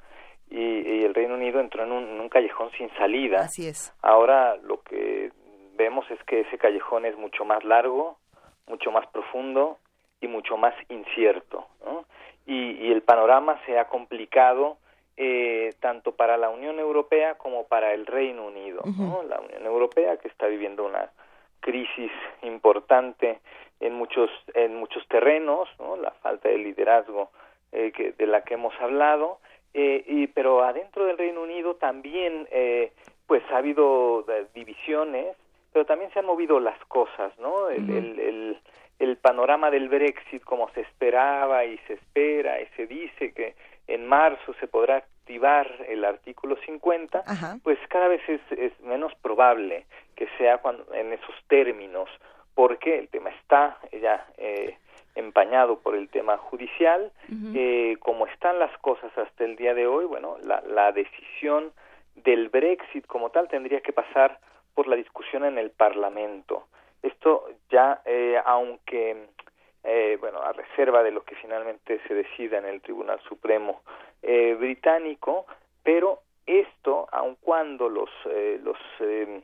[0.49, 3.41] y, el Reino Unido entró en un, callejón sin salida.
[3.41, 3.93] Así es.
[4.01, 5.33] Ahora lo que
[5.75, 8.17] vemos es que ese callejón es mucho más largo,
[8.65, 9.77] mucho más profundo
[10.21, 11.67] y mucho más incierto.
[11.85, 12.05] ¿no?
[12.45, 14.77] Y, y el panorama se ha complicado
[15.17, 18.81] eh, tanto para la Unión Europea como para el Reino Unido.
[19.27, 21.11] La Unión Europea que está viviendo una
[21.59, 22.11] crisis
[22.41, 23.39] importante
[23.79, 25.69] en muchos en muchos terrenos,
[26.01, 27.31] la falta de liderazgo
[27.71, 29.39] eh, que, de la que hemos hablado,
[29.73, 32.91] eh, y pero adentro del Reino Unido también eh,
[33.27, 35.35] pues ha habido divisiones,
[35.71, 37.69] pero también se han movido las cosas, ¿no?
[37.69, 38.59] el, el,
[38.99, 43.55] el panorama del Brexit como se esperaba y se espera y se dice que
[43.87, 47.23] en marzo se podrá activar el artículo 50,
[47.63, 49.85] pues cada vez es, menos probable
[50.15, 52.09] que sea cuando, en esos términos,
[52.53, 54.77] porque el tema está ya eh,
[55.15, 57.11] empañado por el tema judicial.
[57.55, 61.71] eh, como están las cosas hasta el día de hoy, bueno, la, la decisión
[62.15, 64.39] del Brexit como tal tendría que pasar
[64.73, 66.67] por la discusión en el Parlamento.
[67.01, 69.27] Esto ya, eh, aunque
[69.83, 73.81] eh, bueno, a reserva de lo que finalmente se decida en el Tribunal Supremo
[74.21, 75.45] eh, británico,
[75.83, 79.41] pero esto, aun cuando los eh, los eh,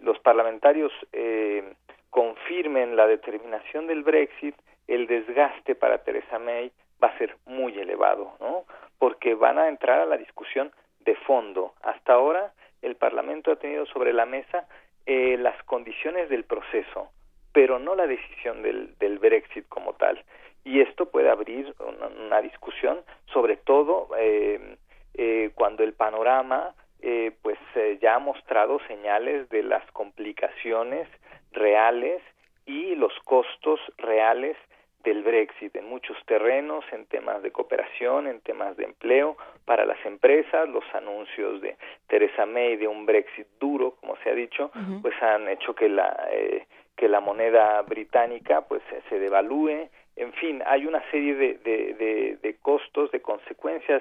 [0.00, 1.74] los parlamentarios eh,
[2.10, 4.54] confirmen la determinación del Brexit,
[4.86, 6.70] el desgaste para Theresa May
[7.02, 8.64] va a ser muy elevado, ¿no?
[8.98, 11.74] Porque van a entrar a la discusión de fondo.
[11.82, 12.52] Hasta ahora
[12.82, 14.66] el Parlamento ha tenido sobre la mesa
[15.06, 17.08] eh, las condiciones del proceso,
[17.52, 20.22] pero no la decisión del, del Brexit como tal.
[20.64, 22.98] Y esto puede abrir una, discusión,
[23.32, 24.76] sobre todo eh,
[25.14, 26.74] eh, cuando el panorama
[27.04, 31.08] eh, pues eh, ya ha mostrado señales de las complicaciones
[31.50, 32.22] reales
[32.64, 34.56] y los costos reales
[35.02, 39.98] del Brexit en muchos terrenos, en temas de cooperación, en temas de empleo para las
[40.06, 41.76] empresas, los anuncios de
[42.06, 44.70] Theresa May de un Brexit duro, como se ha dicho,
[45.02, 46.68] pues han hecho que la eh,
[47.02, 52.56] que la moneda británica pues se devalúe, en fin, hay una serie de, de, de,
[52.58, 54.00] costos, de consecuencias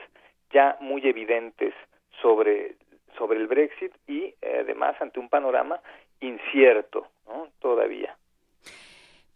[0.54, 1.74] ya muy evidentes
[2.22, 2.76] sobre,
[3.18, 5.80] sobre el Brexit y eh, además ante un panorama
[6.20, 7.48] incierto ¿no?
[7.60, 8.16] todavía.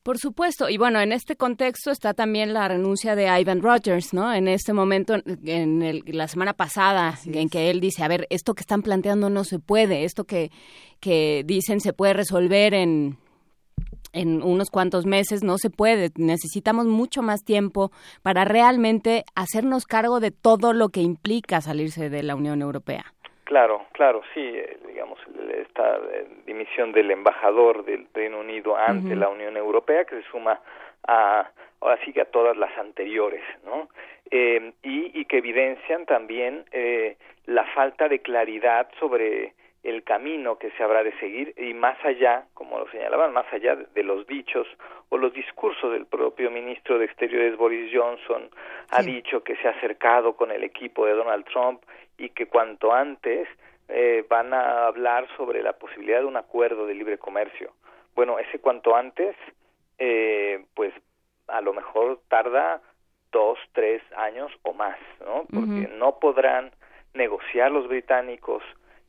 [0.04, 4.32] Por supuesto, y bueno, en este contexto está también la renuncia de Ivan Rogers, ¿no?
[4.32, 8.54] En este momento, en el, la semana pasada, en que él dice, a ver, esto
[8.54, 10.52] que están planteando no se puede, esto que,
[11.00, 13.18] que dicen se puede resolver en,
[14.16, 16.10] en unos cuantos meses, no se puede.
[16.18, 17.92] Necesitamos mucho más tiempo
[18.24, 23.06] para realmente hacernos cargo de todo lo que implica salirse de la Unión Europea.
[23.44, 25.20] Claro, claro, sí, eh, digamos,
[25.62, 30.60] esta eh, dimisión del embajador del Reino Unido ante la Unión Europea, que se suma
[31.08, 31.48] a,
[31.82, 33.90] ahora sí que a todas las anteriores, ¿no?
[34.32, 39.54] Eh, y, y, que evidencian también eh, la falta de claridad sobre
[39.86, 43.76] el camino que se habrá de seguir y más allá, como lo señalaban, más allá
[43.76, 44.68] de los dichos
[45.10, 48.50] o los discursos del propio ministro de Exteriores Boris Johnson,
[48.90, 51.84] ha dicho que se ha acercado con el equipo de Donald Trump
[52.18, 53.48] y que cuanto antes
[53.88, 57.72] eh, van a hablar sobre la posibilidad de un acuerdo de libre comercio.
[58.16, 59.36] Bueno, ese cuanto antes,
[60.00, 60.94] eh, pues
[61.48, 62.82] a lo mejor tarda
[63.32, 65.46] dos, tres años o más, ¿no?
[65.54, 66.72] Porque no podrán
[67.14, 68.64] negociar los británicos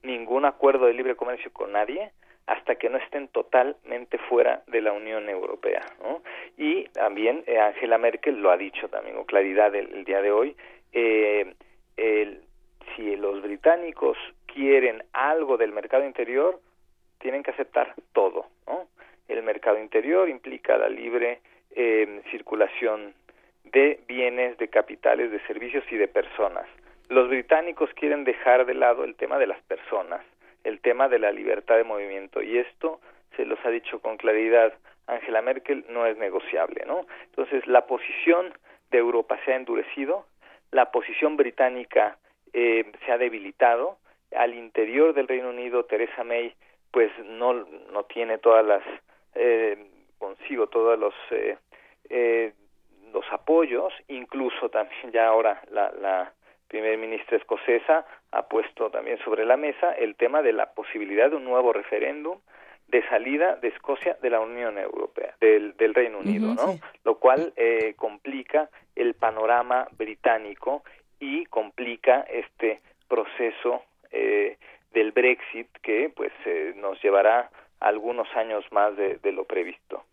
[0.07, 2.13] ningún acuerdo de libre comercio con nadie
[2.47, 5.85] hasta que no estén totalmente fuera de la Unión Europea.
[6.57, 10.57] Y también eh, Angela Merkel lo ha dicho también con claridad el, día de hoy,
[10.93, 11.55] eh,
[11.97, 12.43] el,
[12.95, 14.17] si los británicos
[14.47, 16.61] quieren algo del mercado interior,
[17.19, 18.47] tienen que aceptar todo.
[19.29, 21.41] El mercado interior implica la libre
[21.75, 23.13] eh, circulación
[23.65, 26.67] de bienes, de capitales, de servicios y de personas.
[27.09, 30.25] Los británicos quieren dejar de lado el tema de las personas,
[30.65, 33.01] el tema de la libertad de movimiento y esto
[33.37, 34.75] se los ha dicho con claridad.
[35.07, 37.07] Angela Merkel no es negociable, ¿no?
[37.27, 38.53] Entonces la posición
[38.91, 40.27] de Europa se ha endurecido,
[40.73, 42.19] la posición británica
[42.53, 43.99] eh, se ha debilitado,
[44.35, 46.55] al interior del Reino Unido Theresa May
[46.91, 47.53] pues no
[47.93, 48.83] no tiene todas las
[49.35, 49.87] eh,
[50.19, 51.59] consigo todos los eh,
[52.09, 52.53] eh,
[53.13, 56.33] los apoyos, incluso también ya ahora la, la
[56.69, 61.37] primer ministra escocesa ha puesto también sobre la mesa el tema de la posibilidad de
[61.37, 62.39] un nuevo referéndum
[62.89, 66.79] de salida de Escocia de la Unión Europea, del, del Reino Unido, ¿no?
[67.05, 70.85] Lo cual eh, complica el panorama británico
[71.19, 73.83] y complica este proceso
[74.13, 74.59] eh,
[74.93, 80.05] del Brexit que pues eh, nos llevará algunos años más de lo previsto.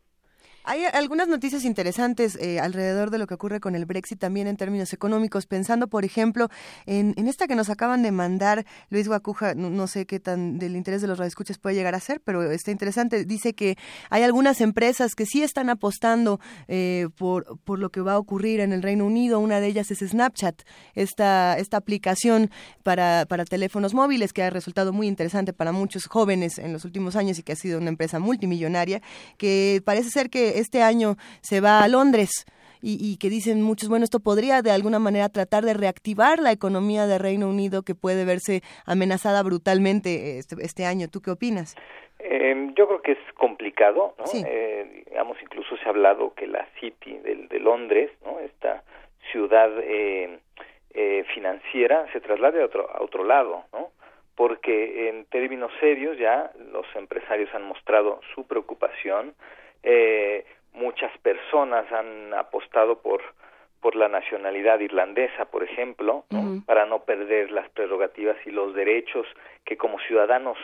[0.65, 4.55] Hay algunas noticias interesantes eh, alrededor de lo que ocurre con el Brexit también en
[4.55, 6.49] términos económicos, pensando, por ejemplo,
[6.85, 11.01] en, esta que nos acaban de mandar Luis Guacuja, no, sé qué tan del interés
[11.01, 13.25] de los radioescuchas puede llegar a ser, pero está interesante.
[13.25, 13.77] Dice que
[14.09, 18.61] hay algunas empresas que sí están apostando eh, por, por lo que va a ocurrir
[18.61, 19.39] en el Reino Unido.
[19.39, 20.61] Una de ellas es Snapchat,
[20.95, 22.51] esta, esta aplicación
[22.83, 27.17] para, para teléfonos móviles que ha resultado muy interesante para muchos jóvenes en los últimos
[27.17, 29.01] años y que ha sido una empresa multimillonaria,
[29.37, 32.45] que parece ser que este año se va a Londres.
[32.85, 37.07] Y, que dicen muchos, bueno, esto podría de alguna manera tratar de reactivar la economía
[37.07, 41.07] de Reino Unido que puede verse amenazada brutalmente este, este año.
[41.07, 41.77] ¿Tú qué opinas?
[42.19, 44.25] Em, yo creo que es complicado, ¿no?
[44.45, 48.41] Eh, digamos, incluso se ha hablado que la City de, de Londres, ¿no?
[48.41, 48.83] Esta
[49.31, 50.39] ciudad eh,
[50.93, 53.89] eh, financiera se traslade a otro, a otro lado, ¿no?
[54.35, 59.33] Porque en términos serios ya los empresarios han mostrado su preocupación
[59.83, 63.21] eh, muchas personas han apostado por
[63.83, 66.23] por la nacionalidad irlandesa, por ejemplo,
[66.65, 69.27] para no perder las prerrogativas y los derechos
[69.65, 70.57] que como ciudadanos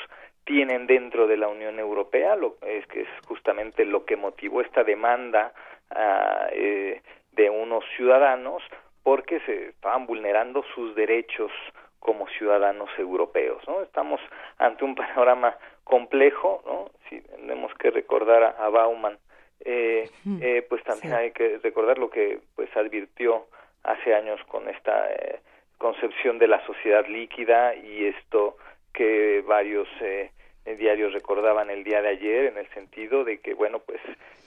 [0.45, 4.85] tienen dentro de la Unión Europea, lo, es que es justamente lo que motivó esta
[4.85, 5.51] demanda
[5.91, 7.01] ah, eh,
[7.33, 8.63] de unos ciudadanos
[9.03, 11.51] porque se estaban vulnerando sus derechos
[11.99, 13.81] como ciudadanos europeos, ¿no?
[13.81, 14.21] Estamos
[14.57, 15.57] ante un panorama
[15.89, 16.91] complejo, ¿no?
[17.09, 19.17] Si tenemos que recordar a, Bauman,
[19.65, 20.09] eh,
[20.39, 23.47] eh, pues también hay que recordar lo que pues advirtió
[23.83, 25.39] hace años con esta eh,
[25.77, 28.57] concepción de la sociedad líquida y esto
[28.93, 30.29] que varios eh,
[30.77, 33.99] diarios recordaban el día de ayer en el sentido de que bueno pues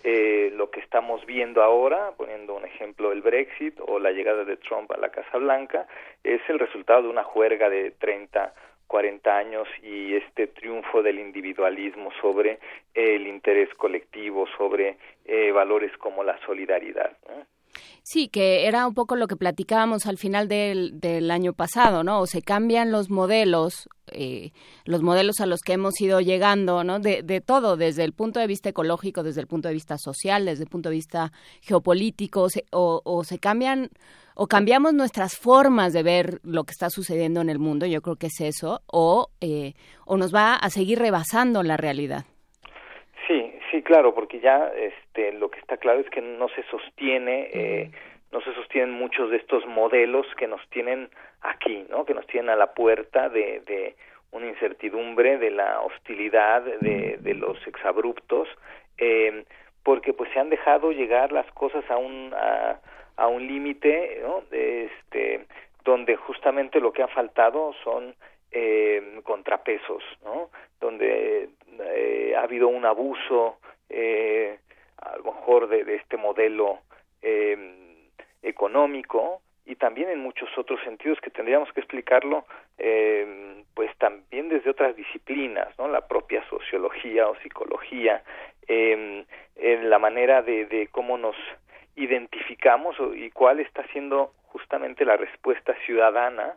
[0.04, 4.56] eh, lo que estamos viendo ahora poniendo un ejemplo el Brexit o la llegada de
[4.56, 5.86] Trump a la Casa Blanca
[6.22, 8.54] es el resultado de una juerga de 30
[8.92, 12.58] 40 años y este triunfo del individualismo sobre
[12.92, 17.16] el interés colectivo, sobre eh, valores como la solidaridad.
[18.02, 22.20] Sí, que era un poco lo que platicábamos al final del, del año pasado, ¿no?
[22.20, 24.52] O se cambian los modelos, eh,
[24.84, 26.98] los modelos a los que hemos ido llegando, ¿no?
[26.98, 30.64] De, todo, desde el punto de vista ecológico, desde el punto de vista social, desde
[30.64, 33.90] el punto de vista geopolítico, o, o se cambian
[34.34, 38.16] o cambiamos nuestras formas de ver lo que está sucediendo en el mundo, yo creo
[38.16, 39.74] que es eso, o, eh,
[40.06, 42.24] o nos va a seguir rebasando la realidad.
[43.72, 47.90] Sí, claro, porque ya este, lo que está claro es que no se sostiene, eh,
[48.30, 51.08] no se sostienen muchos de estos modelos que nos tienen
[51.40, 52.04] aquí, ¿no?
[52.04, 53.96] Que nos tienen a la puerta de, de
[54.30, 58.46] una incertidumbre, de la hostilidad, de, de los exabruptos,
[58.98, 59.42] eh,
[59.82, 62.78] porque pues se han dejado llegar las cosas a un a,
[63.16, 64.42] a un límite, ¿no?
[64.50, 65.46] Este,
[65.82, 68.14] donde justamente lo que ha faltado son
[68.52, 70.50] eh, contrapesos, ¿no?
[70.80, 71.48] Donde
[71.80, 73.58] eh, ha habido un abuso,
[73.88, 74.58] eh,
[74.98, 76.80] a lo mejor de, este modelo
[77.22, 82.44] eh, económico y también en muchos otros sentidos que tendríamos que explicarlo,
[82.78, 85.88] eh, pues también desde otras disciplinas, ¿no?
[85.88, 88.22] La propia sociología o psicología,
[88.68, 89.26] en
[89.90, 91.36] la manera de, de cómo nos
[91.96, 96.56] identificamos y cuál está siendo justamente la respuesta ciudadana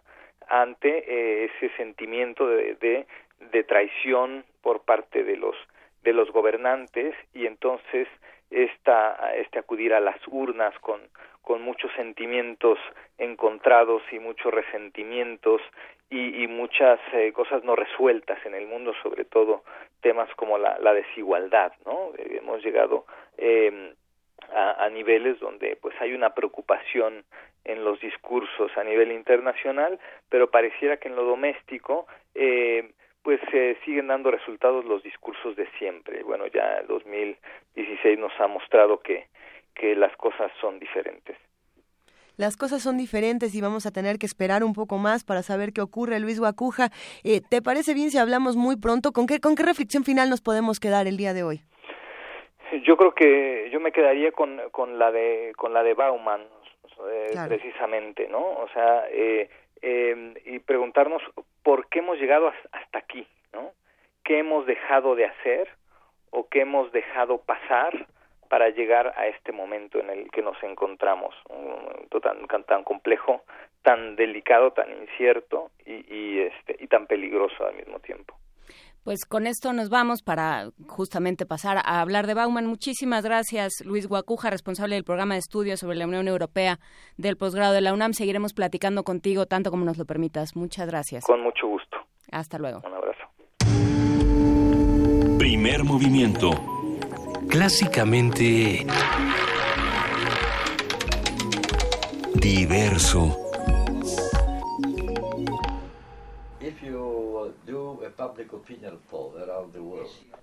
[0.49, 3.05] ante eh, ese sentimiento de,
[3.51, 5.55] de, traición por parte de los
[6.03, 8.07] de los gobernantes y entonces
[8.51, 11.01] esta este acudir a las urnas con
[11.41, 12.79] con muchos sentimientos
[13.17, 15.61] encontrados y muchos resentimientos
[16.09, 19.63] y, y muchas eh, cosas no resueltas en el mundo, sobre todo
[20.01, 22.11] temas como la, la desigualdad, ¿no?
[22.17, 23.05] Eh, hemos llegado
[23.37, 23.93] eh,
[24.53, 27.25] a, a, niveles donde pues hay una preocupación
[27.65, 32.91] en los discursos a nivel internacional, pero pareciera que en lo doméstico eh,
[33.23, 36.21] pues eh, siguen dando resultados los discursos de siempre.
[36.23, 39.27] Bueno, ya el 2016 nos ha mostrado que,
[39.73, 41.35] que las cosas son diferentes.
[42.37, 45.71] Las cosas son diferentes y vamos a tener que esperar un poco más para saber
[45.73, 46.19] qué ocurre.
[46.19, 46.89] Luis Guacuja,
[47.23, 49.11] eh, ¿te parece bien si hablamos muy pronto?
[49.11, 51.61] ¿Con qué, ¿Con qué reflexión final nos podemos quedar el día de hoy?
[52.85, 56.41] Yo creo que yo me quedaría con, con la de con la de Bauman,
[57.09, 57.49] eh, claro.
[57.49, 58.39] precisamente, ¿no?
[58.39, 59.49] O sea, eh,
[59.81, 61.21] eh, y preguntarnos
[61.63, 63.71] por qué hemos llegado hasta aquí, ¿no?
[64.23, 65.69] ¿Qué hemos dejado de hacer
[66.31, 68.07] o qué hemos dejado pasar
[68.49, 73.43] para llegar a este momento en el que nos encontramos, un momento tan, tan complejo,
[73.81, 78.35] tan delicado, tan incierto y, y, este, y tan peligroso al mismo tiempo.
[79.05, 82.65] Pues con esto nos vamos para justamente pasar a hablar de Bauman.
[82.65, 86.79] Muchísimas gracias, Luis Guacuja, responsable del programa de estudios sobre la Unión Europea
[87.15, 88.13] del posgrado de la UNAM.
[88.13, 90.55] Seguiremos platicando contigo tanto como nos lo permitas.
[90.55, 91.23] Muchas gracias.
[91.23, 91.97] Con mucho gusto.
[92.31, 92.81] Hasta luego.
[92.83, 93.21] Un abrazo.
[95.37, 96.49] Primer movimiento.
[97.47, 98.87] Clásicamente
[102.33, 103.44] diverso.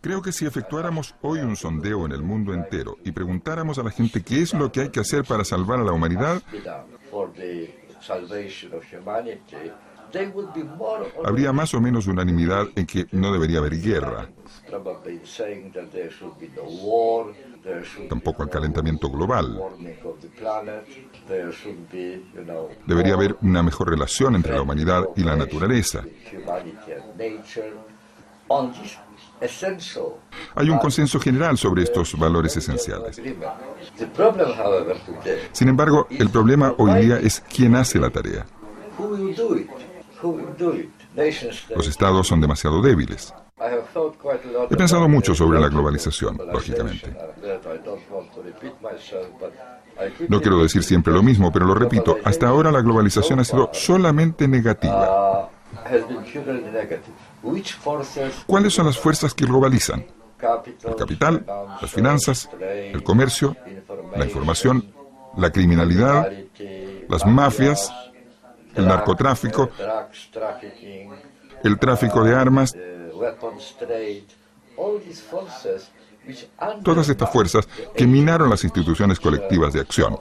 [0.00, 3.90] Creo que si efectuáramos hoy un sondeo en el mundo entero y preguntáramos a la
[3.90, 6.42] gente qué es lo que hay que hacer para salvar a la humanidad,
[11.24, 14.28] habría más o menos unanimidad en que no debería haber guerra.
[18.08, 19.60] Tampoco el calentamiento global.
[22.86, 26.04] Debería haber una mejor relación entre la humanidad y la naturaleza.
[30.54, 33.20] Hay un consenso general sobre estos valores esenciales.
[35.52, 38.46] Sin embargo, el problema hoy día es quién hace la tarea.
[41.74, 43.34] Los estados son demasiado débiles.
[44.70, 47.14] He pensado mucho sobre la globalización, lógicamente.
[50.28, 53.70] No quiero decir siempre lo mismo, pero lo repito, hasta ahora la globalización ha sido
[53.72, 55.48] solamente negativa.
[58.46, 60.04] ¿Cuáles son las fuerzas que globalizan?
[60.84, 61.44] El capital,
[61.80, 63.56] las finanzas, el comercio,
[64.16, 64.92] la información,
[65.36, 66.32] la criminalidad,
[67.08, 67.92] las mafias,
[68.74, 69.70] el narcotráfico,
[71.62, 72.74] el tráfico de armas.
[76.82, 80.18] Todas estas fuerzas que minaron las instituciones colectivas de acción.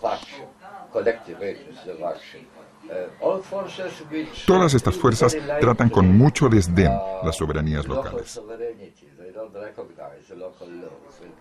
[4.45, 6.91] Todas estas fuerzas tratan con mucho desdén
[7.23, 8.41] las soberanías locales.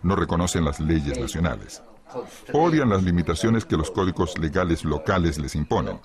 [0.03, 1.83] No reconocen las leyes nacionales.
[2.53, 5.99] Odian las limitaciones que los códigos legales locales les imponen.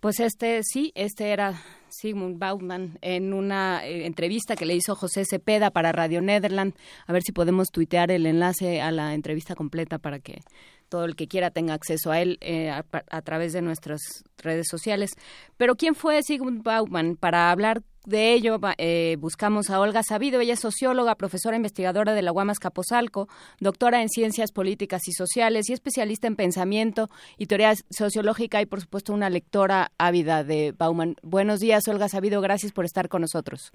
[0.00, 5.24] Pues este, sí, este era Sigmund Bauman en una eh, entrevista que le hizo José
[5.24, 6.74] Cepeda para Radio Nederland.
[7.08, 10.40] A ver si podemos tuitear el enlace a la entrevista completa para que
[10.88, 14.00] todo el que quiera tenga acceso a él eh, a, a, través de nuestras
[14.36, 15.10] redes sociales.
[15.56, 17.16] Pero ¿quién fue Sigmund Bauman?
[17.16, 22.22] Para hablar de ello eh, buscamos a Olga Sabido, ella es socióloga, profesora investigadora de
[22.22, 23.28] la Guamas Capozalco,
[23.60, 28.80] doctora en ciencias políticas y sociales y especialista en pensamiento y teoría sociológica y por
[28.80, 31.16] supuesto una lectora ávida de Bauman.
[31.22, 33.72] Buenos días, Olga Sabido, gracias por estar con nosotros.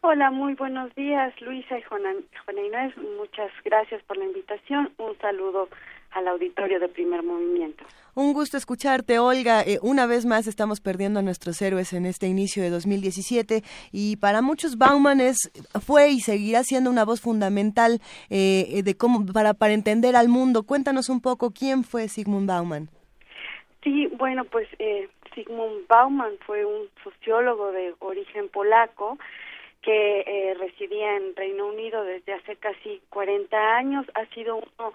[0.00, 2.12] Hola, muy buenos días, Luisa y Juana,
[2.64, 2.96] Inés.
[3.18, 4.92] Muchas gracias por la invitación.
[4.98, 5.68] Un saludo
[6.16, 7.84] al auditorio de Primer Movimiento.
[8.14, 9.60] Un gusto escucharte, Olga.
[9.60, 13.62] Eh, una vez más estamos perdiendo a nuestros héroes en este inicio de 2017
[13.92, 15.36] y para muchos Bauman es,
[15.84, 20.62] fue y seguirá siendo una voz fundamental eh, de cómo para para entender al mundo.
[20.62, 22.88] Cuéntanos un poco quién fue Sigmund Bauman.
[23.84, 29.18] Sí, bueno, pues eh, Sigmund Bauman fue un sociólogo de origen polaco
[29.82, 34.06] que eh, residía en Reino Unido desde hace casi 40 años.
[34.14, 34.92] Ha sido uno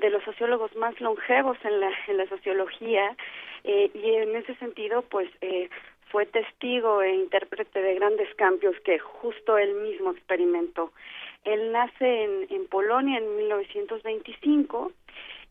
[0.00, 3.16] de los sociólogos más longevos en la, en la sociología
[3.64, 5.68] eh, y en ese sentido, pues, eh,
[6.10, 10.92] fue testigo e intérprete de grandes cambios que justo él mismo experimentó.
[11.44, 14.92] Él nace en, en Polonia en 1925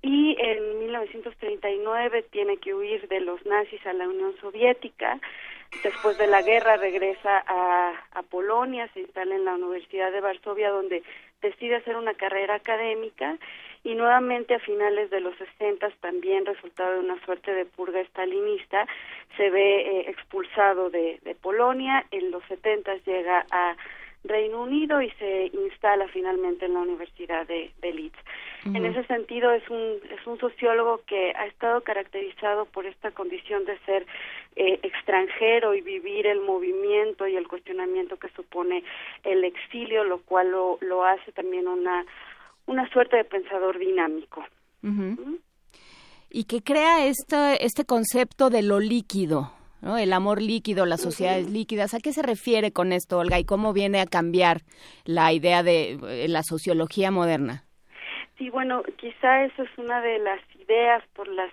[0.02, 5.20] y en 1939 tiene que huir de los nazis a la Unión Soviética
[5.84, 10.72] Después de la guerra regresa a, a Polonia, se instala en la Universidad de Varsovia,
[10.72, 11.04] donde
[11.42, 13.38] decide hacer una carrera académica
[13.84, 18.86] y nuevamente a finales de los 60 también resultado de una suerte de purga estalinista
[19.38, 23.76] se ve eh, expulsado de, de, Polonia en los 70 llega a
[24.24, 28.20] Reino Unido y se instala finalmente en la Universidad de, de Leeds.
[28.66, 33.64] En ese sentido es un es un sociólogo que ha estado caracterizado por esta condición
[33.64, 34.06] de ser
[34.58, 38.84] eh, extranjero y vivir el movimiento y el cuestionamiento que supone
[39.24, 42.06] el exilio, lo cual lo, lo hace también una
[42.70, 44.46] una suerte de pensador dinámico.
[46.30, 49.52] Y que crea este, este concepto de lo líquido,
[49.82, 49.98] ¿no?
[49.98, 51.94] El amor líquido, las sociedades líquidas.
[51.94, 53.40] ¿A qué se refiere con esto, Olga?
[53.40, 54.62] ¿Y cómo viene a cambiar
[55.06, 57.64] la idea de eh, la sociología moderna?
[58.38, 61.52] Sí, bueno, quizá esa es una de las ideas por las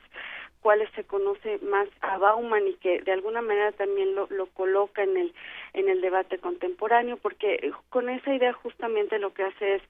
[0.61, 5.03] cuales se conoce más a Bauman y que de alguna manera también lo, lo coloca
[5.03, 5.35] en el
[5.77, 9.82] en el debate contemporáneo porque con esa idea justamente lo que hace es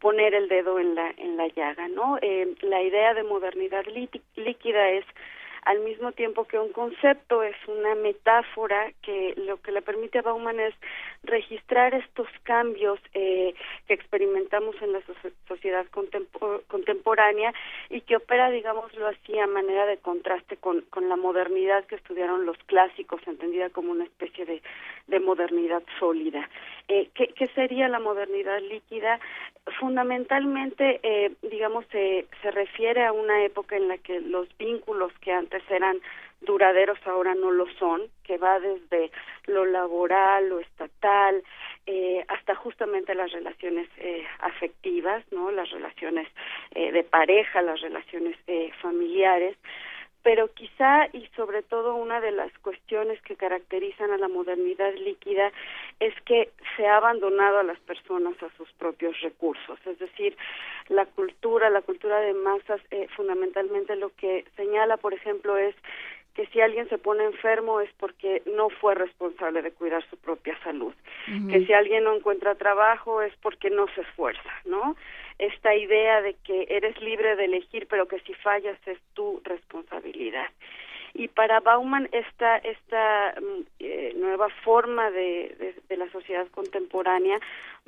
[0.00, 3.84] poner el dedo en la en la llaga no eh, la idea de modernidad
[4.36, 5.04] líquida es
[5.64, 10.22] al mismo tiempo que un concepto es una metáfora que lo que le permite a
[10.22, 10.74] Bauman es
[11.22, 13.54] registrar estos cambios eh,
[13.86, 15.00] que experimentamos en la
[15.48, 15.86] sociedad
[16.68, 17.52] contemporánea
[17.90, 22.46] y que opera, digámoslo así, a manera de contraste con, con la modernidad que estudiaron
[22.46, 24.62] los clásicos, entendida como una especie de,
[25.06, 26.48] de modernidad sólida.
[26.88, 29.18] Eh, ¿qué, ¿Qué sería la modernidad líquida?
[29.80, 35.32] Fundamentalmente, eh, digamos, se, se refiere a una época en la que los vínculos que
[35.32, 36.00] antes eran
[36.42, 39.10] duraderos ahora no lo son, que va desde
[39.46, 41.42] lo laboral, lo estatal,
[41.86, 45.50] eh, hasta justamente las relaciones eh, afectivas, ¿no?
[45.50, 46.28] Las relaciones
[46.74, 49.56] eh, de pareja, las relaciones eh, familiares
[50.24, 55.52] pero quizá y sobre todo una de las cuestiones que caracterizan a la modernidad líquida
[56.00, 60.34] es que se ha abandonado a las personas a sus propios recursos, es decir,
[60.88, 65.76] la cultura, la cultura de masas, eh, fundamentalmente lo que señala, por ejemplo, es
[66.34, 70.58] que si alguien se pone enfermo es porque no fue responsable de cuidar su propia
[70.64, 70.92] salud,
[71.50, 74.96] que si alguien no encuentra trabajo es porque no se esfuerza, ¿no?
[75.38, 80.46] esta idea de que eres libre de elegir, pero que si fallas es tu responsabilidad.
[81.16, 87.38] Y para Bauman esta, esta mm, eh, nueva forma de, de, la sociedad contemporánea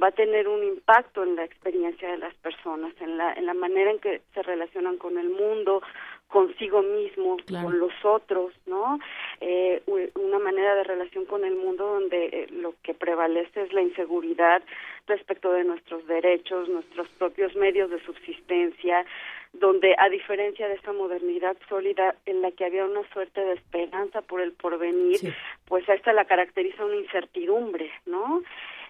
[0.00, 3.54] va a tener un impacto en la experiencia de las personas, en la, en la
[3.54, 5.82] manera en que se relacionan con el mundo,
[6.28, 8.98] consigo mismo, con los otros, ¿no?
[9.40, 9.82] Eh,
[10.14, 14.62] una manera de relación con el mundo donde eh, lo que prevalece es la inseguridad
[15.06, 19.06] respecto de nuestros derechos, nuestros propios medios de subsistencia,
[19.52, 24.20] donde a diferencia de esa modernidad sólida en la que había una suerte de esperanza
[24.22, 25.20] por el porvenir,
[25.66, 28.42] pues a esta la caracteriza una incertidumbre, ¿no?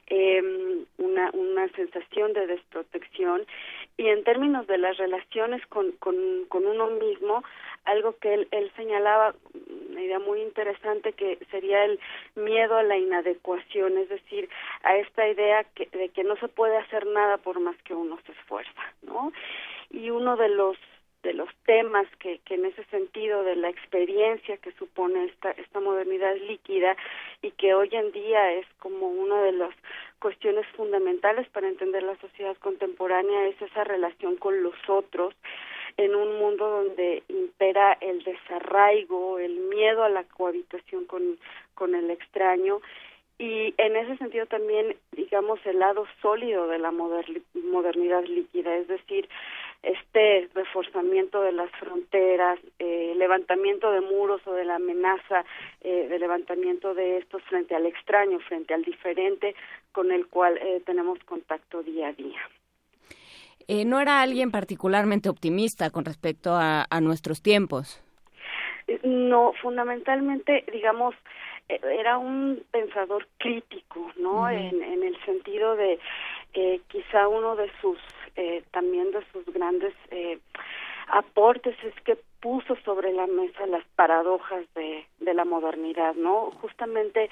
[0.09, 3.45] Eh, una, una sensación de desprotección
[3.97, 6.17] y en términos de las relaciones con, con,
[6.49, 7.43] con uno mismo,
[7.85, 9.35] algo que él, él señalaba,
[9.91, 11.99] una idea muy interesante que sería el
[12.35, 14.49] miedo a la inadecuación, es decir,
[14.83, 18.19] a esta idea que, de que no se puede hacer nada por más que uno
[18.27, 19.33] se esfuerza, ¿no?
[19.91, 20.77] Y uno de los
[21.23, 25.81] de los temas que, que en ese sentido de la experiencia que supone esta, esta
[25.81, 26.97] modernidad líquida
[27.43, 29.75] y que hoy en día es como una de las
[30.21, 35.35] cuestiones fundamentales para entender la sociedad contemporánea es esa relación con los otros
[35.97, 41.39] en un mundo donde impera el desarraigo, el miedo a la cohabitación con,
[41.75, 42.81] con el extraño
[43.39, 49.29] y en ese sentido también digamos el lado sólido de la modernidad líquida, es decir,
[49.87, 55.45] este reforzamiento de las fronteras, eh, levantamiento de muros o de la amenaza
[55.81, 59.55] eh, de levantamiento de estos frente al extraño, frente al diferente,
[59.93, 62.41] con el cual eh, tenemos contacto día a día.
[63.69, 68.03] Eh, ¿No era alguien particularmente optimista con respecto a, nuestros tiempos?
[69.03, 71.15] No, fundamentalmente, digamos,
[71.69, 74.49] era un pensador crítico, ¿no?
[74.49, 75.99] en, en, el sentido de
[76.57, 77.99] eh, quizá uno de sus,
[78.37, 80.39] eh, también de sus grandes eh,
[81.09, 86.51] aportes es que puso sobre la mesa las paradojas de, de la modernidad, ¿no?
[86.61, 87.31] Justamente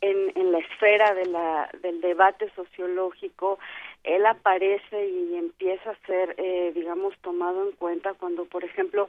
[0.00, 3.58] en, en la esfera de la, del debate sociológico,
[4.04, 9.08] él aparece y empieza a ser, eh, digamos, tomado en cuenta cuando, por ejemplo,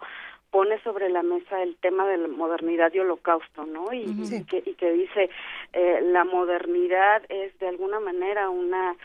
[0.51, 3.93] pone sobre la mesa el tema de la modernidad y holocausto, ¿no?
[3.93, 5.29] Y, y, que, y que dice,
[5.73, 8.95] eh, la modernidad es de alguna manera una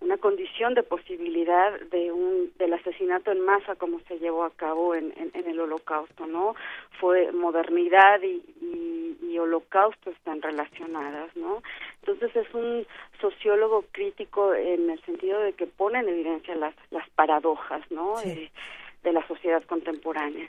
[0.00, 4.94] una condición de posibilidad de un del asesinato en masa como se llevó a cabo
[4.94, 6.54] en, en, el holocausto no
[7.00, 8.42] fue modernidad y,
[9.22, 11.62] y, holocausto están relacionadas no
[12.00, 12.86] entonces es un
[13.20, 18.50] sociólogo crítico en el sentido de que pone en evidencia las las paradojas no de,
[19.02, 20.48] de la sociedad contemporánea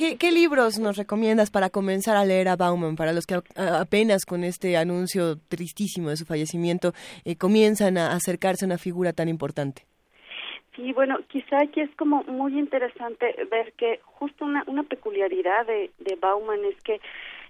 [0.00, 4.44] ¿Qué, libros nos recomiendas para comenzar a leer a Bauman, para los que apenas con
[4.44, 6.94] este anuncio tristísimo de su fallecimiento
[7.26, 9.82] eh, comienzan a acercarse a una figura tan importante?
[10.74, 15.90] Sí, bueno, quizá aquí es como muy interesante ver que justo una, una peculiaridad de,
[15.98, 16.98] de Bauman es que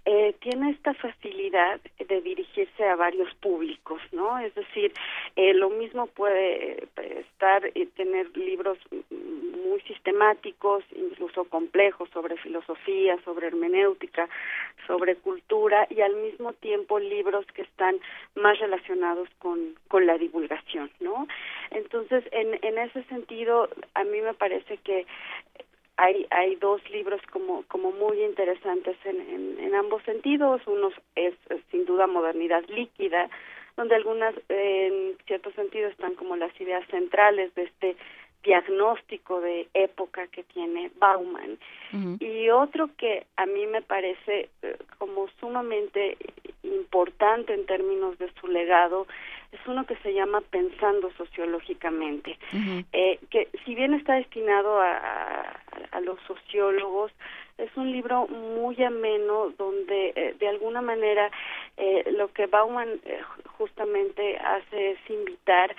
[0.06, 4.38] eh, tiene esta facilidad de dirigirse a varios públicos, ¿no?
[4.38, 4.92] Es decir,
[5.36, 8.78] eh, lo mismo puede eh, estar y tener libros
[9.10, 14.28] muy sistemáticos, incluso complejos sobre filosofía, sobre hermenéutica,
[14.86, 17.96] sobre cultura y al mismo tiempo libros que están
[18.34, 21.28] más relacionados con, con la divulgación, ¿no?
[21.70, 25.06] Entonces, en, en ese sentido, a mí me parece que
[26.00, 30.62] hay, hay dos libros como, como muy interesantes en, en, ambos sentidos.
[30.66, 31.34] Uno es,
[31.70, 33.28] sin duda Modernidad Líquida,
[33.76, 37.96] donde algunas en cierto sentido están como las ideas centrales de este
[38.42, 41.58] diagnóstico de época que tiene Bauman.
[42.20, 46.16] Y otro que a mí me parece eh, como sumamente
[46.62, 49.06] importante en términos de su legado
[49.52, 52.38] es uno que se llama Pensando Sociológicamente,
[52.92, 55.60] eh, que si bien está destinado a,
[55.90, 57.10] a, los sociólogos,
[57.58, 61.30] es un libro muy ameno donde eh, de alguna manera
[61.76, 63.00] eh, lo que Bauman
[63.58, 65.74] justamente hace es invitar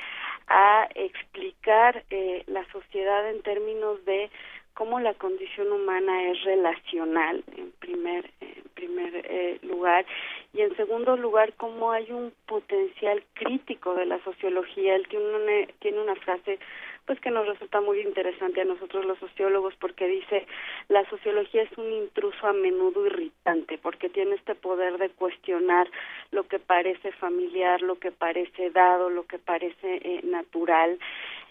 [0.52, 2.04] a explicar
[2.48, 4.30] la sociedad en términos de
[4.74, 10.06] cómo la condición humana es relacional en primer en primer eh, lugar
[10.54, 14.96] y en segundo lugar cómo hay un potencial crítico de la sociología.
[14.96, 16.60] Él tiene una, tiene una frase
[17.06, 20.46] pues que nos resulta muy interesante a nosotros los sociólogos porque dice
[20.88, 25.90] la sociología es un intruso a menudo irritante porque tiene este poder de cuestionar
[26.32, 31.00] lo que parece familiar, lo que parece dado, lo que parece eh, natural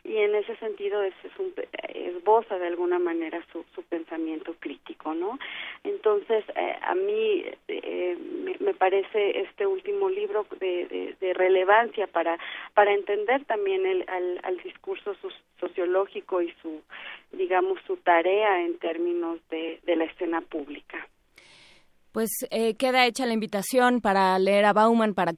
[0.05, 1.53] y en ese sentido es, es un,
[1.95, 5.39] esboza de alguna manera su, su pensamiento crítico, ¿no?
[5.85, 8.17] Entonces, eh, a mí eh,
[8.61, 12.39] me, parece este último libro de, de, relevancia para,
[12.75, 15.15] para entender también el, al, al discurso
[15.59, 16.83] sociológico y su,
[17.33, 21.07] digamos, su tarea en términos de, de la escena pública.
[22.13, 25.33] Pues eh, queda hecha la invitación para leer a Bauman, para,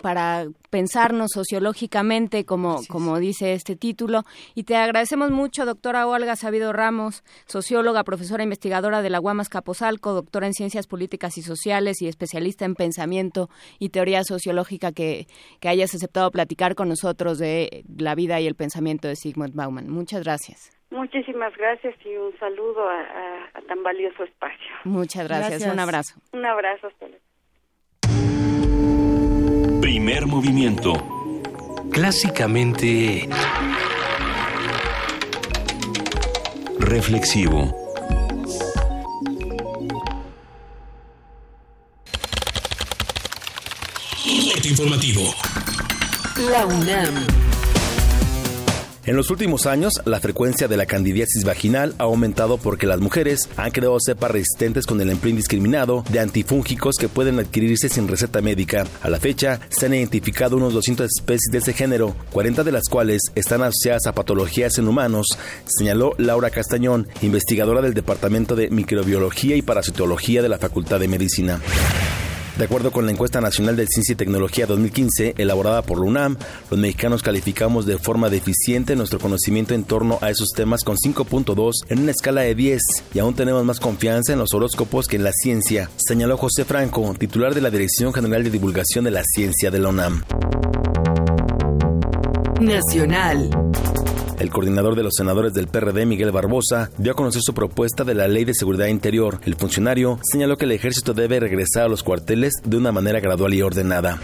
[0.00, 4.22] para pensarnos sociológicamente, como, como dice este título.
[4.54, 10.14] Y te agradecemos mucho, doctora Olga Sabido Ramos, socióloga, profesora investigadora de la Guamas Capozalco,
[10.14, 15.26] doctora en Ciencias Políticas y Sociales y especialista en pensamiento y teoría sociológica, que,
[15.60, 19.90] que hayas aceptado platicar con nosotros de la vida y el pensamiento de Sigmund Bauman.
[19.90, 20.70] Muchas gracias.
[20.94, 24.72] Muchísimas gracias y un saludo a, tan valioso espacio.
[24.84, 25.66] Muchas gracias.
[25.66, 26.14] un abrazo.
[26.32, 26.86] Un abrazo.
[26.86, 27.06] Hasta
[29.80, 30.92] Primer movimiento.
[31.90, 33.28] Clásicamente...
[36.78, 37.84] Reflexivo.
[44.64, 45.34] informativo.
[46.50, 47.43] La UNAM.
[49.06, 53.50] En los últimos años, la frecuencia de la candidiasis vaginal ha aumentado porque las mujeres
[53.58, 58.40] han creado cepas resistentes con el empleo indiscriminado de antifúngicos que pueden adquirirse sin receta
[58.40, 58.86] médica.
[59.02, 62.88] A la fecha, se han identificado unos 200 especies de ese género, 40 de las
[62.88, 65.26] cuales están asociadas a patologías en humanos,
[65.66, 71.60] señaló Laura Castañón, investigadora del Departamento de Microbiología y Parasitología de la Facultad de Medicina.
[72.56, 76.36] De acuerdo con la encuesta nacional de Ciencia y Tecnología 2015, elaborada por la UNAM,
[76.70, 81.72] los mexicanos calificamos de forma deficiente nuestro conocimiento en torno a esos temas con 5.2
[81.88, 82.80] en una escala de 10
[83.12, 87.12] y aún tenemos más confianza en los horóscopos que en la ciencia, señaló José Franco,
[87.18, 90.22] titular de la Dirección General de Divulgación de la Ciencia de la UNAM.
[92.60, 93.50] Nacional.
[94.38, 98.14] El coordinador de los senadores del PRD, Miguel Barbosa, dio a conocer su propuesta de
[98.14, 99.40] la Ley de Seguridad Interior.
[99.44, 103.54] El funcionario señaló que el ejército debe regresar a los cuarteles de una manera gradual
[103.54, 104.18] y ordenada.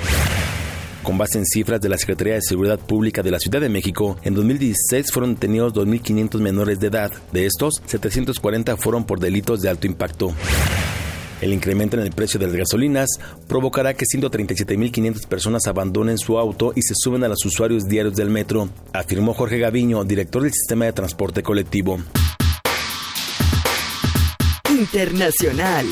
[1.04, 4.18] Con base en cifras de la Secretaría de Seguridad Pública de la Ciudad de México,
[4.22, 7.12] en 2016 fueron detenidos 2.500 menores de edad.
[7.32, 10.34] De estos, 740 fueron por delitos de alto impacto.
[11.40, 13.08] El incremento en el precio de las gasolinas
[13.48, 18.30] provocará que 137.500 personas abandonen su auto y se suben a los usuarios diarios del
[18.30, 21.98] metro, afirmó Jorge Gaviño, director del sistema de transporte colectivo.
[24.68, 25.86] Internacional.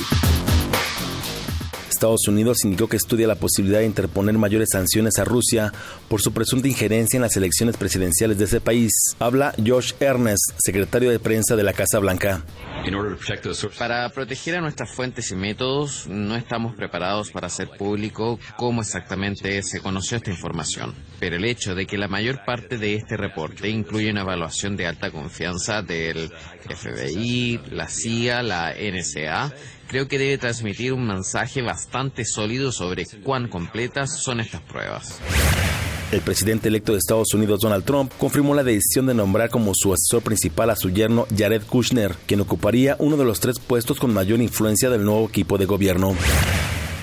[1.99, 5.73] Estados Unidos indicó que estudia la posibilidad de interponer mayores sanciones a Rusia
[6.07, 8.93] por su presunta injerencia en las elecciones presidenciales de ese país.
[9.19, 12.45] Habla Josh Ernest, secretario de prensa de la Casa Blanca.
[13.77, 19.61] Para proteger a nuestras fuentes y métodos, no estamos preparados para hacer público cómo exactamente
[19.65, 20.95] se conoció esta información.
[21.19, 24.87] Pero el hecho de que la mayor parte de este reporte incluye una evaluación de
[24.87, 26.31] alta confianza del
[26.69, 29.53] FBI, la CIA, la NSA,
[29.89, 35.19] creo que debe transmitir un mensaje bastante sólido sobre cuán completas son estas pruebas.
[36.13, 39.93] El presidente electo de Estados Unidos, Donald Trump, confirmó la decisión de nombrar como su
[39.93, 44.15] asesor principal a su yerno Jared Kushner, quien ocuparía uno de los tres puestos con
[44.15, 46.15] mayor influencia del nuevo equipo de gobierno.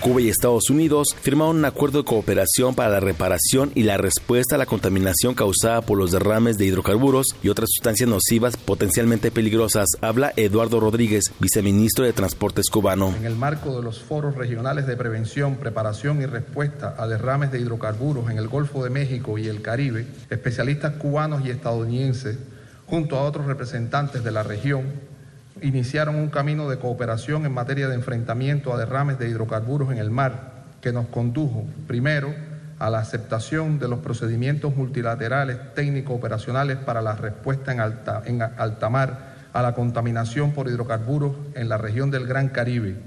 [0.02, 4.56] Cuba y Estados Unidos firmaron un acuerdo de cooperación para la reparación y la respuesta
[4.56, 9.88] a la contaminación causada por los derrames de hidrocarburos y otras sustancias nocivas potencialmente peligrosas.
[10.02, 13.16] Habla Eduardo Rodríguez, viceministro de Transportes cubano.
[13.18, 17.60] En el marco de los foros regionales de prevención, preparación y respuesta a derrames de
[17.60, 22.38] hidrocarburos en el Golfo de México y el Caribe, especialistas cubanos y estadounidenses,
[22.86, 25.15] junto a otros representantes de la región,
[25.62, 30.12] iniciaron un camino de cooperación en materia de enfrentamiento a derrames de hidrocarburos en el
[30.12, 32.34] mar, que nos condujo, primero,
[32.80, 38.90] a la aceptación de los procedimientos multilaterales técnico-operacionales para la respuesta en alta, en alta
[38.90, 42.98] mar a la contaminación por hidrocarburos en la región del Gran Caribe.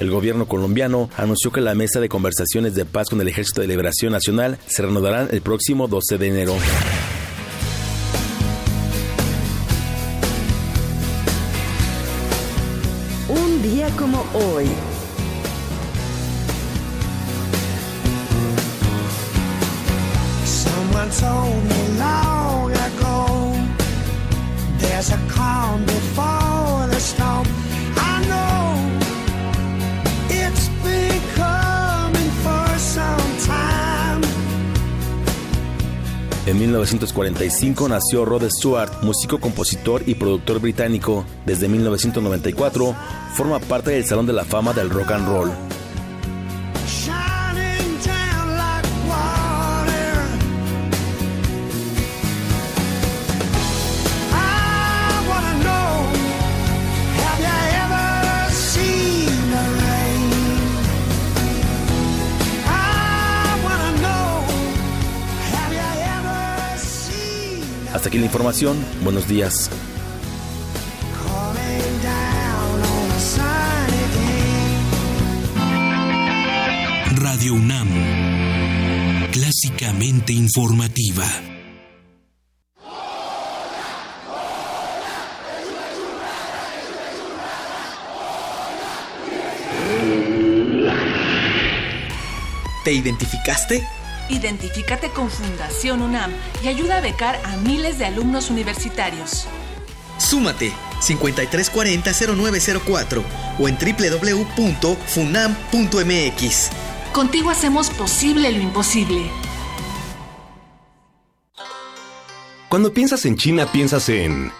[0.00, 3.68] El gobierno colombiano anunció que la mesa de conversaciones de paz con el Ejército de
[3.68, 6.54] Liberación Nacional se reanudarán el próximo 12 de enero.
[14.32, 15.01] Como
[36.52, 41.24] En 1945 nació Rod Stewart, músico, compositor y productor británico.
[41.46, 42.94] Desde 1994
[43.32, 45.50] forma parte del Salón de la Fama del Rock and Roll.
[68.02, 68.84] Hasta aquí la información.
[69.04, 69.70] Buenos días.
[77.14, 77.88] Radio UNAM,
[79.30, 81.24] clásicamente informativa.
[92.82, 94.01] ¿Te identificaste?
[94.32, 96.32] Identifícate con Fundación UNAM
[96.64, 99.46] y ayuda a becar a miles de alumnos universitarios.
[100.16, 103.22] Súmate 5340-0904
[103.58, 105.00] o en www.funam.mx.
[107.12, 109.30] Contigo hacemos posible lo imposible.
[112.70, 114.50] Cuando piensas en China, piensas en...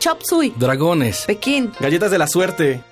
[0.00, 0.52] Chop Suey.
[0.56, 1.22] Dragones.
[1.28, 1.70] Pekín.
[1.78, 2.82] Galletas de la suerte.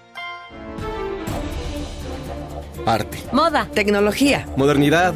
[2.86, 3.18] Arte.
[3.32, 3.68] Moda.
[3.74, 4.46] Tecnología.
[4.56, 5.12] Modernidad.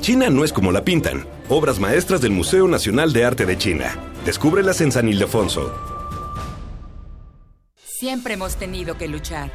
[0.00, 1.26] China no es como la pintan.
[1.48, 3.96] Obras maestras del Museo Nacional de Arte de China.
[4.24, 5.72] Descúbrelas en San Ildefonso.
[7.76, 9.50] Siempre hemos tenido que luchar.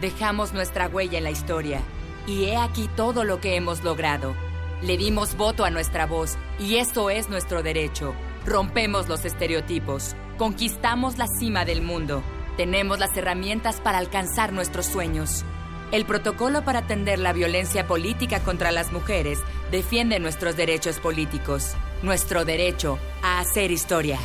[0.00, 1.80] Dejamos nuestra huella en la historia.
[2.26, 4.34] Y he aquí todo lo que hemos logrado.
[4.82, 8.14] Le dimos voto a nuestra voz y esto es nuestro derecho.
[8.46, 10.14] Rompemos los estereotipos.
[10.38, 12.22] Conquistamos la cima del mundo.
[12.56, 15.44] Tenemos las herramientas para alcanzar nuestros sueños.
[15.92, 19.40] El protocolo para atender la violencia política contra las mujeres
[19.72, 24.18] defiende nuestros derechos políticos, nuestro derecho a hacer historia.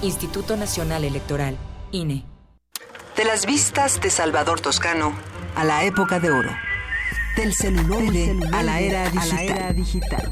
[0.00, 1.56] Instituto Nacional Electoral,
[1.90, 2.24] INE.
[3.16, 5.12] De las vistas de Salvador Toscano
[5.56, 6.50] a la época de oro.
[7.36, 8.02] Del celular
[8.52, 9.10] a, la era
[9.72, 10.30] digital.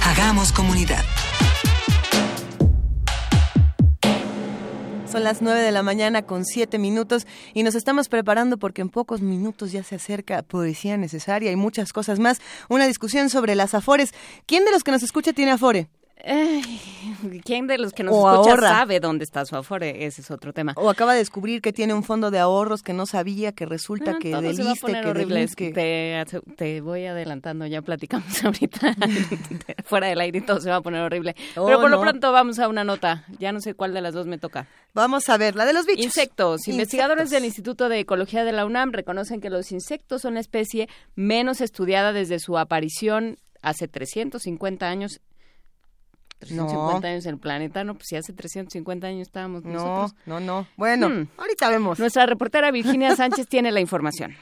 [0.05, 1.05] Hagamos comunidad.
[5.11, 8.91] Son las 9 de la mañana con 7 minutos y nos estamos preparando porque en
[8.91, 12.41] pocos minutos ya se acerca poesía necesaria y muchas cosas más.
[12.69, 14.15] Una discusión sobre las afores.
[14.47, 15.89] ¿Quién de los que nos escucha tiene afore?
[17.45, 20.05] ¿Quién de los que nos escucha sabe dónde está su afore?
[20.07, 20.73] Ese es otro tema.
[20.77, 24.19] O acaba de descubrir que tiene un fondo de ahorros que no sabía, que resulta
[24.19, 25.49] que deliste, que horrible.
[25.57, 25.73] Que...
[25.73, 28.97] Te, te, voy adelantando, ya platicamos ahorita
[29.85, 31.37] fuera del aire y todo se va a poner horrible.
[31.57, 33.25] Oh, Pero por lo pronto vamos a una nota.
[33.39, 34.67] Ya no sé cuál de las dos me toca.
[34.95, 36.05] Vamos a ver, la de los bichos.
[36.05, 36.67] Insectos.
[36.67, 40.89] Investigadores del Instituto de Ecología de la UNAM reconocen que los insectos son la especie
[41.15, 45.21] menos estudiada desde su aparición hace 350 años
[46.39, 50.15] 350 años en el planeta, no, pues si hace 350 años estábamos no, nosotros.
[50.27, 51.29] No, no, Bueno, hmm.
[51.37, 51.99] ahorita vemos.
[51.99, 54.35] Nuestra reportera Virginia Sánchez tiene la información.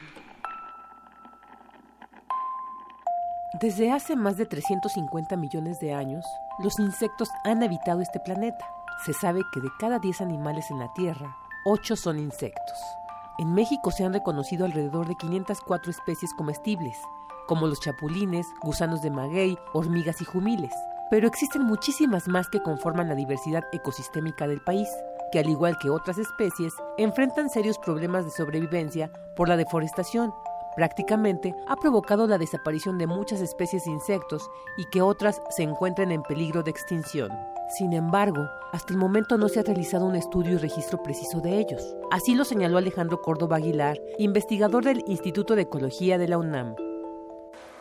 [3.61, 6.27] Desde hace más de 350 millones de años,
[6.63, 8.67] los insectos han habitado este planeta.
[9.05, 12.79] Se sabe que de cada 10 animales en la Tierra, 8 son insectos.
[13.39, 16.99] En México se han reconocido alrededor de 504 especies comestibles,
[17.47, 20.73] como los chapulines, gusanos de maguey, hormigas y jumiles,
[21.11, 24.89] pero existen muchísimas más que conforman la diversidad ecosistémica del país,
[25.33, 30.33] que al igual que otras especies, enfrentan serios problemas de sobrevivencia por la deforestación.
[30.77, 36.13] Prácticamente ha provocado la desaparición de muchas especies de insectos y que otras se encuentren
[36.13, 37.31] en peligro de extinción.
[37.79, 41.59] Sin embargo, hasta el momento no se ha realizado un estudio y registro preciso de
[41.59, 41.97] ellos.
[42.13, 46.77] Así lo señaló Alejandro Córdoba Aguilar, investigador del Instituto de Ecología de la UNAM.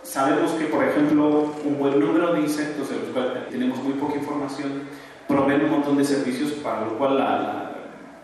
[0.06, 4.15] Sabemos que, por ejemplo, un buen número de insectos, de los cuales tenemos muy poca
[4.15, 4.84] información,
[5.27, 7.73] proveen un montón de servicios para lo cual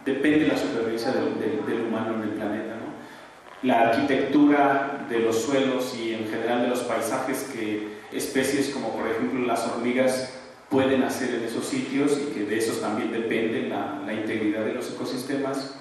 [0.06, 2.76] depende la supervivencia del, humano en el planeta.
[3.64, 9.08] La arquitectura de los suelos y en general de los paisajes que especies como por
[9.08, 10.34] ejemplo las hormigas
[10.70, 14.74] pueden hacer en esos sitios y que de esos también depende la, la integridad de
[14.74, 15.76] los ecosistemas.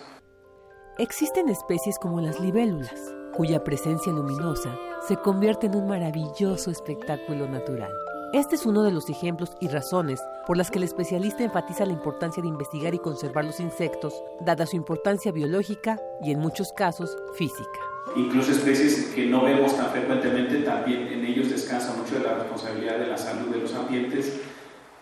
[0.99, 4.71] Existen especies como las libélulas, cuya presencia luminosa
[5.07, 7.93] se convierte en un maravilloso espectáculo natural.
[8.33, 11.93] Este es uno de los ejemplos y razones por las que el especialista enfatiza la
[11.93, 17.17] importancia de investigar y conservar los insectos, dada su importancia biológica y en muchos casos
[17.35, 17.81] física.
[18.15, 22.99] Incluso especies que no vemos tan frecuentemente, también en ellos descansa mucho de la responsabilidad
[22.99, 24.41] de la salud de los ambientes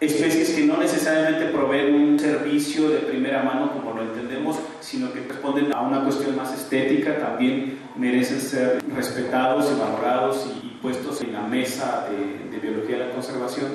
[0.00, 5.20] especies que no necesariamente proveen un servicio de primera mano como lo entendemos, sino que
[5.20, 11.32] responden a una cuestión más estética, también merecen ser respetados y valorados y, puestos en
[11.32, 13.66] la mesa de, de biología de la conservación.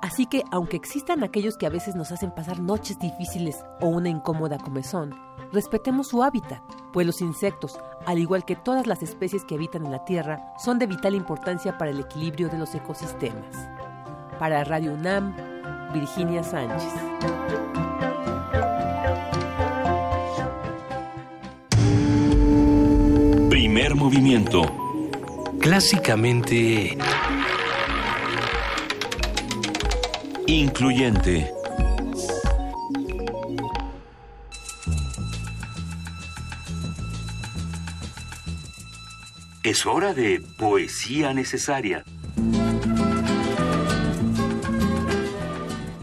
[0.00, 4.08] Así que, aunque existan aquellos que a veces nos hacen pasar noches difíciles o una
[4.08, 5.14] incómoda comezón,
[5.52, 6.62] respetemos su hábitat,
[6.94, 10.78] pues los insectos, al igual que todas las especies que habitan en la Tierra, son
[10.78, 13.54] de vital importancia para el equilibrio de los ecosistemas.
[14.40, 15.34] Para Radio UNAM,
[15.92, 16.94] Virginia Sánchez.
[23.50, 24.62] Primer movimiento.
[25.60, 26.96] Clásicamente...
[30.46, 31.52] Incluyente.
[39.62, 42.04] Es hora de poesía necesaria.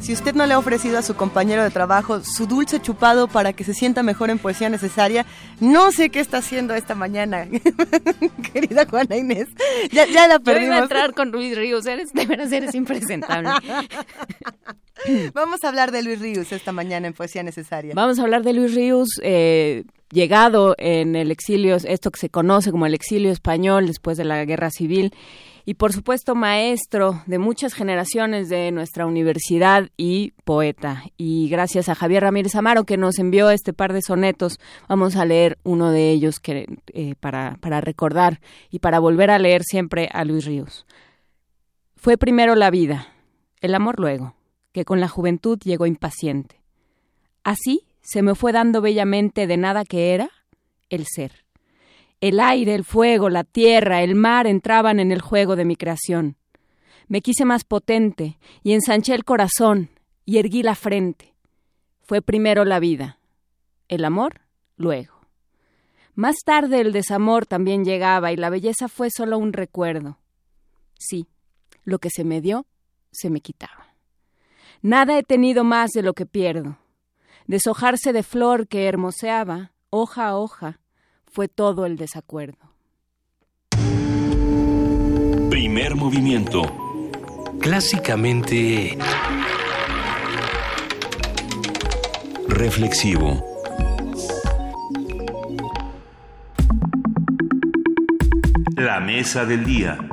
[0.08, 3.52] Si usted no le ha ofrecido a su compañero de trabajo su dulce chupado para
[3.52, 5.26] que se sienta mejor en poesía necesaria,
[5.60, 7.46] no sé qué está haciendo esta mañana,
[8.54, 9.50] querida Juana Inés.
[9.92, 10.62] Ya, ya la perdimos.
[10.62, 13.50] Yo iba a entrar con Luis Ríos, eres, de veras eres impresentable.
[15.34, 17.92] Vamos a hablar de Luis Ríos esta mañana en Poesía Necesaria.
[17.94, 22.72] Vamos a hablar de Luis Ríos, eh, llegado en el exilio, esto que se conoce
[22.72, 25.12] como el exilio español después de la guerra civil
[25.68, 31.03] y por supuesto maestro de muchas generaciones de nuestra universidad y poeta.
[31.18, 35.26] Y gracias a Javier Ramírez Amaro que nos envió este par de sonetos, vamos a
[35.26, 38.39] leer uno de ellos que, eh, para, para recordar
[38.72, 40.85] y para volver a leer siempre a Luis Ríos.
[41.98, 43.14] Fue primero la vida,
[43.60, 44.35] el amor luego,
[44.72, 46.61] que con la juventud llegó impaciente.
[47.44, 50.30] Así se me fue dando bellamente de nada que era
[50.89, 51.44] el ser
[52.22, 56.38] el aire, el fuego, la tierra, el mar entraban en el juego de mi creación.
[57.07, 59.89] Me quise más potente y ensanché el corazón
[60.26, 61.35] y erguí la frente.
[62.02, 63.19] Fue primero la vida,
[63.88, 64.41] el amor
[64.76, 65.14] luego.
[66.15, 70.18] Más tarde el desamor también llegaba y la belleza fue solo un recuerdo.
[70.98, 71.27] Sí,
[71.84, 72.65] lo que se me dio,
[73.11, 73.94] se me quitaba.
[74.81, 76.77] Nada he tenido más de lo que pierdo.
[77.45, 80.80] Deshojarse de flor que hermoseaba, hoja a hoja,
[81.38, 82.74] fue todo el desacuerdo.
[85.52, 86.64] Primer movimiento.
[87.62, 88.98] Clásicamente...
[92.48, 93.46] Reflexivo.
[98.76, 100.07] La mesa del día.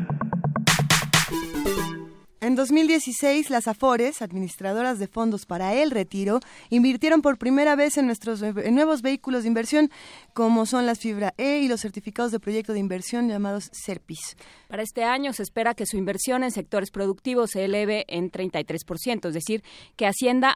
[2.44, 8.04] En 2016, las AFORES, administradoras de fondos para el retiro, invirtieron por primera vez en
[8.04, 9.90] nuestros nuevos vehículos de inversión,
[10.34, 14.36] como son las Fibra E y los certificados de proyecto de inversión llamados SERPIS.
[14.74, 19.28] Para este año se espera que su inversión en sectores productivos se eleve en 33%,
[19.28, 19.62] es decir,
[19.94, 20.52] que ascienda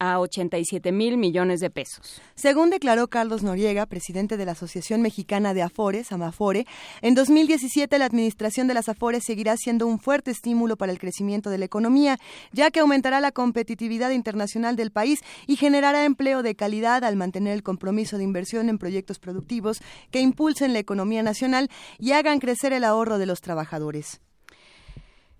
[0.00, 2.20] a 87 mil millones de pesos.
[2.34, 6.66] Según declaró Carlos Noriega, presidente de la Asociación Mexicana de Afores, Amafore,
[7.00, 11.48] en 2017 la administración de las Afores seguirá siendo un fuerte estímulo para el crecimiento
[11.48, 12.18] de la economía,
[12.50, 17.52] ya que aumentará la competitividad internacional del país y generará empleo de calidad al mantener
[17.52, 19.80] el compromiso de inversión en proyectos productivos
[20.10, 21.70] que impulsen la economía nacional
[22.00, 24.20] y hagan crecer el ahorro de los trabajadores trabajadores?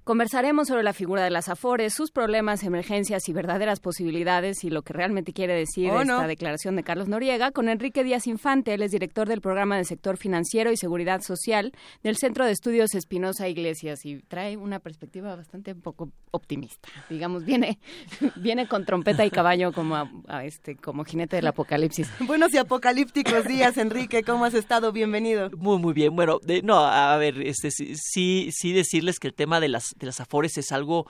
[0.05, 4.81] Conversaremos sobre la figura de las AFORES, sus problemas, emergencias y verdaderas posibilidades y lo
[4.81, 8.73] que realmente quiere decir oh, esta declaración de Carlos Noriega con Enrique Díaz Infante.
[8.73, 11.73] Él es director del programa de sector financiero y seguridad social
[12.03, 16.89] del Centro de Estudios Espinosa Iglesias y trae una perspectiva bastante poco optimista.
[17.11, 17.79] Digamos, viene,
[18.37, 22.09] viene con trompeta y caballo como a, este, como jinete del apocalipsis.
[22.27, 24.23] Buenos y apocalípticos días, Enrique.
[24.23, 24.93] ¿Cómo has estado?
[24.93, 25.51] Bienvenido.
[25.59, 26.17] Muy, muy bien.
[26.17, 30.21] Bueno, no, a ver, este, sí, sí decirles que el tema de las de las
[30.21, 31.07] Afores es algo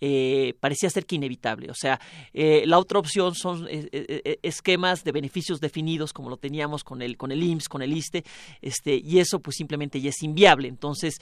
[0.00, 1.70] eh, parecía ser que inevitable.
[1.70, 1.98] O sea,
[2.34, 7.16] eh, la otra opción son eh, esquemas de beneficios definidos como lo teníamos con el
[7.16, 8.24] con el IMSS, con el ISTE,
[8.60, 10.68] este y eso pues simplemente ya es inviable.
[10.68, 11.20] Entonces,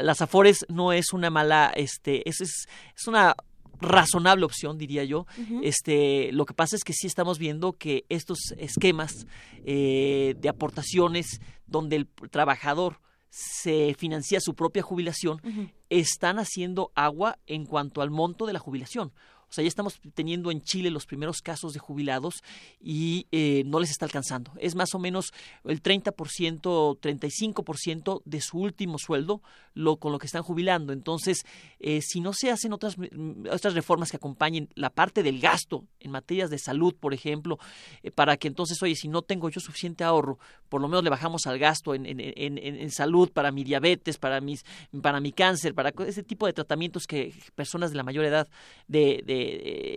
[0.00, 3.34] las Afores no es una mala, este, es, es, es una
[3.80, 5.26] razonable opción, diría yo.
[5.62, 9.26] Este, lo que pasa es que sí estamos viendo que estos esquemas
[9.64, 13.00] de aportaciones donde el trabajador
[13.30, 15.40] se financia su propia jubilación,
[15.88, 19.12] están haciendo agua en cuanto al monto de la jubilación.
[19.50, 22.42] O sea, ya estamos teniendo en Chile los primeros casos de jubilados
[22.80, 24.52] y eh, no les está alcanzando.
[24.58, 25.32] Es más o menos
[25.64, 29.42] el 30%, 35% de su último sueldo
[29.74, 30.92] lo, con lo que están jubilando.
[30.92, 31.44] Entonces,
[31.80, 35.84] eh, si no se hacen otras, mm, otras reformas que acompañen la parte del gasto
[35.98, 37.58] en materias de salud, por ejemplo,
[38.02, 41.10] eh, para que entonces, oye, si no tengo yo suficiente ahorro, por lo menos le
[41.10, 44.64] bajamos al gasto en, en, en, en salud para mi diabetes, para, mis,
[45.02, 48.48] para mi cáncer, para ese tipo de tratamientos que personas de la mayor edad
[48.86, 49.22] de de,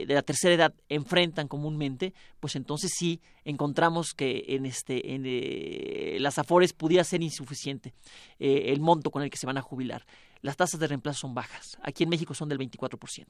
[0.07, 6.39] la tercera edad enfrentan comúnmente, pues entonces sí encontramos que en este en eh, las
[6.39, 7.93] afores pudiera ser insuficiente
[8.39, 10.05] eh, el monto con el que se van a jubilar.
[10.41, 11.77] Las tasas de reemplazo son bajas.
[11.81, 13.27] Aquí en México son del 24%.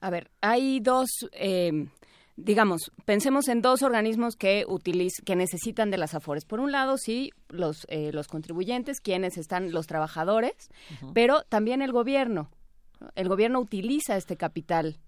[0.00, 1.86] a ver, hay dos eh,
[2.36, 4.64] digamos, pensemos en dos organismos que
[5.24, 6.44] que necesitan de las afores.
[6.44, 10.68] Por un lado, sí, los, los contribuyentes, quienes están los trabajadores,
[11.14, 12.50] pero también el gobierno.
[13.14, 14.98] El gobierno utiliza este capital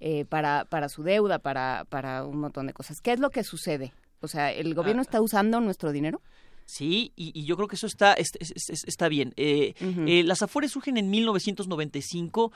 [0.00, 3.00] eh, para, para su deuda, para, para un montón de cosas.
[3.00, 3.92] ¿Qué es lo que sucede?
[4.20, 5.02] O sea, ¿el gobierno ah.
[5.02, 6.20] está usando nuestro dinero?
[6.64, 9.32] Sí, y, yo creo que eso está, está bien.
[9.36, 12.50] Eh, eh, las Afores surgen en 1995,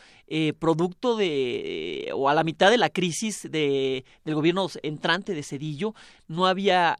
[0.58, 5.94] producto de, o a la mitad de la crisis de, del gobierno entrante de Cedillo,
[6.26, 6.96] no había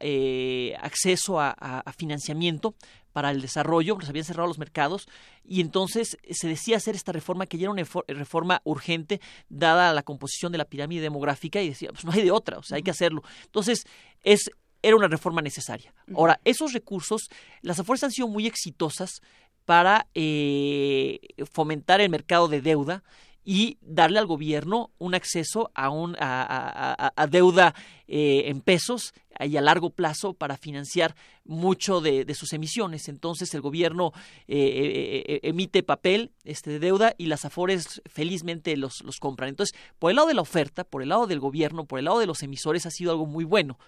[0.79, 2.75] acceso a, financiamiento
[3.11, 5.07] para el desarrollo, nos habían cerrado los mercados
[5.43, 10.03] y entonces se decía hacer esta reforma que ya era una reforma urgente dada la
[10.03, 12.83] composición de la pirámide demográfica y decía, pues no hay de otra, o sea, hay
[12.83, 13.23] que hacerlo.
[13.45, 13.85] Entonces,
[14.23, 14.51] es
[14.83, 15.93] era una reforma necesaria.
[16.15, 17.29] Ahora, esos recursos,
[17.61, 19.21] las AFORES han sido muy exitosas
[19.65, 21.19] para eh,
[21.51, 23.03] fomentar el mercado de deuda
[23.43, 27.73] y darle al gobierno un acceso a, un, a, deuda
[28.07, 33.09] eh, en pesos y a largo plazo para financiar mucho de, sus emisiones.
[33.09, 34.11] Entonces el gobierno
[34.47, 39.49] eh, emite papel este, de deuda y las afores felizmente los, los compran.
[39.49, 42.19] Entonces, por el lado de la oferta, por el lado del gobierno, por el lado
[42.19, 43.79] de los emisores ha sido algo muy bueno,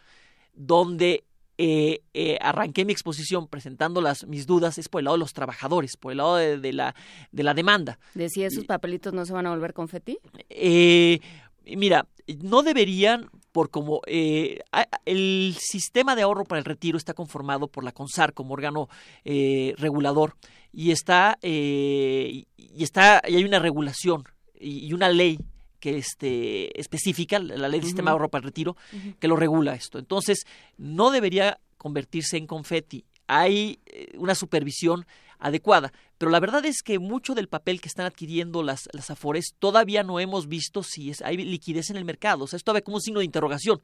[0.55, 1.25] donde
[1.57, 5.33] eh, eh, arranqué mi exposición presentando las, mis dudas es por el lado de los
[5.33, 6.95] trabajadores, por el lado de, la,
[7.31, 7.99] de la demanda.
[8.13, 10.17] ¿Decía esos papelitos no se van a volver confeti?
[10.49, 11.19] Eh,
[11.65, 12.07] mira,
[12.41, 14.61] no deberían, por como eh,
[15.05, 18.89] el sistema de ahorro para el retiro está conformado por la CONSAR como órgano
[19.23, 20.35] regulador
[20.71, 22.47] y está, y
[22.79, 24.23] está, y hay una regulación
[24.59, 25.37] y una ley
[25.83, 28.77] que este, específica, la ley del sistema de ahorro para el retiro,
[29.19, 29.99] que lo regula esto.
[29.99, 30.45] Entonces,
[30.77, 33.03] no debería convertirse en confeti.
[33.27, 35.05] Hay eh, una supervisión
[35.39, 35.91] adecuada.
[36.17, 40.03] Pero la verdad es que mucho del papel que están adquiriendo las, las Afores todavía
[40.03, 42.45] no hemos visto si es, hay liquidez en el mercado.
[42.45, 43.81] O sea, esto ve como un signo de interrogación.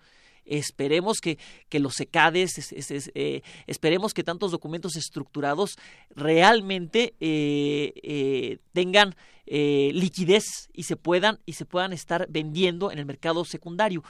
[0.49, 1.37] Esperemos que,
[1.69, 2.73] que los secades,
[3.13, 5.77] eh, esperemos que tantos documentos estructurados
[6.15, 9.15] realmente eh, eh, tengan
[9.51, 14.03] liquidez y se puedan y se puedan estar vendiendo en el mercado secundario.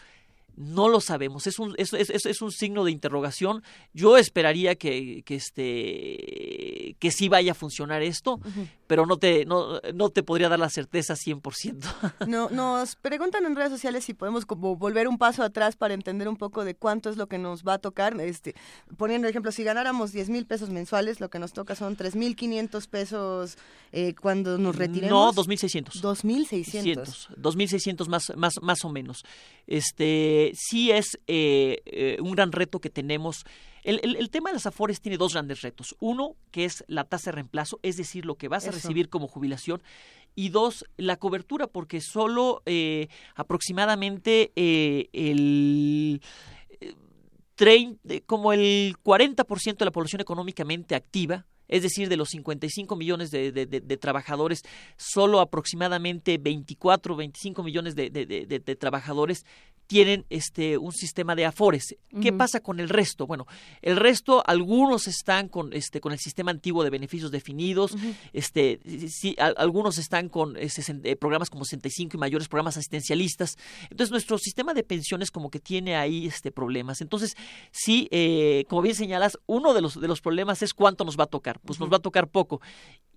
[0.58, 3.64] No lo sabemos, es un, es, es, es un signo de interrogación.
[3.94, 6.39] Yo esperaría que, que, este,
[7.00, 8.40] que sí vaya a funcionar esto,
[8.86, 12.28] pero no te, no, no te podría dar la certeza 100%.
[12.28, 16.28] No, nos preguntan en redes sociales si podemos como volver un paso atrás para entender
[16.28, 18.20] un poco de cuánto es lo que nos va a tocar.
[18.20, 18.56] Este,
[18.98, 22.36] poniendo ejemplo, si ganáramos 10 mil pesos mensuales, lo que nos toca son 3 mil
[22.36, 23.58] 500 pesos
[23.92, 25.36] eh, cuando nos retiremos.
[25.36, 26.02] No, 2.600.
[26.02, 27.36] 2.600.
[27.36, 29.24] 2.600 más, más, más o menos.
[29.68, 33.46] Este, sí es eh, eh, un gran reto que tenemos
[33.84, 35.96] el, tema de las afores tiene dos grandes retos.
[36.00, 39.28] Uno, que es la tasa de reemplazo, es decir, lo que vas a recibir como
[39.28, 39.82] jubilación.
[40.36, 46.22] Y dos, la cobertura, porque solo eh, aproximadamente eh, el...
[48.26, 53.52] como el 40% de la población económicamente activa, es decir, de los 55 millones de,
[53.52, 54.64] de, trabajadores,
[54.98, 59.46] solo aproximadamente 24 25 millones de, trabajadores
[59.90, 61.96] tienen este un sistema de afores.
[62.22, 63.26] ¿Qué pasa con el resto?
[63.26, 63.48] Bueno,
[63.82, 67.96] el resto algunos están con este con el sistema antiguo de beneficios definidos,
[68.32, 68.80] este
[69.10, 73.58] sí, algunos están con eh, programas como 65 y mayores programas asistencialistas.
[73.90, 77.02] Entonces, nuestro sistema de pensiones como que tiene ahí este problemas.
[77.02, 77.36] Entonces,
[77.72, 81.24] sí, eh, como bien señalas, uno de los de los problemas es cuánto nos va
[81.24, 81.60] a tocar.
[81.62, 82.62] Pues nos va a tocar poco.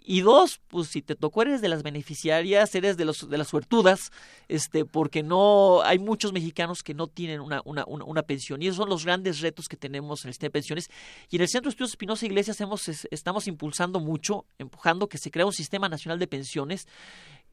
[0.05, 3.49] Y dos, pues si te tocó eres de las beneficiarias, eres de los de las
[3.49, 4.11] suertudas,
[4.49, 8.62] este, porque no hay muchos mexicanos que no tienen una, una, una, pensión.
[8.62, 10.91] Y esos son los grandes retos que tenemos en el sistema de pensiones.
[11.31, 15.31] Y en el Centro de Estudios Espinosa Iglesias hemos, estamos impulsando mucho, empujando que se
[15.31, 16.87] crea un sistema nacional de pensiones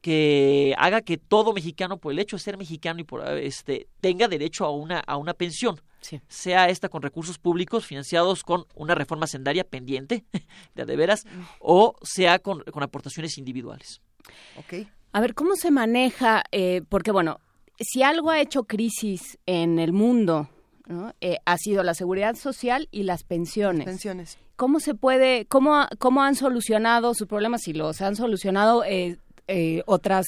[0.01, 4.27] que haga que todo mexicano, por el hecho de ser mexicano y por este, tenga
[4.27, 5.81] derecho a una, a una pensión.
[6.29, 10.23] Sea esta con recursos públicos financiados con una reforma sendaria pendiente,
[10.75, 11.25] de, de veras,
[11.59, 14.01] o sea con, con aportaciones individuales.
[14.57, 14.87] Okay.
[15.11, 16.43] A ver, ¿cómo se maneja?
[16.51, 17.39] Eh, porque, bueno,
[17.79, 20.49] si algo ha hecho crisis en el mundo,
[21.19, 23.85] eh, ha sido la seguridad social y las pensiones.
[23.85, 24.37] pensiones.
[24.55, 27.61] ¿Cómo se puede, cómo, cómo han solucionado sus problemas?
[27.63, 29.17] Si los han solucionado eh,
[29.85, 30.25] otras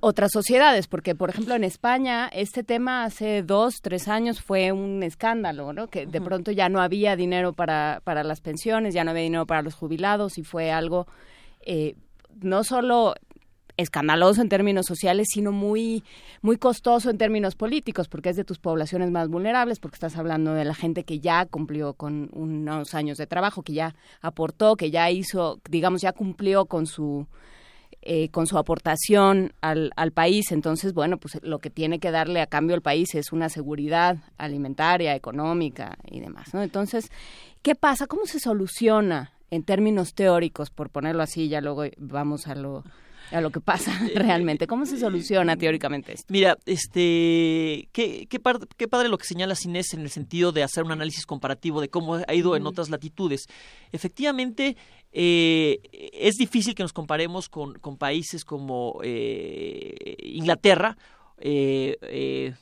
[0.00, 5.02] otras sociedades, porque por ejemplo en España este tema hace dos, tres años fue un
[5.02, 5.88] escándalo, ¿no?
[5.88, 9.46] Que de pronto ya no había dinero para, para las pensiones, ya no había dinero
[9.46, 11.06] para los jubilados y fue algo
[11.64, 11.94] eh,
[12.42, 13.14] no solo
[13.76, 16.04] escandaloso en términos sociales, sino muy,
[16.42, 20.54] muy costoso en términos políticos, porque es de tus poblaciones más vulnerables, porque estás hablando
[20.54, 24.90] de la gente que ya cumplió con unos años de trabajo, que ya aportó, que
[24.90, 27.26] ya hizo, digamos, ya cumplió con su
[28.06, 30.52] eh, con su aportación al, al, país.
[30.52, 34.18] Entonces, bueno, pues lo que tiene que darle a cambio el país es una seguridad
[34.36, 36.62] alimentaria, económica y demás, ¿no?
[36.62, 37.10] Entonces,
[37.62, 38.06] ¿qué pasa?
[38.06, 42.84] ¿Cómo se soluciona en términos teóricos, por ponerlo así, ya luego vamos a lo
[43.30, 44.66] a lo que pasa realmente.
[44.66, 46.26] ¿Cómo se soluciona teóricamente esto?
[46.32, 48.40] Mira, este, qué, qué,
[48.76, 51.88] qué padre lo que señala Inés en el sentido de hacer un análisis comparativo de
[51.88, 53.46] cómo ha ido en otras latitudes.
[53.92, 54.76] Efectivamente,
[55.16, 55.80] eh,
[56.12, 60.98] es difícil que nos comparemos con, con países como eh, Inglaterra,
[61.38, 62.52] eh,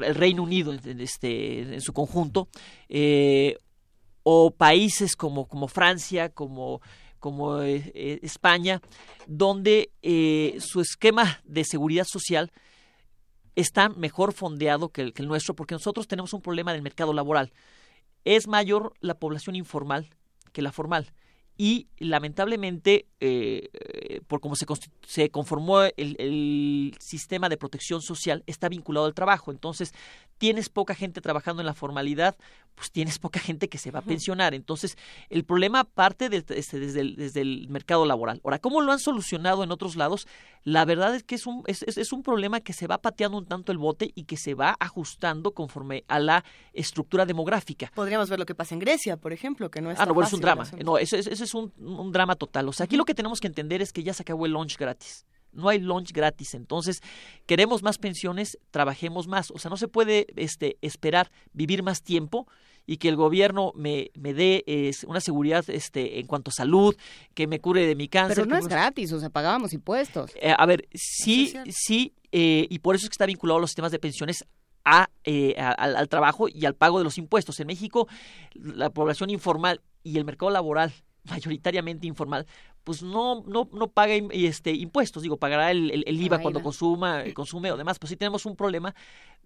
[0.00, 2.48] el Reino Unido en, este, en su conjunto,
[4.24, 6.80] o países como, como Francia, como,
[7.20, 8.80] como España,
[9.28, 9.90] donde
[10.58, 12.50] su esquema de seguridad social
[13.54, 17.52] está mejor fondeado que el nuestro, porque nosotros tenemos un problema del mercado laboral.
[18.24, 20.10] Es mayor la población informal
[20.52, 21.12] que la formal
[21.62, 24.66] y lamentablemente eh, por cómo se,
[25.06, 29.52] se conformó el, el, sistema de protección social está vinculado al trabajo.
[29.52, 29.94] Entonces
[30.38, 32.36] tienes poca gente trabajando en la formalidad
[32.74, 34.54] pues tienes poca gente que se va a pensionar.
[34.54, 34.96] Entonces
[35.30, 38.40] el problema parte de, este, desde, el, desde el mercado laboral.
[38.44, 40.26] Ahora cómo lo han solucionado en otros lados
[40.64, 43.46] la verdad es que es un es, es, un problema que se va pateando un
[43.46, 47.90] tanto el bote y que se va ajustando conforme a la estructura demográfica.
[47.94, 50.28] Podríamos ver lo que pasa en Grecia por ejemplo que no es ah no bueno,
[50.28, 50.64] es un drama.
[50.84, 52.68] no eso, eso es un, un, drama total.
[52.68, 54.78] O sea, aquí lo que tenemos que entender es que ya se acabó el lunch
[54.78, 55.26] gratis.
[55.52, 56.54] No hay lunch gratis.
[56.54, 57.00] Entonces,
[57.46, 59.50] queremos más pensiones, trabajemos más.
[59.50, 62.46] O sea, no se puede este, esperar vivir más tiempo
[62.86, 66.96] y que el gobierno me, me dé eh, una seguridad este, en cuanto a salud,
[67.34, 68.36] que me cure de mi cáncer.
[68.36, 70.32] Pero no es gratis, o sea, pagábamos impuestos.
[70.40, 73.70] Eh, a ver, sí, sí, eh, y por eso es que está vinculado a los
[73.70, 74.44] sistemas de pensiones
[74.84, 77.60] a, eh, a, al, al, trabajo y al pago de los impuestos.
[77.60, 78.08] En México,
[78.54, 80.92] la población informal y el mercado laboral
[81.24, 82.46] mayoritariamente informal,
[82.84, 87.22] pues no, no, no paga este, impuestos, digo, pagará el, el, el IVA cuando consuma,
[87.34, 88.94] consume o demás, pues sí tenemos un problema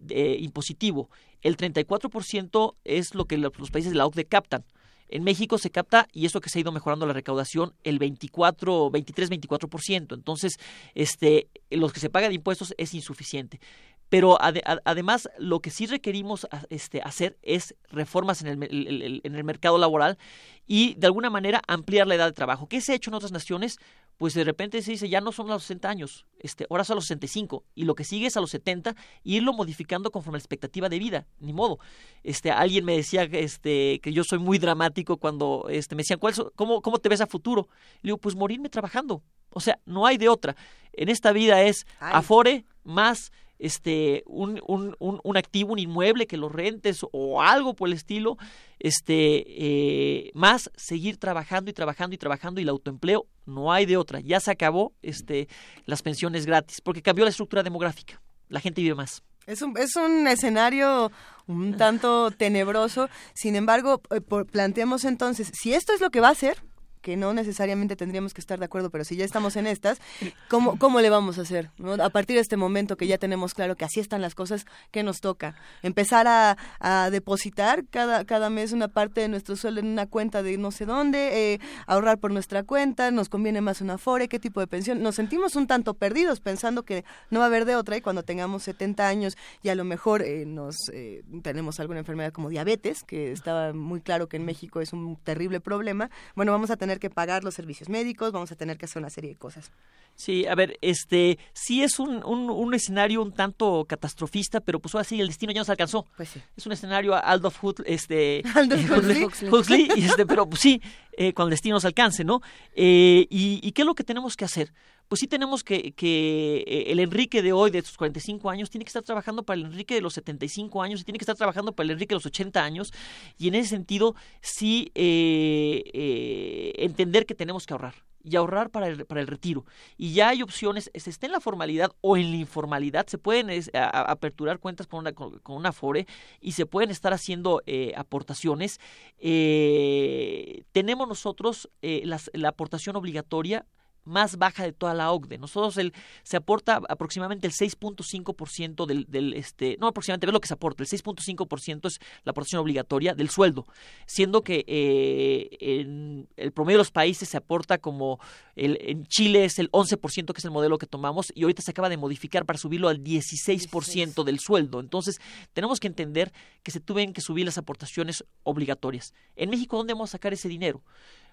[0.09, 1.11] eh, impositivo.
[1.43, 4.65] El 34% es lo que los países de la OCDE captan.
[5.09, 8.91] En México se capta, y eso que se ha ido mejorando la recaudación, el 24,
[8.91, 10.15] 23, 24%.
[10.15, 10.57] Entonces,
[10.95, 13.61] este, los que se pagan de impuestos es insuficiente
[14.09, 19.03] pero ad, ad, además lo que sí requerimos este, hacer es reformas en el, el,
[19.03, 20.19] el, en el mercado laboral
[20.67, 22.69] y de alguna manera ampliar la edad de trabajo.
[22.69, 23.79] ¿Qué se ha hecho en otras naciones?
[24.17, 27.05] Pues de repente se dice, ya no son los 60 años, este, ahora son los
[27.05, 28.95] 65, y lo que sigue es a los 70, e
[29.25, 31.79] irlo modificando conforme a la expectativa de vida, ni modo.
[32.23, 36.35] Este, alguien me decía este, que yo soy muy dramático cuando este, me decían, ¿cuál,
[36.55, 37.69] cómo, ¿cómo te ves a futuro?
[38.01, 39.23] Le digo, pues morirme trabajando.
[39.51, 40.57] O sea, no hay de otra.
[40.93, 42.13] En esta vida es Ay.
[42.15, 47.89] afore más este un, un, un, activo, un inmueble que lo rentes o algo por
[47.89, 48.37] el estilo,
[48.79, 53.97] este eh, más seguir trabajando y trabajando y trabajando y el autoempleo no hay de
[53.97, 55.49] otra, ya se acabó este
[55.85, 59.23] las pensiones gratis porque cambió la estructura demográfica, la gente vive más.
[59.47, 61.13] Es un, es un escenario
[61.47, 66.29] un tanto tenebroso, sin embargo, eh, por, planteamos entonces, si esto es lo que va
[66.29, 66.61] a hacer,
[67.07, 70.01] que no necesariamente tendríamos que estar de acuerdo, pero si ya estamos en estas,
[70.49, 71.71] ¿cómo, cómo le vamos a hacer?
[72.03, 75.05] A partir de este momento que ya tenemos claro que así están las cosas, ¿qué
[75.05, 75.55] nos toca?
[75.85, 80.43] Empezar a, a depositar cada, cada mes una parte de nuestro sueldo en una cuenta
[80.43, 84.41] de no sé dónde, eh, ahorrar por nuestra cuenta, nos conviene más una FORE, qué
[84.41, 85.01] tipo de pensión.
[85.01, 88.25] Nos sentimos un tanto perdidos pensando que no va a haber de otra y cuando
[88.25, 93.05] tengamos 70 años y a lo mejor eh, nos eh, tenemos alguna enfermedad como diabetes,
[93.05, 96.96] que estaba muy claro que en México es un terrible problema, bueno, vamos a tener
[96.99, 99.71] que pagar los servicios médicos, vamos a tener que hacer una serie de cosas.
[100.17, 104.95] Sí, a ver, este, sí es un, un, un escenario un tanto catastrofista, pero pues
[104.95, 106.07] ahora sí el destino ya nos alcanzó.
[106.17, 106.41] Pues sí.
[106.57, 110.81] Es un escenario Aldous Huxley, este, Aldous Huxley, Huxley, Huxley y este, pero pues sí,
[111.13, 112.41] eh, cuando el destino nos alcance, ¿no?
[112.75, 114.73] Eh, y, y, qué es lo que tenemos que hacer?
[115.09, 118.85] Pues sí tenemos que, que eh, el Enrique de hoy, de sus 45 años, tiene
[118.85, 121.73] que estar trabajando para el Enrique de los 75 años y tiene que estar trabajando
[121.73, 122.93] para el Enrique de los 80 años.
[123.39, 127.95] Y en ese sentido, sí eh, eh, entender que tenemos que ahorrar
[128.27, 129.65] y ahorrar para el, para el retiro.
[129.97, 133.49] Y ya hay opciones, se esté en la formalidad o en la informalidad, se pueden
[133.73, 136.07] aperturar cuentas con una, con, una FORE
[136.41, 138.81] y se pueden estar haciendo eh, aportaciones.
[139.19, 143.65] Eh, tenemos nosotros eh, la aportación obligatoria
[144.07, 145.39] más baja de toda la OCDE.
[145.39, 150.49] Nosotros el, se aporta aproximadamente el 6.5% del, del, este, no aproximadamente, ve lo que
[150.49, 153.67] se aporta, el 6.5% es la aportación obligatoria del sueldo,
[154.07, 158.19] siendo que eh, en el promedio de los países se aporta como
[158.55, 161.71] el, en Chile es el 11% que es el modelo que tomamos y ahorita se
[161.71, 164.25] acaba de modificar para subirlo al 16%, 16.
[164.25, 164.81] del sueldo.
[164.81, 165.21] Entonces,
[165.53, 169.13] tenemos que entender que se tuvieron que subir las aportaciones obligatorias.
[169.35, 170.83] En México, ¿dónde vamos a sacar ese dinero?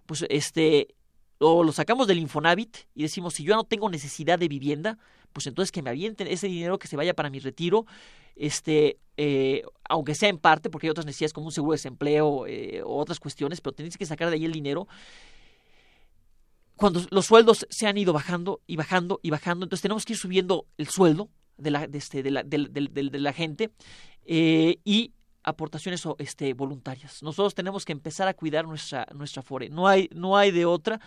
[0.05, 0.95] Pues este
[1.43, 4.97] lo sacamos del Infonavit y decimos, si yo no tengo necesidad de vivienda,
[5.33, 7.85] pues entonces que me avienten ese dinero que se vaya para mi retiro,
[8.35, 12.47] este, eh, aunque sea en parte, porque hay otras necesidades como un seguro de desempleo
[12.47, 14.87] eh, o otras cuestiones, pero tenéis que sacar de ahí el dinero.
[16.75, 20.19] Cuando los sueldos se han ido bajando y bajando y bajando, entonces tenemos que ir
[20.19, 23.71] subiendo el sueldo de la, gente
[24.25, 25.13] y
[25.43, 27.21] aportaciones este, voluntarias.
[27.21, 29.69] Nosotros tenemos que empezar a cuidar nuestra, nuestra fore.
[29.69, 30.99] No hay, no hay de otra.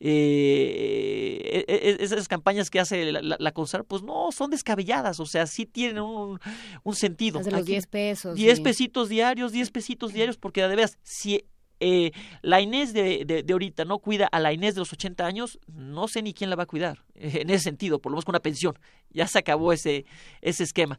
[0.00, 1.64] Eh,
[2.00, 5.20] esas campañas que hace la, la, la CONSAR, pues no, son descabelladas.
[5.20, 6.40] O sea, sí tienen un,
[6.82, 7.38] un sentido.
[7.38, 8.34] Las de los 10 pesos.
[8.34, 8.62] 10 sí.
[8.62, 11.44] pesitos diarios, 10 pesitos diarios, porque de veras, si
[11.80, 15.58] eh, la Inés de, de, ahorita no cuida a la Inés de los 80 años,
[15.66, 18.32] no sé ni quién la va a cuidar, en ese sentido, por lo menos con
[18.32, 18.78] una pensión.
[19.10, 20.04] Ya se acabó ese,
[20.40, 20.98] ese esquema.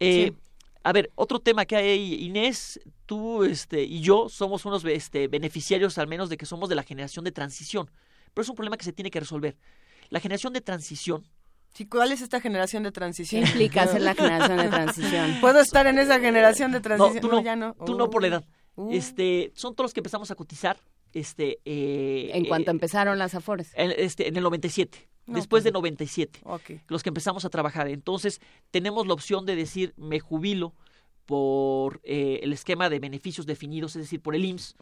[0.00, 0.32] Eh,
[0.84, 5.98] a ver, otro tema que hay, Inés, tú este, y yo somos unos este, beneficiarios
[5.98, 7.90] al menos de que somos de la generación de transición,
[8.34, 9.56] pero es un problema que se tiene que resolver.
[10.10, 11.24] La generación de transición,
[11.74, 13.44] Sí, ¿cuál es esta generación de transición?
[13.44, 15.40] ¿Qué implica ser la generación de transición?
[15.40, 17.14] ¿Puedo estar en esa generación de transición?
[17.14, 17.74] No, tú no, ya no.
[17.86, 18.44] Tú no por la edad.
[18.76, 18.92] Uh.
[18.92, 20.78] Este, son todos los que empezamos a cotizar.
[21.14, 23.72] Este, eh, en cuanto eh, empezaron las afores.
[23.74, 25.08] En, este, en el 97.
[25.26, 26.40] Después pues de 97.
[26.88, 27.88] Los que empezamos a trabajar.
[27.88, 30.74] Entonces, tenemos la opción de decir, me jubilo
[31.26, 34.74] por eh, el esquema de beneficios definidos, es decir, por el IMSS,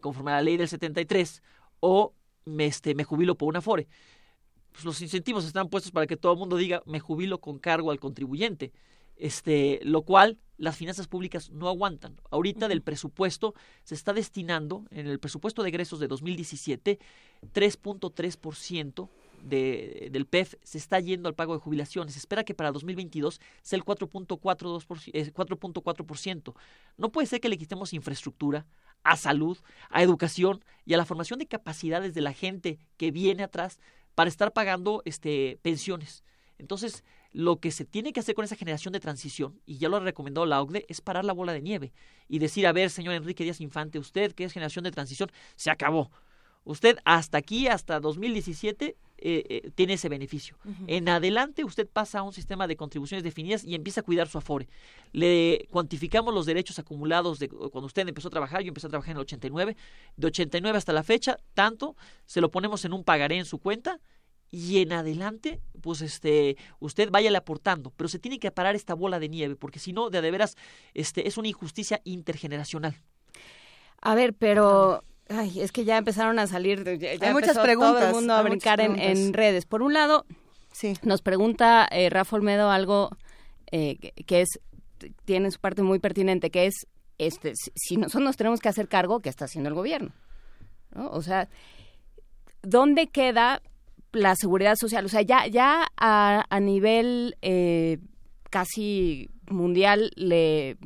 [0.00, 1.42] conforme a la ley del 73,
[1.80, 3.88] o me, este, me jubilo por una afore.
[4.72, 7.90] Pues los incentivos están puestos para que todo el mundo diga, me jubilo con cargo
[7.90, 8.72] al contribuyente
[9.20, 12.20] este, lo cual las finanzas públicas no aguantan.
[12.30, 13.54] Ahorita del presupuesto
[13.84, 16.98] se está destinando, en el presupuesto de egresos de 2017,
[17.54, 19.08] 3.3%
[19.42, 22.14] de, del PEF se está yendo al pago de jubilaciones.
[22.14, 26.54] Se espera que para 2022 sea el 4.4%.
[26.96, 28.66] No puede ser que le quitemos infraestructura,
[29.02, 33.42] a salud, a educación y a la formación de capacidades de la gente que viene
[33.42, 33.78] atrás
[34.14, 36.24] para estar pagando este, pensiones.
[36.58, 39.96] Entonces, lo que se tiene que hacer con esa generación de transición, y ya lo
[39.96, 41.92] ha recomendado la OCDE, es parar la bola de nieve
[42.28, 45.70] y decir, a ver, señor Enrique Díaz Infante, usted que es generación de transición, se
[45.70, 46.10] acabó.
[46.64, 50.56] Usted hasta aquí, hasta 2017, eh, eh, tiene ese beneficio.
[50.86, 54.38] En adelante usted pasa a un sistema de contribuciones definidas y empieza a cuidar su
[54.38, 54.68] afore.
[55.12, 59.12] Le cuantificamos los derechos acumulados de cuando usted empezó a trabajar, yo empecé a trabajar
[59.12, 59.76] en el 89,
[60.16, 64.00] de 89 hasta la fecha, tanto, se lo ponemos en un pagaré en su cuenta
[64.50, 69.20] y en adelante, pues este, usted váyale aportando, pero se tiene que parar esta bola
[69.20, 70.56] de nieve, porque si no, de, de veras,
[70.94, 72.96] este, es una injusticia intergeneracional.
[74.00, 78.08] A ver, pero ay, es que ya empezaron a salir, ya, hay muchas preguntas, todo
[78.08, 79.66] el mundo a brincar en, redes.
[79.66, 80.26] Por un lado,
[80.72, 80.94] sí.
[81.02, 83.10] nos pregunta eh, Rafa Olmedo algo
[83.70, 84.60] eh, que es,
[85.24, 86.86] tiene su parte muy pertinente, que es,
[87.18, 90.12] este, si nosotros nos tenemos que hacer cargo, ¿qué está haciendo el gobierno?
[90.94, 91.08] ¿No?
[91.10, 91.48] O sea,
[92.62, 93.62] ¿dónde queda
[94.12, 95.04] la seguridad social.
[95.04, 97.98] O sea, ya, ya a, a nivel eh,
[98.50, 100.76] casi mundial le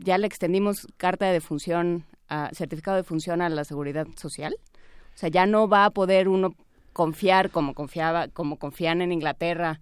[0.00, 4.56] ya le extendimos carta de función, a, certificado de función a la seguridad social.
[5.14, 6.54] O sea, ya no va a poder uno
[6.92, 9.80] confiar como confiaba, como confían en Inglaterra.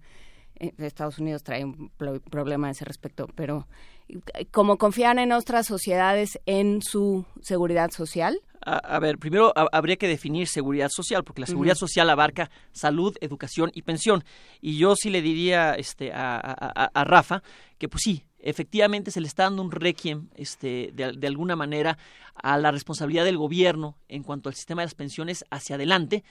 [0.59, 1.91] Eh, Estados Unidos trae un
[2.31, 3.67] problema a ese respecto, pero
[4.53, 10.49] como confían en otras sociedades en su seguridad social, a, ver, primero habría que definir
[10.49, 14.25] seguridad social, porque la seguridad social abarca salud, educación y pensión.
[14.61, 17.45] Y yo sí le diría este, a, a Rafa
[17.79, 21.99] que pues sí, efectivamente se le está dando un requiem este, de, alguna manera
[22.35, 26.23] a la responsabilidad del gobierno en cuanto al sistema de las pensiones hacia adelante.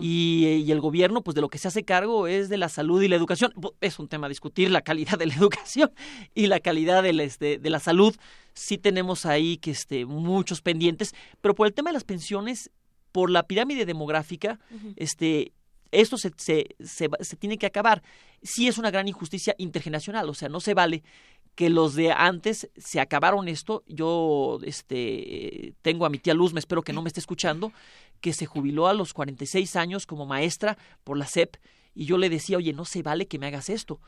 [0.00, 3.08] Y, el gobierno pues de lo que se hace cargo es de la salud y
[3.08, 3.52] la educación.
[3.82, 5.90] Es un tema a discutir la calidad de la educación
[6.34, 8.16] y la calidad de la, este, de la salud.
[8.54, 12.70] Sí tenemos ahí que este, muchos pendientes pero por el tema de las pensiones
[13.12, 14.58] por la pirámide demográfica
[14.96, 15.52] este
[15.90, 18.02] esto se, se, se, se, tiene que acabar.
[18.42, 21.02] Sí es una gran injusticia intergeneracional, o sea, no se vale
[21.58, 23.82] que los de antes se acabaron esto.
[23.88, 27.72] Yo este, tengo a mi tía Luz, me espero que no me esté escuchando,
[28.20, 31.56] que se jubiló a los 46 años como maestra por la SEP
[31.96, 34.00] y yo le decía, oye, no se vale que me hagas esto.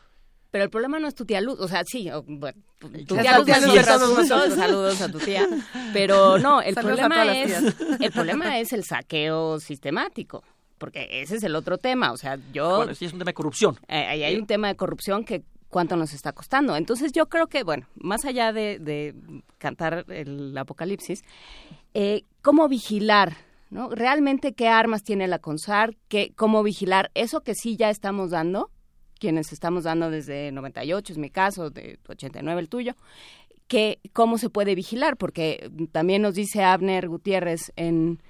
[0.52, 3.48] Pero el problema no es tu tía Luz, o sea, sí, bueno, tu tía Luz,
[3.84, 5.48] saludos, saludos a tu tía,
[5.92, 10.44] pero no, el problema es el problema es el saqueo sistemático
[10.78, 12.76] porque ese es el otro tema, o sea, yo...
[12.76, 13.76] Bueno, sí es un tema de corrupción.
[13.86, 16.76] Eh, hay, hay un tema de corrupción que cuánto nos está costando.
[16.76, 19.14] Entonces yo creo que, bueno, más allá de,
[19.58, 21.22] cantar el apocalipsis,
[21.94, 23.36] eh, ¿cómo vigilar?
[23.70, 23.88] ¿no?
[23.88, 25.96] ¿Realmente qué armas tiene la CONSAR?
[26.08, 28.70] ¿Qué, ¿Cómo vigilar eso que sí ya estamos dando?
[29.18, 32.96] Quienes estamos dando desde 98, es mi caso, de 89 el tuyo.
[33.68, 35.16] Que, ¿Cómo se puede vigilar?
[35.16, 38.20] Porque también nos dice Abner Gutiérrez en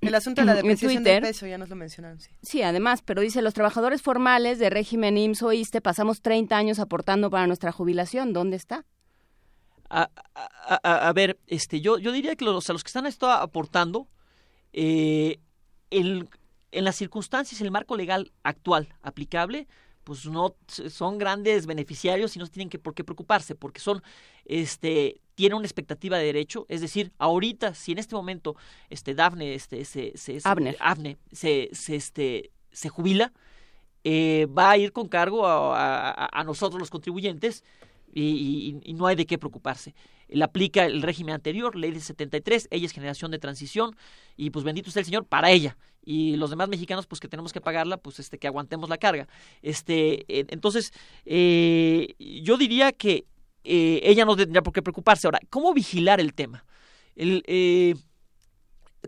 [0.00, 2.30] el asunto de la depreciación del peso, ya nos lo mencionaron, sí.
[2.42, 6.78] Sí, además, pero dice, los trabajadores formales de régimen IMSS o ISTE pasamos 30 años
[6.78, 8.32] aportando para nuestra jubilación.
[8.32, 8.84] ¿Dónde está?
[9.92, 14.06] A, ver, este, yo, yo diría que los, los que están esto aportando,
[14.72, 15.40] eh,
[15.90, 16.28] el,
[16.70, 19.66] en las circunstancias, el marco legal actual aplicable,
[20.04, 24.02] pues no son grandes beneficiarios y no tienen que por qué preocuparse, porque son
[24.44, 28.56] este tiene una expectativa de derecho, es decir, ahorita, si en este momento
[28.90, 33.32] este Dafne, este, se, se, se, se, este, se jubila,
[34.04, 37.64] eh, va a ir con cargo a, nosotros los contribuyentes
[38.12, 39.94] y, no hay de qué preocuparse.
[40.28, 43.96] le aplica el régimen anterior, ley de 73, ella es generación de transición
[44.36, 45.78] y pues bendito sea el Señor para ella.
[46.04, 49.26] Y los demás mexicanos pues que tenemos que pagarla pues este que aguantemos la carga.
[49.62, 50.92] Este entonces
[51.24, 53.24] eh, yo diría que
[53.64, 56.64] eh, ella no tendría por qué preocuparse ahora cómo vigilar el tema
[57.16, 57.94] el, eh,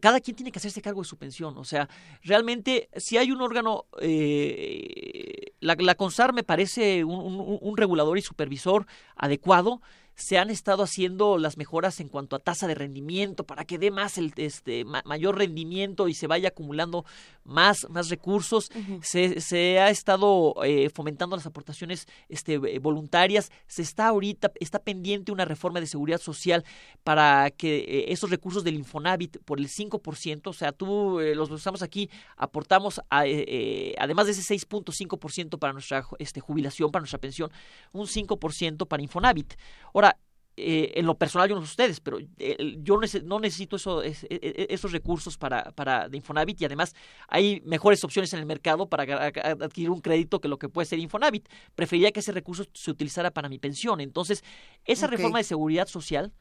[0.01, 1.57] cada quien tiene que hacerse cargo de su pensión.
[1.59, 1.89] O sea,
[2.23, 8.17] realmente, si hay un órgano, eh, la, la, CONSAR me parece un, un, un, regulador
[8.17, 9.81] y supervisor adecuado
[10.15, 13.91] se han estado haciendo las mejoras en cuanto a tasa de rendimiento para que dé
[13.91, 17.05] más el este mayor rendimiento y se vaya acumulando
[17.45, 19.03] más más recursos uh -huh.
[19.03, 25.33] se, se, ha estado eh, fomentando las aportaciones este voluntarias se está ahorita está pendiente
[25.33, 26.65] una reforma de seguridad social
[27.05, 31.51] para que eh, esos recursos del Infonavit por el 5%, o sea, tú eh, los
[31.51, 37.19] usamos aquí aportamos a, eh, además de ese 6.5% para nuestra este jubilación, para nuestra
[37.19, 37.51] pensión,
[37.93, 39.55] un 5% para Infonavit.
[39.95, 40.12] Ahora,
[40.57, 44.27] eh, en lo personal yo no sé ustedes, pero eh, yo no necesito eso, es,
[44.29, 46.95] es, esos recursos para, para de Infonavit y además
[47.29, 50.99] hay mejores opciones en el mercado para adquirir un crédito que lo que puede ser
[50.99, 51.49] Infonavit.
[51.75, 54.01] Preferiría que ese recurso se utilizara para mi pensión.
[54.01, 54.45] Entonces,
[54.85, 55.17] esa okay.
[55.17, 56.33] reforma de seguridad social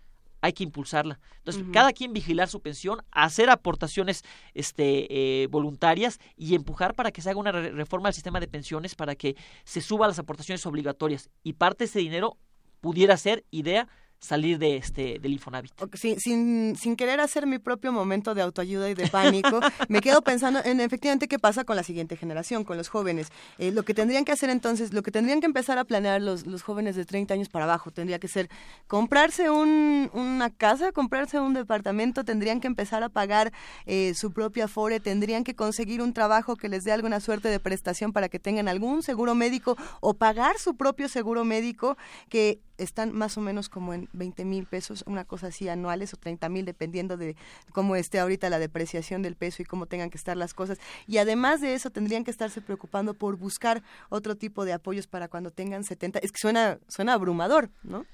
[0.41, 1.19] hay que impulsarla.
[1.37, 1.71] Entonces, uh -huh.
[1.71, 4.23] cada quien vigilar su pensión, hacer aportaciones
[4.53, 8.47] este, eh, voluntarias y empujar para que se haga una re reforma del sistema de
[8.47, 12.37] pensiones para que se suba las aportaciones obligatorias y parte de ese dinero
[12.81, 13.87] pudiera ser idea
[14.21, 15.73] salir de este del Infonavit.
[15.95, 20.21] Sin, sin, sin, querer hacer mi propio momento de autoayuda y de pánico, me quedo
[20.21, 23.29] pensando en efectivamente qué pasa con la siguiente generación, con los jóvenes.
[23.57, 26.45] Eh, lo que tendrían que hacer entonces, lo que tendrían que empezar a planear los,
[26.45, 28.47] los jóvenes de 30 años para abajo, tendría que ser
[28.87, 33.51] comprarse un, una casa, comprarse un departamento, tendrían que empezar a pagar
[33.87, 37.59] eh, su propia afore, tendrían que conseguir un trabajo que les dé alguna suerte de
[37.59, 41.97] prestación para que tengan algún seguro médico o pagar su propio seguro médico
[42.29, 46.17] que están más o menos como en 20 mil pesos, una cosa así anuales o
[46.17, 47.35] 30 mil, dependiendo de
[47.71, 50.79] cómo esté ahorita la depreciación del peso y cómo tengan que estar las cosas.
[51.07, 55.27] Y además de eso, tendrían que estarse preocupando por buscar otro tipo de apoyos para
[55.27, 56.19] cuando tengan 70.
[56.19, 58.05] Es que suena, suena abrumador, ¿no?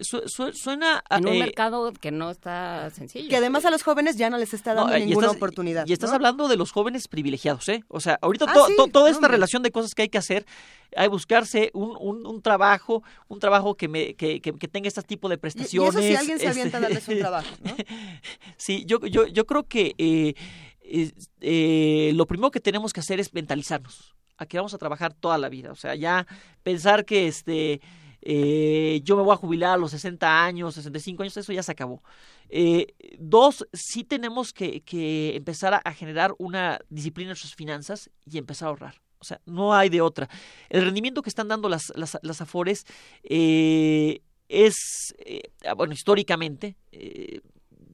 [0.00, 3.70] Su, su, suena a, en un eh, mercado que no está sencillo que además a
[3.70, 6.16] los jóvenes ya no les está dando no, ninguna estás, oportunidad y estás ¿no?
[6.16, 9.28] hablando de los jóvenes privilegiados eh o sea ahorita ah, to, sí, to, toda esta
[9.28, 10.46] relación de cosas que hay que hacer
[10.96, 15.02] hay buscarse un, un, un trabajo un trabajo que me que, que, que, tenga este
[15.02, 16.80] tipo de prestaciones y, y eso si alguien se avienta este...
[16.80, 17.76] darles un trabajo ¿no?
[18.56, 20.34] sí yo yo yo creo que eh,
[21.40, 25.38] eh, lo primero que tenemos que hacer es mentalizarnos a que vamos a trabajar toda
[25.38, 26.26] la vida o sea ya
[26.64, 27.80] pensar que este
[28.22, 31.72] eh, yo me voy a jubilar a los 60 años, 65 años, eso ya se
[31.72, 32.02] acabó.
[32.48, 38.38] Eh, dos, sí tenemos que, que empezar a, generar una disciplina en nuestras finanzas y
[38.38, 38.94] empezar a ahorrar.
[39.18, 40.28] O sea, no hay de otra.
[40.68, 42.86] El rendimiento que están dando las, las, Afores
[43.24, 45.14] eh, es,
[45.76, 46.76] bueno, históricamente,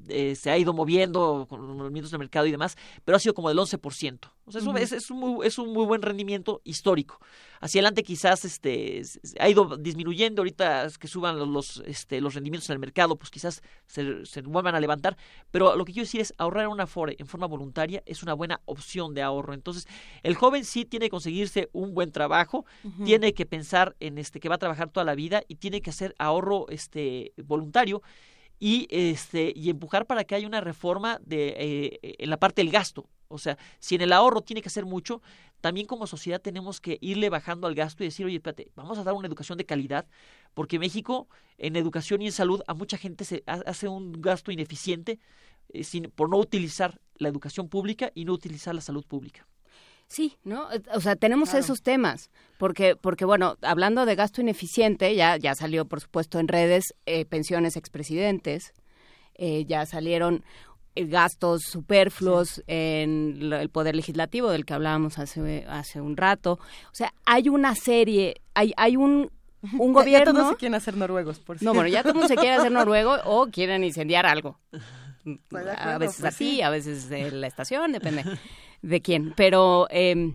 [0.08, 3.34] eh, se ha ido moviendo con los movimientos del mercado y demás, pero ha sido
[3.34, 4.30] como del 11%.
[4.46, 7.18] O sea, es, un, es, es, un muy, es un muy buen rendimiento histórico.
[7.60, 9.00] Hacia adelante quizás este,
[9.40, 13.30] ha ido disminuyendo, ahorita que suban los, los, este, los rendimientos en el mercado, pues
[13.30, 15.16] quizás se, se, vuelvan a levantar,
[15.50, 18.34] pero lo que quiero decir es ahorrar en una FORE en forma voluntaria es una
[18.34, 19.54] buena opción de ahorro.
[19.54, 19.86] Entonces,
[20.22, 23.04] el joven sí tiene que conseguirse un buen trabajo, uh -huh.
[23.04, 25.88] tiene que pensar en este que va a trabajar toda la vida y tiene que
[25.88, 28.02] hacer ahorro este, voluntario
[28.64, 32.72] y este y empujar para que haya una reforma de eh, en la parte del
[32.72, 33.10] gasto.
[33.28, 35.20] O sea si en el ahorro tiene que hacer mucho
[35.60, 39.04] también como sociedad tenemos que irle bajando al gasto y decir oye espérate vamos a
[39.04, 40.06] dar una educación de calidad
[40.54, 41.28] porque México
[41.58, 45.18] en educación y en salud a mucha gente se hace un gasto ineficiente
[45.68, 49.46] eh, sin, por no utilizar la educación pública y no utilizar la salud pública
[50.14, 50.68] Sí, ¿no?
[50.92, 51.64] O sea, tenemos claro.
[51.64, 56.46] esos temas, porque, porque bueno, hablando de gasto ineficiente, ya, ya salió, por supuesto, en
[56.46, 58.74] redes eh, pensiones expresidentes,
[59.34, 60.44] eh, ya salieron
[60.94, 62.62] eh, gastos superfluos sí.
[62.68, 66.60] en el poder legislativo del que hablábamos hace, hace un rato.
[66.92, 69.32] O sea, hay una serie, hay, hay un,
[69.80, 70.26] un gobierno...
[70.26, 71.72] Ya, ya todos se quieren hacer noruegos, por cierto.
[71.72, 74.60] No, bueno, ya todo el mundo se quiere hacer noruego o quieren incendiar algo.
[75.48, 76.62] Pues a veces pues así, sí.
[76.62, 78.24] a veces en la estación, depende
[78.84, 79.32] de quién.
[79.36, 80.34] Pero, eh,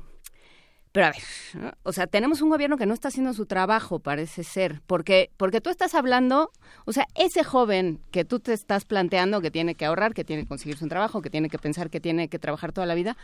[0.92, 1.22] pero a ver,
[1.54, 1.72] ¿no?
[1.84, 5.62] o sea, tenemos un gobierno que no está haciendo su trabajo, parece ser, porque, porque
[5.62, 6.52] tú estás hablando,
[6.86, 10.44] o sea, ese joven que tú te estás planteando que tiene que ahorrar, que tiene
[10.44, 13.16] que conseguirse un trabajo, que tiene que pensar que tiene que trabajar toda la vida,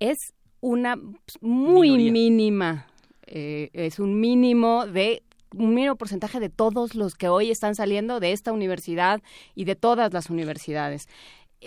[0.00, 0.96] es una
[1.40, 2.12] muy Minoría.
[2.12, 2.86] mínima,
[3.26, 5.22] eh, es un mínimo de
[5.54, 9.22] un mínimo porcentaje de todos los que hoy están saliendo de esta universidad
[9.54, 11.08] y de todas las universidades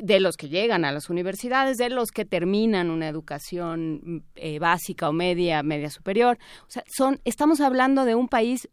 [0.02, 5.10] de los que llegan a las universidades, de los que terminan una educación eh, básica
[5.10, 6.38] o media, media superior.
[6.68, 8.69] O sea, son, estamos hablando de un país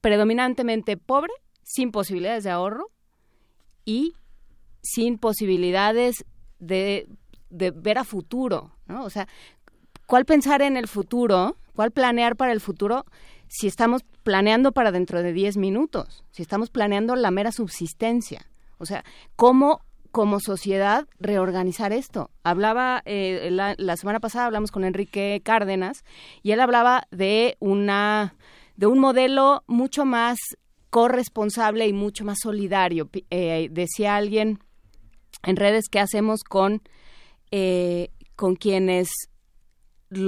[0.00, 2.90] predominantemente pobre, sin posibilidades de ahorro
[3.84, 4.14] y
[4.82, 6.24] sin posibilidades
[6.58, 7.08] de,
[7.50, 9.04] de ver a futuro, ¿no?
[9.04, 9.28] O sea,
[10.06, 11.56] ¿cuál pensar en el futuro?
[11.74, 13.04] ¿Cuál planear para el futuro
[13.48, 16.24] si estamos planeando para dentro de 10 minutos?
[16.30, 18.46] Si estamos planeando la mera subsistencia.
[18.78, 19.04] O sea,
[19.36, 19.82] ¿cómo
[20.18, 22.32] como sociedad reorganizar esto.
[22.42, 26.02] Hablaba, eh, la, semana pasada hablamos con Enrique Cárdenas
[26.42, 28.34] y él hablaba de una,
[28.74, 30.36] de un modelo mucho más
[30.90, 33.08] corresponsable y mucho más solidario.
[33.30, 34.58] Eh, decía alguien
[35.44, 36.82] en redes que hacemos con,
[37.52, 39.10] eh, con quienes,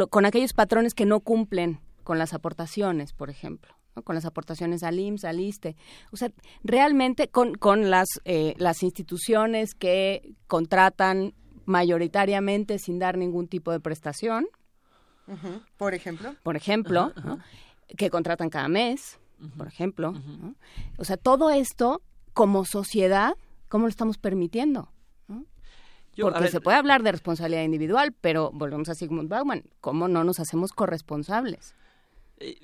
[0.09, 3.80] con aquellos patrones que no cumplen con las aportaciones, por ejemplo.
[3.97, 4.03] ¿No?
[4.03, 5.77] con las aportaciones al IMSS, al ISTE.
[6.13, 6.31] O sea,
[6.63, 13.81] realmente con, con las, eh, las instituciones que contratan mayoritariamente sin dar ningún tipo de
[13.81, 14.47] prestación.
[15.27, 15.63] Uh -huh.
[15.77, 16.35] Por ejemplo.
[16.43, 17.25] Por ejemplo, uh -huh.
[17.25, 17.39] ¿no?
[17.97, 19.57] que contratan cada mes, uh -huh.
[19.57, 20.13] por ejemplo.
[20.13, 20.55] ¿no?
[20.99, 22.03] O sea, todo esto,
[22.33, 23.35] como sociedad,
[23.69, 24.91] ¿cómo lo estamos permitiendo?
[26.15, 30.09] Yo, Porque ver, se puede hablar de responsabilidad individual, pero volvemos a Sigmund Bauman, ¿cómo
[30.09, 31.75] no nos hacemos corresponsables?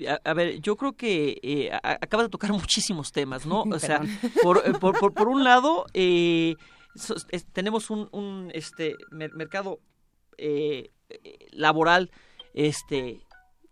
[0.09, 3.63] A, a, ver, yo creo que eh, acaba de tocar muchísimos temas, ¿no?
[3.71, 4.01] O sea,
[4.43, 6.57] por, por, por, por, un lado, eh,
[6.95, 9.81] so, es, tenemos un, un este mer mercado
[10.39, 10.91] eh,
[11.53, 12.11] laboral
[12.55, 13.21] este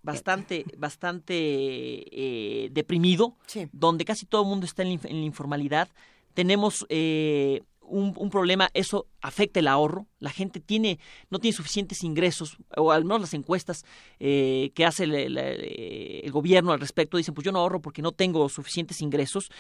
[0.02, 3.68] bastante bastante eh, deprimido, sí.
[3.72, 5.88] donde casi todo el mundo está en la, en la informalidad.
[6.34, 10.06] Tenemos eh, un, problema, eso afecta el ahorro.
[10.18, 10.98] La gente tiene,
[11.30, 13.84] no tiene suficientes ingresos, o al menos las encuestas
[14.18, 18.02] eh, que hace el, el, el, gobierno al respecto dicen, pues yo no ahorro porque
[18.02, 19.50] no tengo suficientes ingresos.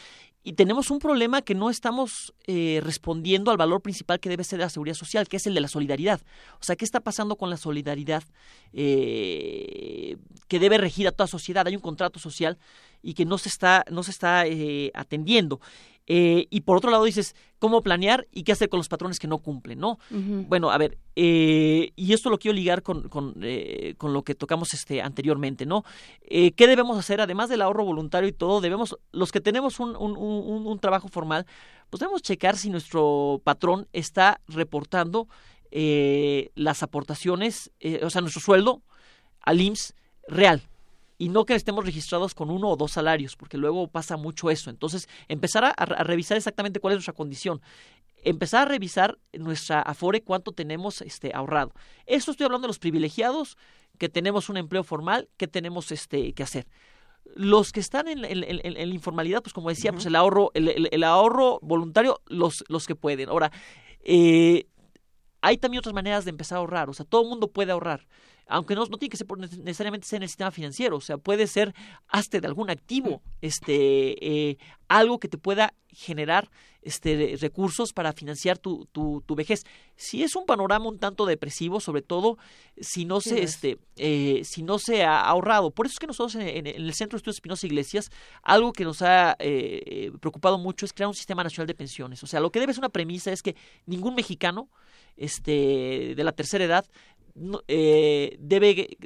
[0.46, 4.58] Y tenemos un problema que no estamos eh, respondiendo al valor principal que debe ser
[4.58, 6.20] la seguridad social, que es el de la solidaridad.
[6.60, 8.24] O sea, ¿qué está pasando con la solidaridad
[8.74, 11.66] eh, que debe regir a toda sociedad?
[11.66, 12.58] Hay un contrato social
[13.02, 15.60] y que no se está, no se está eh, atendiendo.
[16.06, 19.26] Eh, y por otro lado dices, ¿cómo planear y qué hacer con los patrones que
[19.26, 19.78] no cumplen?
[19.78, 19.98] ¿no?
[20.10, 20.46] Uh -huh.
[20.48, 24.34] Bueno, a ver, eh, y esto lo quiero ligar con, con, eh, con, lo que
[24.34, 25.84] tocamos este, anteriormente, ¿no?
[26.22, 27.20] Eh, ¿Qué debemos hacer?
[27.20, 31.08] Además del ahorro voluntario y todo, debemos, los que tenemos un, un, un, un trabajo
[31.08, 31.46] formal,
[31.88, 35.28] pues debemos checar si nuestro patrón está reportando
[35.70, 37.70] eh, las aportaciones,
[38.02, 38.82] o sea, nuestro sueldo
[39.40, 39.94] al IMSS
[40.28, 40.62] real,
[41.18, 44.70] y no que estemos registrados con uno o dos salarios, porque luego pasa mucho eso.
[44.70, 47.60] Entonces, empezar a, a, revisar exactamente cuál es nuestra condición.
[48.24, 51.72] Empezar a revisar nuestra Afore, cuánto tenemos este, ahorrado.
[52.06, 53.56] Esto estoy hablando de los privilegiados,
[53.98, 56.66] que tenemos un empleo formal, que tenemos este, que hacer.
[57.36, 59.96] Los que están en, en, en, en la informalidad, pues como decía, uh -huh.
[59.96, 63.28] pues el ahorro, el, el, el, ahorro voluntario, los, los que pueden.
[63.28, 63.50] Ahora,
[64.00, 64.66] eh,
[65.40, 66.90] hay también otras maneras de empezar a ahorrar.
[66.90, 68.06] O sea, todo el mundo puede ahorrar
[68.46, 71.16] aunque no, no tiene que ser por necesariamente ser en el sistema financiero, o sea,
[71.18, 71.74] puede ser
[72.08, 74.58] hasta de algún activo, este, eh,
[74.88, 76.50] algo que te pueda generar
[76.82, 79.62] este, recursos para financiar tu, tu, tu, vejez.
[79.96, 82.36] Si es un panorama un tanto depresivo, sobre todo
[82.78, 85.70] si no, sí, se, este, eh, si no se ha ahorrado.
[85.70, 88.10] Por eso es que nosotros en, en el Centro de Estudios Espinosa Iglesias,
[88.42, 92.22] algo que nos ha eh, preocupado mucho es crear un sistema nacional de pensiones.
[92.22, 93.56] O sea, lo que debe ser una premisa es que
[93.86, 94.68] ningún mexicano
[95.16, 96.86] este, de la tercera edad
[97.68, 98.96] eh, debe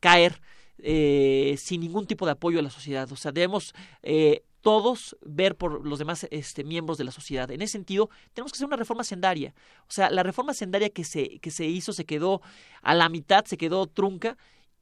[0.00, 0.40] caer
[0.78, 3.10] eh, sin ningún tipo de apoyo a la sociedad.
[3.10, 7.50] O sea, debemos eh, todos ver por los demás este, miembros de la sociedad.
[7.50, 9.54] En ese sentido, tenemos que hacer una reforma sendaria.
[9.82, 12.42] O sea, la reforma sendaria que se, que se hizo se quedó
[12.82, 14.36] a la mitad, se quedó trunca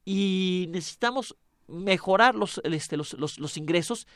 [0.05, 4.07] y necesitamos mejorar los, este, los, ingresos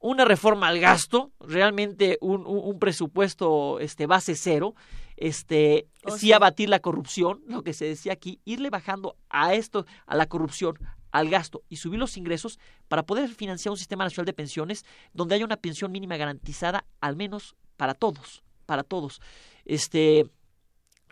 [0.00, 4.74] una reforma al gasto, realmente un, un, un presupuesto este, base cero,
[5.16, 5.86] este,
[6.16, 10.26] sí abatir la corrupción, lo que se decía aquí, irle bajando a esto, a la
[10.26, 10.78] corrupción,
[11.10, 15.36] al gasto y subir los ingresos para poder financiar un sistema nacional de pensiones donde
[15.36, 19.20] haya una pensión mínima garantizada al menos para todos, para todos.
[19.64, 20.26] Este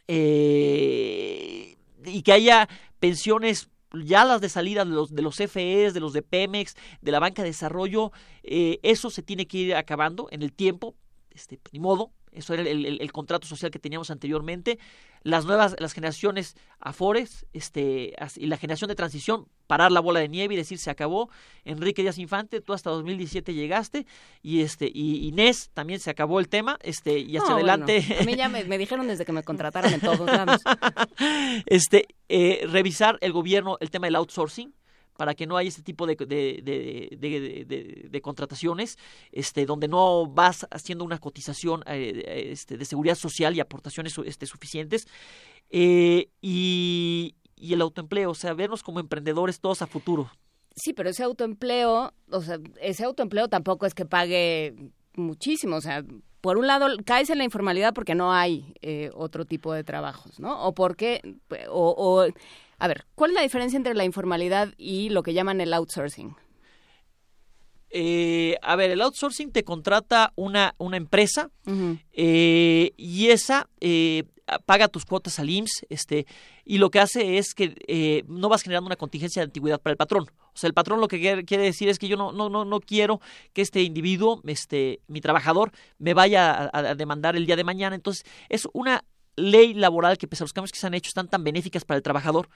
[0.08, 3.68] eh, y que haya pensiones
[4.05, 7.20] ya las de salida de los, de los FEs, de los de Pemex, de la
[7.20, 8.10] banca de desarrollo,
[8.42, 10.94] eh, eso se tiene que ir acabando en el tiempo,
[11.31, 14.78] este, ni modo, eso era el, el, el, contrato social que teníamos anteriormente,
[15.23, 20.28] las nuevas, las generaciones Afores, este, y la generación de transición, parar la bola de
[20.28, 21.31] nieve y decir se acabó,
[21.65, 24.07] Enrique Díaz Infante, tú hasta 2017 llegaste,
[24.43, 28.05] y este, y Inés también se acabó el tema, este, y hacia no, adelante.
[28.07, 30.61] Bueno, a mí ya me, me, dijeron desde que me contrataron en todos lados.
[31.67, 34.75] este, eh, revisar el gobierno, el tema del outsourcing,
[35.23, 38.99] para que no haya este tipo de, de, de, contrataciones,
[39.31, 44.47] este, donde no vas haciendo una cotización eh, este, de seguridad social y aportaciones este,
[44.47, 45.07] suficientes.
[45.70, 50.28] Eh, y, el autoempleo, o sea, vernos como emprendedores todos a futuro.
[50.75, 54.75] Sí, pero ese autoempleo, o sea, ese autoempleo tampoco es que pague
[55.15, 56.05] muchísimo, o sea,
[56.41, 60.41] por un lado caes en la informalidad porque no hay eh, otro tipo de trabajos,
[60.41, 60.67] ¿no?
[60.67, 61.36] O porque,
[61.70, 62.26] o,
[62.83, 66.35] a ver, ¿cuál es la diferencia entre la informalidad y lo que llaman el outsourcing?
[67.91, 71.51] Eh, a ver, el outsourcing te contrata una, una empresa
[72.12, 74.25] eh, y esa eh,
[74.67, 76.27] paga tus cuotas al IMSS este,
[76.65, 79.93] y lo que hace es que eh, no vas generando una contingencia de antigüedad para
[79.93, 80.27] el patrón.
[80.52, 82.81] O sea, el patrón lo que quiere, decir es que yo no, no, no, no
[82.81, 83.20] quiero
[83.52, 87.94] que este individuo, este, mi trabajador, me vaya a, demandar el día de mañana.
[87.94, 89.05] Entonces, es una
[89.36, 91.97] ley laboral que, pese a los cambios que se han hecho, están tan benéficas para
[91.97, 92.49] el trabajador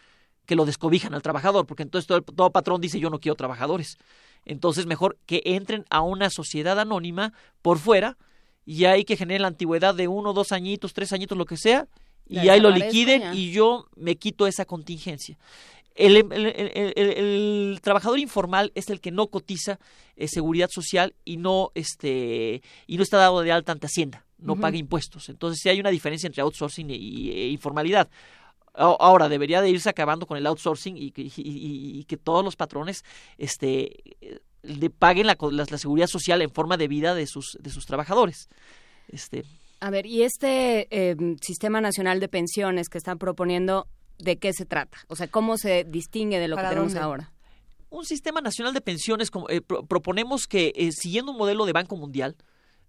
[0.47, 3.99] que lo descobijan al trabajador, porque entonces todo, todo patrón dice yo no quiero trabajadores.
[4.45, 8.17] Entonces mejor que entren a una sociedad anónima por fuera
[8.65, 11.89] y ahí que generen la antigüedad de uno, dos añitos, tres añitos, lo que sea,
[12.29, 15.39] y ahí lo liquiden y yo me quito esa contingencia.
[15.95, 19.79] El, el, trabajador informal es el que no cotiza
[20.17, 24.57] eh, seguridad social y no este y no está dado de alta ante Hacienda, no
[24.57, 25.31] paga impuestos.
[25.31, 28.11] Entonces sí hay una diferencia entre outsourcing y, e informalidad.
[28.77, 33.05] Ahora, debería de irse acabando con el outsourcing y, y, que todos los patrones
[33.39, 34.03] este,
[34.63, 38.49] le paguen la, la, seguridad social en forma de vida de sus, de sus trabajadores.
[39.09, 39.45] Este.
[39.81, 43.87] A ver, ¿y este em, Sistema Nacional de Pensiones que están proponiendo,
[44.19, 44.99] de qué se trata?
[45.09, 47.33] O sea, ¿cómo se distingue de lo que tenemos ahora?
[47.91, 51.97] Un Sistema Nacional de Pensiones, como, eh, proponemos que, eh, siguiendo un modelo de Banco
[51.97, 52.37] Mundial,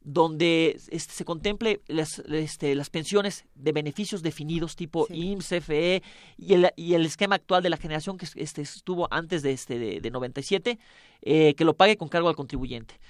[0.08, 6.02] donde este, se contemple las, este, las pensiones de beneficios definidos tipo IMSS, FE
[6.38, 10.00] y el, y el esquema actual de la generación que este, estuvo antes de, este,
[10.00, 10.80] de, 97,
[11.24, 13.02] eh, que lo pague con cargo al contribuyente.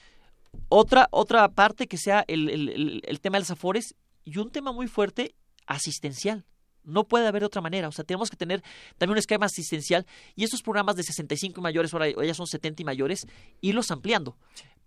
[0.69, 3.93] Otra, otra parte que sea el, el, el tema de las afores
[4.25, 5.35] y un tema muy fuerte
[5.67, 6.45] asistencial.
[6.83, 7.89] No puede haber de otra manera.
[7.89, 8.63] O sea, tenemos que tener
[8.97, 12.81] también un esquema asistencial y esos programas de 65 y mayores, ahora ya son 70
[12.81, 13.27] y mayores,
[13.61, 14.35] irlos ampliando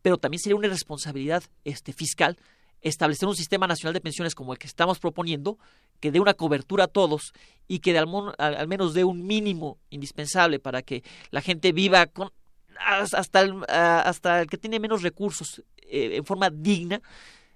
[0.02, 2.38] pero también sería una irresponsabilidad este, fiscal
[2.82, 5.58] establecer un sistema nacional de pensiones como el que estamos proponiendo,
[6.00, 7.32] que dé una cobertura a todos
[7.68, 12.32] y que de al, menos dé un mínimo indispensable para que la gente viva con,
[12.78, 17.02] hasta, el, hasta el que tiene menos recursos eh, en forma digna,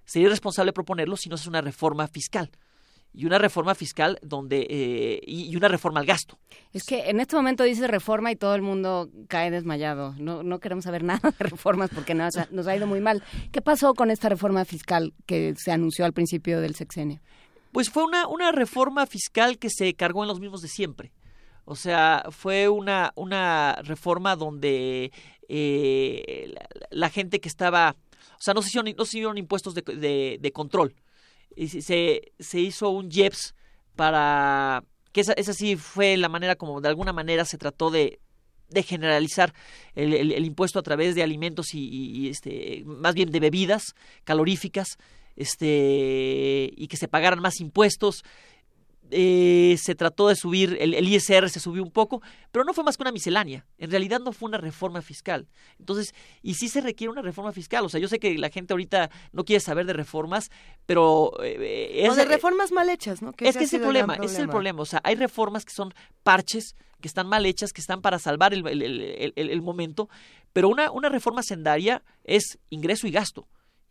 [0.05, 2.51] sería irresponsable proponerlo si no es una reforma fiscal
[3.15, 6.37] y una reforma fiscal donde eh, y, una reforma al gasto.
[6.73, 10.15] Es que en este momento dice reforma y todo el mundo cae desmayado.
[10.19, 13.23] No, no queremos saber nada de reformas porque nos ha, nos ha ido muy mal.
[13.53, 17.21] ¿Qué pasó con esta reforma fiscal que se anunció al principio del sexenio?
[17.71, 21.13] Pues fue una, una reforma fiscal que se cargó en los mismos de siempre.
[21.65, 25.13] O sea, fue una, una reforma donde
[25.49, 26.55] eh,
[26.91, 27.97] la, gente que estaba,
[28.33, 30.95] o sea, no se hicieron, no se hicieron impuestos de, de, de control
[31.57, 33.55] y se, se hizo un JEPS
[33.97, 38.21] para que esa, esa sí fue la manera como de alguna manera se trató de,
[38.69, 39.55] de generalizar
[39.95, 44.99] el, el, impuesto a través de alimentos y, y, este más bien de bebidas caloríficas
[45.37, 48.25] este y que se pagaran más impuestos
[49.11, 52.97] eh, se trató de subir, el, ISR se subió un poco, pero no fue más
[52.97, 53.67] que una miscelánea.
[53.79, 55.47] En realidad no fue una reforma fiscal.
[55.79, 57.85] Entonces, y sí se requiere una reforma fiscal.
[57.85, 60.51] O sea, yo sé que la gente ahorita no quiere saber de reformas,
[60.87, 61.33] pero...
[61.43, 63.33] Eh, o de reformas mal hechas, ¿no?
[63.39, 64.83] es que es el problema, es el problema.
[64.83, 65.93] O sea, hay reformas que son
[66.23, 70.09] parches, que están mal hechas, que están para salvar el, el, el momento,
[70.53, 73.47] pero una, una reforma sendaria es ingreso y gasto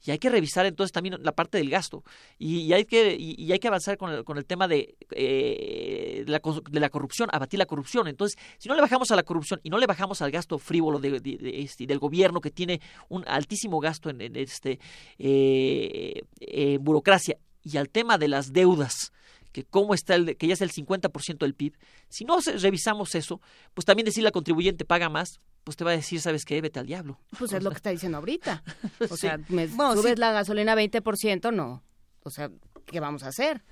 [0.05, 2.03] y hay que revisar entonces también la parte del gasto.
[2.37, 6.79] Y, hay que y, hay que avanzar con el, con el tema de, eh, de,
[6.79, 8.07] la, corrupción abatir la corrupción.
[8.07, 10.99] Entonces si no le bajamos a la corrupción y no le bajamos al gasto frívolo
[11.01, 14.79] este, del gobierno que tiene un altísimo gasto en, este
[15.17, 19.13] eh, burocracia y al tema de las deudas
[19.53, 21.77] que cómo está el, que ya es el 50% del PIB,
[22.09, 23.39] si no revisamos eso,
[23.73, 26.59] pues también decir la contribuyente paga más, pues te va a decir, ¿sabes qué?
[26.61, 27.19] Vete al diablo.
[27.37, 28.63] Pues es lo que está diciendo ahorita.
[29.09, 31.83] O sea, me subes la gasolina 20%, no.
[32.23, 32.49] O sea,
[32.85, 33.63] ¿qué vamos a hacer?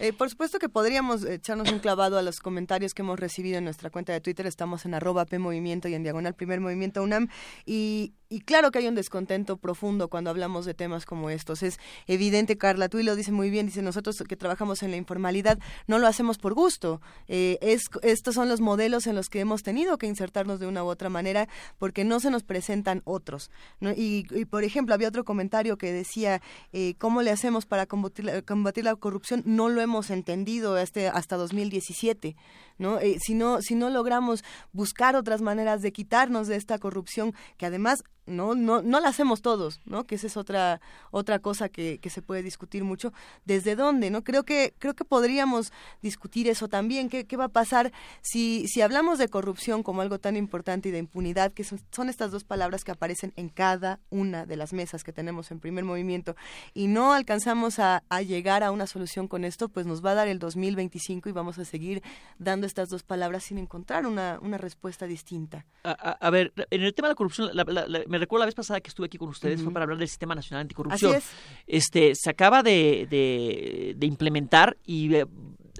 [0.00, 3.64] Eh, por supuesto que podríamos echarnos un clavado a los comentarios que hemos recibido en
[3.64, 4.46] nuestra cuenta de Twitter.
[4.46, 7.28] Estamos en arroba PMovimiento y en diagonal Primer Movimiento UNAM.
[7.64, 11.62] Y, y claro que hay un descontento profundo cuando hablamos de temas como estos.
[11.62, 14.96] Es evidente, Carla, tú y lo dice muy bien, dice nosotros que trabajamos en la
[14.96, 17.00] informalidad no lo hacemos por gusto.
[17.28, 20.82] Eh, es, estos son los modelos en los que hemos tenido que insertarnos de una
[20.82, 23.50] u otra manera porque no se nos presentan otros.
[23.96, 28.84] Y, por ejemplo, había otro comentario que decía, eh, ¿cómo le hacemos para combatir, combatir
[28.84, 29.42] la corrupción?
[29.54, 32.36] No lo hemos entendido este, hasta 2017.
[32.78, 32.98] ¿no?
[32.98, 37.66] Eh, si, no, si no logramos buscar otras maneras de quitarnos de esta corrupción, que
[37.66, 40.04] además no, no, no la hacemos todos, ¿no?
[40.04, 40.80] Que esa es otra,
[41.10, 43.12] otra cosa que, que se puede discutir mucho.
[43.44, 44.10] ¿Desde dónde?
[44.10, 44.24] ¿No?
[44.24, 45.72] Creo que, creo que podríamos
[46.02, 47.08] discutir eso también.
[47.08, 50.92] ¿Qué, qué va a pasar si, si hablamos de corrupción como algo tan importante y
[50.92, 54.72] de impunidad, que son, son estas dos palabras que aparecen en cada una de las
[54.72, 56.36] mesas que tenemos en primer movimiento,
[56.72, 60.28] y no alcanzamos a, llegar a una solución con esto, pues nos va a dar
[60.28, 62.02] el 2025 y vamos a seguir
[62.38, 65.66] dando estas dos palabras sin encontrar una, una respuesta distinta.
[65.82, 68.54] A, a, ver, en el tema de la corrupción, la, la, me recuerdo la vez
[68.54, 69.64] pasada que estuve aquí con ustedes, uh -huh.
[69.64, 71.16] fue para hablar del Sistema Nacional Anticorrupción.
[71.16, 71.30] Así es.
[71.66, 75.26] Este, se acaba de, de, de implementar y eh,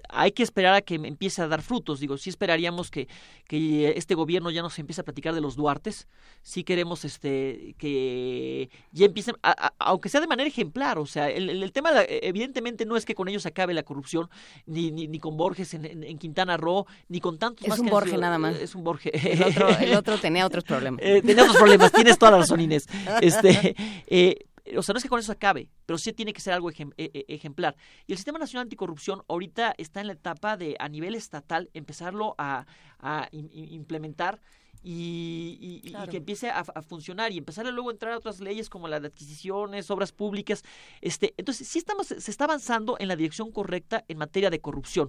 [0.08, 2.00] hay que esperar a que empiece a dar frutos.
[2.00, 3.08] Digo, sí esperaríamos que,
[3.46, 6.08] que este gobierno ya nos empiece a platicar de los Duartes.
[6.42, 10.98] Sí queremos este que ya empiecen, a, a, aunque sea de manera ejemplar.
[10.98, 14.28] O sea, el, el, tema evidentemente no es que con ellos acabe la corrupción,
[14.66, 17.78] ni, ni, ni con Borges en, en, en, Quintana Roo, ni con tantos es más.
[17.78, 18.56] un Borges nada más.
[18.56, 19.12] Es un Borges.
[19.24, 21.00] El otro, el otro tenía otros problemas.
[21.02, 22.86] Eh, tenía otros problemas, tienes toda la razón, Inés.
[23.20, 23.74] Este,
[24.06, 26.70] eh, o sea, no es que con eso acabe, pero sí tiene que ser algo
[26.70, 27.76] ejem ejemplar.
[28.06, 32.34] Y el Sistema Nacional Anticorrupción ahorita está en la etapa de, a nivel estatal, empezarlo
[32.38, 32.66] a,
[32.98, 34.40] a implementar
[34.82, 36.06] y, y, claro.
[36.06, 38.86] y, que empiece a, a, funcionar y empezar a luego entrar a otras leyes como
[38.86, 40.62] la de adquisiciones, obras públicas.
[41.00, 45.08] Este, entonces, sí estamos, se está avanzando en la dirección correcta en materia de corrupción.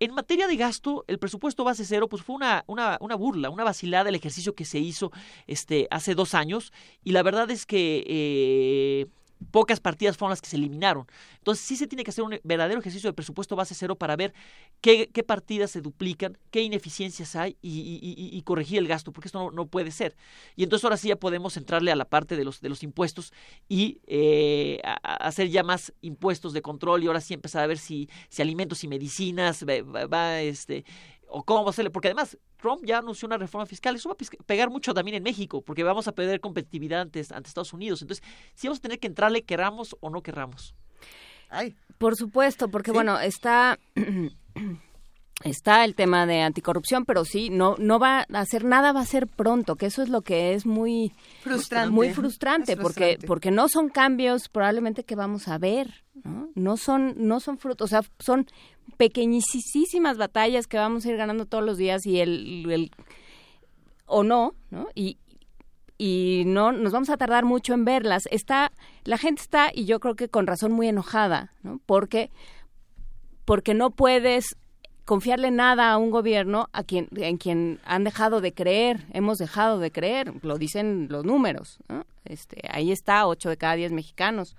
[0.00, 3.64] En materia de gasto, el presupuesto base cero pues fue una, una, una burla, una
[3.64, 5.12] vacilada el ejercicio que se hizo
[5.46, 6.72] este, hace dos años
[7.04, 9.06] y la verdad es que eh,
[9.50, 11.06] pocas partidas fueron las que se eliminaron.
[11.38, 14.34] Entonces sí se tiene que hacer un verdadero ejercicio de presupuesto base cero para ver
[14.80, 19.50] qué, qué partidas se duplican, qué ineficiencias hay y, corregir el gasto, porque esto no,
[19.50, 20.16] no, puede ser.
[20.56, 23.32] Y entonces ahora sí ya podemos entrarle a la parte de los, de los impuestos
[23.68, 28.08] y eh, hacer ya más impuestos de control y ahora sí empezar a ver si,
[28.28, 30.84] si alimentos y medicinas va, va este
[31.28, 34.14] o cómo va a hacerle, porque además Trump ya anunció una reforma fiscal, eso va
[34.14, 38.02] a pegar mucho también en México, porque vamos a perder competitividad ante, ante Estados Unidos.
[38.02, 40.74] Entonces, sí vamos a tener que entrarle, queramos o no querramos.
[41.48, 41.76] Ay.
[41.98, 42.94] Por supuesto, porque ¿Sí?
[42.94, 43.78] bueno, está
[45.44, 49.06] está el tema de anticorrupción, pero sí, no, no va a hacer nada, va a
[49.06, 53.68] ser pronto, que eso es lo que es muy frustrante, muy frustrante, porque, porque no
[53.68, 56.48] son cambios probablemente que vamos a ver, ¿no?
[56.54, 58.46] No son, no son frutos, o sea, son
[58.96, 62.90] pequeñísimas batallas que vamos a ir ganando todos los días y el, el
[64.06, 64.88] o no, ¿no?
[64.94, 65.18] Y,
[65.98, 68.24] y no nos vamos a tardar mucho en verlas.
[68.30, 68.72] Está,
[69.04, 71.80] la gente está, y yo creo que con razón muy enojada, ¿no?
[71.84, 72.30] Porque,
[73.44, 74.56] porque no puedes
[75.04, 79.78] confiarle nada a un gobierno a quien, en quien han dejado de creer, hemos dejado
[79.78, 82.04] de creer, lo dicen los números, ¿no?
[82.24, 84.56] este, ahí está, ocho de cada diez mexicanos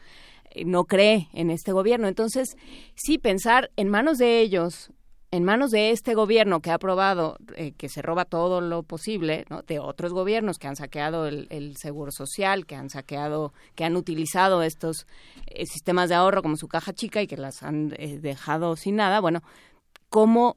[0.51, 2.07] eh, no cree en este gobierno.
[2.07, 2.57] Entonces,
[2.95, 4.91] sí, pensar en manos de ellos,
[5.31, 9.45] en manos de este gobierno que ha aprobado eh, que se roba todo lo posible,
[9.49, 9.63] ¿no?
[9.63, 13.97] de otros gobiernos que han saqueado el, el, seguro social, que han saqueado, que han
[13.97, 15.05] utilizado estos
[15.47, 18.95] eh, sistemas de ahorro como su caja chica y que las han eh, dejado sin
[18.95, 19.41] nada, bueno,
[20.15, 20.55] ¿cómo,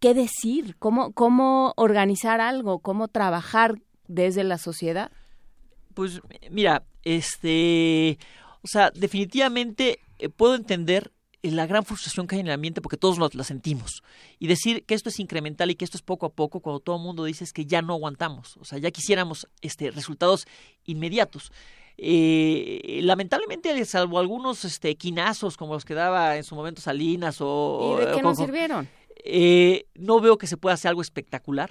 [0.00, 0.76] qué, decir?
[0.78, 2.78] ¿Cómo, ¿Cómo organizar algo?
[2.78, 5.12] ¿Cómo trabajar desde la sociedad?
[5.92, 8.18] Pues mira, este,
[8.62, 11.12] o sea, definitivamente eh, puedo entender
[11.42, 14.02] la gran frustración que hay en el ambiente porque todos la sentimos.
[14.38, 16.96] Y decir que esto es incremental y que esto es poco a poco, cuando todo
[16.96, 18.56] el mundo dice es que ya no aguantamos.
[18.56, 20.46] O sea, ya quisiéramos este, resultados
[20.86, 21.52] inmediatos.
[21.98, 27.96] Eh, lamentablemente, salvo algunos este, quinazos como los que daba en su momento Salinas o...
[27.96, 28.88] ¿Y de qué o, nos sirvieron?
[29.24, 31.70] Eh, no veo que se pueda hacer algo espectacular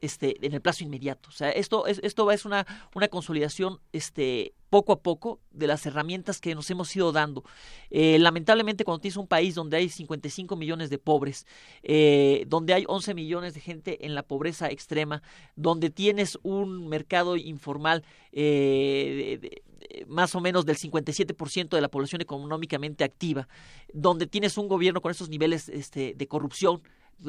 [0.00, 1.28] este, en el plazo inmediato.
[1.28, 5.84] O sea, esto es, esto es una, una consolidación este, poco a poco de las
[5.84, 7.44] herramientas que nos hemos ido dando.
[7.90, 11.46] Eh, lamentablemente, cuando tienes un país donde hay 55 millones de pobres,
[11.82, 15.22] eh, donde hay 11 millones de gente en la pobreza extrema,
[15.56, 19.60] donde tienes un mercado informal eh,
[20.06, 23.48] más o menos del 57% de la población económicamente activa,
[23.92, 26.80] donde tienes un gobierno con esos niveles este, de corrupción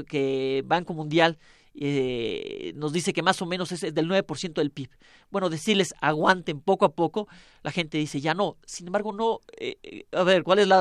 [0.08, 1.38] que Banco Mundial
[1.74, 4.90] eh, nos dice que más o menos es del 9% del PIB.
[5.30, 7.28] Bueno, decirles aguanten poco a poco,
[7.64, 8.58] la gente dice ya no.
[8.66, 9.40] Sin embargo, no.
[9.58, 10.80] Eh, a ver, ¿cuál es la,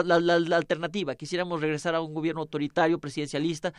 [0.57, 1.15] alternativa?
[1.15, 3.73] Quisiéramos regresar a un gobierno autoritario, presidencialista.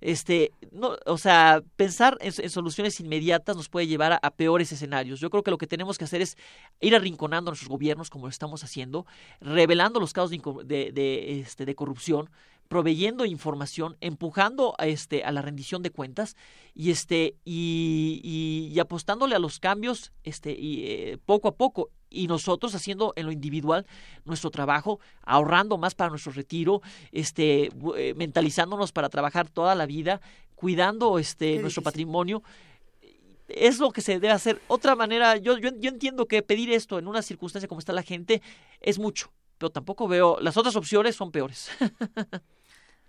[0.00, 5.20] Este, no, o sea, pensar en, soluciones inmediatas nos puede llevar a, peores escenarios.
[5.20, 6.36] Yo creo que lo que tenemos que hacer es
[6.80, 9.06] ir arrinconando a nuestros gobiernos, como lo estamos haciendo,
[9.40, 12.30] revelando los casos de, este, de corrupción,
[12.72, 16.36] proveyendo información, empujando a, este, a la rendición de cuentas
[16.74, 21.90] y, este, y, y, y apostándole a los cambios este, y, eh, poco a poco
[22.08, 23.84] y nosotros haciendo en lo individual
[24.24, 27.68] nuestro trabajo, ahorrando más para nuestro retiro, este,
[27.98, 30.22] eh, mentalizándonos para trabajar toda la vida,
[30.54, 32.42] cuidando este, nuestro patrimonio
[33.48, 34.62] es lo que se debe hacer.
[34.68, 38.02] Otra manera, yo, yo, yo entiendo que pedir esto en una circunstancia como está la
[38.02, 38.40] gente
[38.80, 41.68] es mucho, pero tampoco veo, las otras opciones son peores.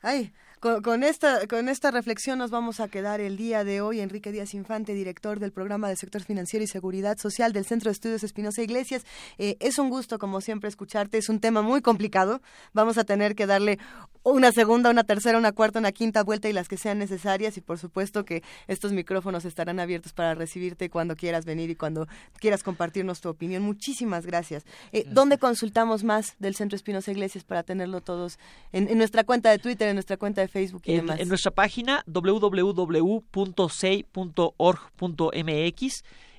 [0.06, 4.02] Ay, con, esta, con esta reflexión nos vamos a quedar el día de hoy.
[4.02, 7.94] Enrique Díaz Infante, director del programa de sector financiero y seguridad social del Centro de
[7.94, 9.06] Estudios Espinosa Iglesias.
[9.38, 11.18] Eh, es un gusto, como siempre, escucharte.
[11.18, 12.42] Es un tema muy complicado.
[12.74, 13.80] Vamos a tener que darle
[14.24, 17.58] una segunda, una tercera, una cuarta, una quinta vuelta y las que sean necesarias.
[17.58, 22.08] Y por supuesto que estos micrófonos estarán abiertos para recibirte cuando quieras venir y cuando
[22.40, 23.64] quieras compartirnos tu opinión.
[23.64, 24.66] Muchísimas gracias.
[24.92, 28.40] Eh, ¿Dónde consultamos más del Centro Espinosa Iglesias para tenerlo todos
[28.72, 31.20] en, en nuestra cuenta de Twitter, en nuestra cuenta de Facebook y en, demás.
[31.20, 33.24] En nuestra página www.sei.org.mx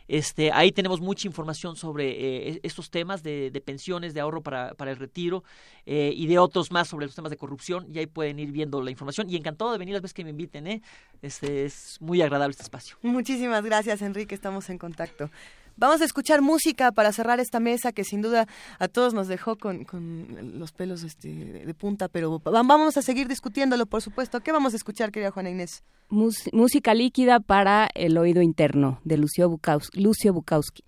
[0.07, 2.11] este, ahí tenemos mucha información sobre
[2.51, 5.45] eh, estos temas de, pensiones, de ahorro para, para el retiro
[5.87, 7.87] eh, y de otros más sobre los temas de corrupción.
[7.93, 9.31] Y ahí pueden ir viendo la información.
[9.31, 10.67] Y encantado de venir las veces que me inviten.
[10.67, 10.83] ¿eh?
[11.23, 12.97] Este, es muy agradable este espacio.
[13.03, 14.35] Muchísimas gracias, Enrique.
[14.35, 15.31] Estamos en contacto.
[15.77, 18.47] Vamos a escuchar música para cerrar esta mesa que sin duda
[18.79, 19.87] a todos nos dejó con,
[20.59, 24.41] los pelos este, de punta, pero vamos a seguir discutiéndolo, por supuesto.
[24.41, 25.83] ¿Qué vamos a escuchar, querida Juana Inés?
[26.11, 30.85] música líquida para el oído interno de Lucio Bukowski.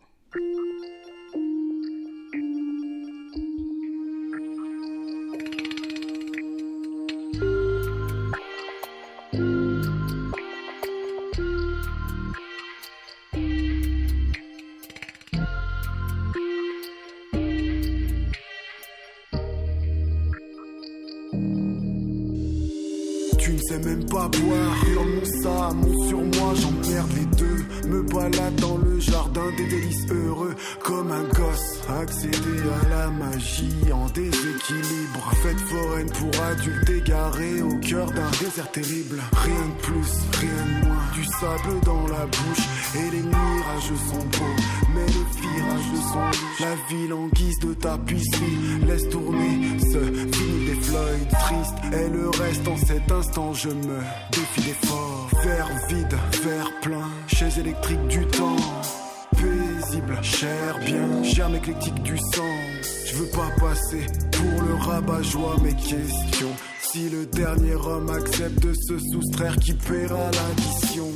[23.87, 24.85] Même pas boire.
[24.97, 27.65] mon ça, monte sur moi, j'emmerde les deux.
[27.89, 30.55] Me balade dans le jardin des délices heureux.
[30.83, 35.31] Comme un gosse, accéder à la magie en déséquilibre.
[35.43, 39.23] Fête foraine pour adultes égarés au cœur d'un désert terrible.
[39.33, 40.97] Rien de plus, rien de moins.
[41.15, 42.67] Du sable dans la bouche
[42.97, 44.57] et les mirages sont beaux.
[44.95, 50.81] Mais les virages sont La ville en guise de tapisserie laisse tourner ce vinyle des
[50.83, 51.75] Floyd triste.
[51.93, 54.01] Et le reste en cet instant je me
[54.33, 55.26] défie d'effort.
[55.47, 58.57] Verre vide, verre plein, chaise électrique du temps.
[59.31, 62.43] Paisible, cher, bien, germe éclectique du sang.
[63.07, 66.53] Je veux pas passer pour le rabat-joie mes questions.
[66.81, 71.13] Si le dernier homme accepte de se soustraire, qui paiera l'addition?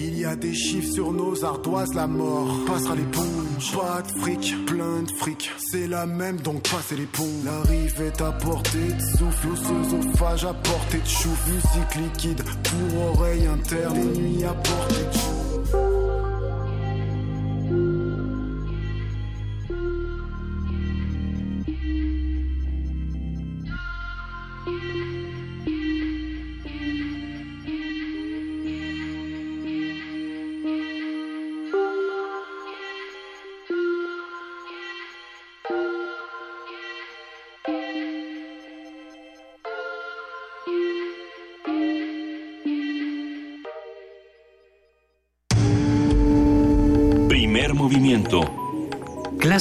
[0.00, 3.72] Il y a des chiffres sur nos ardoises, la mort passera l'éponge.
[3.72, 7.24] Pas de fric, plein de fric, c'est la même donc passez les ponts.
[7.44, 11.46] La rive est à portée de souffle, oesophage à portée de chouf.
[11.48, 15.47] Musique liquide pour oreille interne, des nuits à portée de chouf.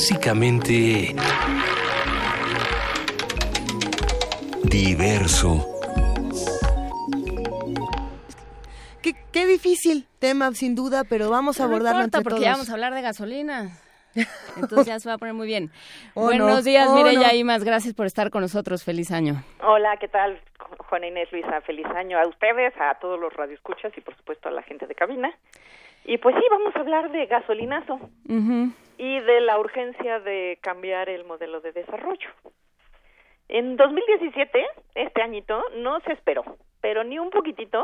[0.07, 1.13] Clásicamente
[4.63, 5.65] diverso.
[9.33, 12.51] Qué, difícil tema, sin duda, pero vamos a abordarlo entre porque todos.
[12.51, 13.71] vamos a hablar de gasolina.
[14.55, 15.71] Entonces ya se va a poner muy bien.
[16.15, 17.65] Buenos días, oh, Mireya Imas.
[17.65, 18.85] Gracias por estar con nosotros.
[18.85, 19.43] Feliz año.
[19.61, 20.39] Hola, ¿qué tal?
[20.89, 24.53] Juana Inés Luisa, feliz año a ustedes, a todos los radioescuchas y por supuesto a
[24.53, 25.33] la gente de cabina.
[26.05, 27.99] Y pues sí, vamos a hablar de gasolinazo
[28.97, 32.29] y de la urgencia de cambiar el modelo de desarrollo.
[33.49, 36.43] En 2017, este añito, no se esperó,
[36.81, 37.83] pero ni un poquitito,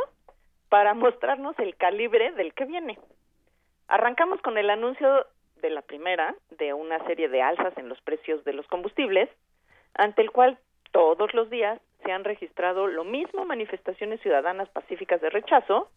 [0.69, 2.99] para mostrarnos el calibre del que viene.
[3.87, 5.25] Arrancamos con el anuncio
[5.61, 9.29] de la primera de una serie de alzas en los precios de los combustibles,
[9.93, 10.57] ante el cual
[10.91, 15.89] todos los días se han registrado lo mismo manifestaciones ciudadanas pacíficas de rechazo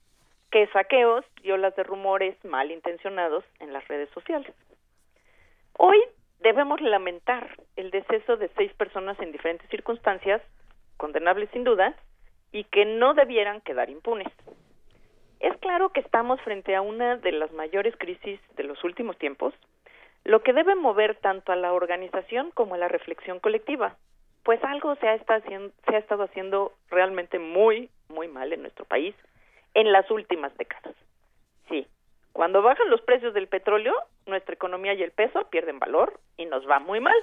[0.51, 4.55] que saqueos y olas de rumores malintencionados en las redes sociales.
[5.78, 5.98] Hoy
[6.40, 10.40] debemos lamentar el deceso de seis personas en diferentes circunstancias,
[10.96, 11.94] condenables sin duda,
[12.50, 14.28] y que no debieran quedar impunes.
[15.40, 19.52] Es claro que estamos frente a una de las mayores crisis de los últimos tiempos,
[20.24, 23.96] lo que debe mover tanto a la organización como a la reflexión colectiva,
[24.44, 29.14] pues algo se ha, se ha estado haciendo realmente muy, muy mal en nuestro país
[29.74, 30.94] en las últimas décadas.
[32.36, 33.94] Cuando bajan los precios del petróleo,
[34.26, 37.16] nuestra economía y el peso pierden valor y nos va muy mal.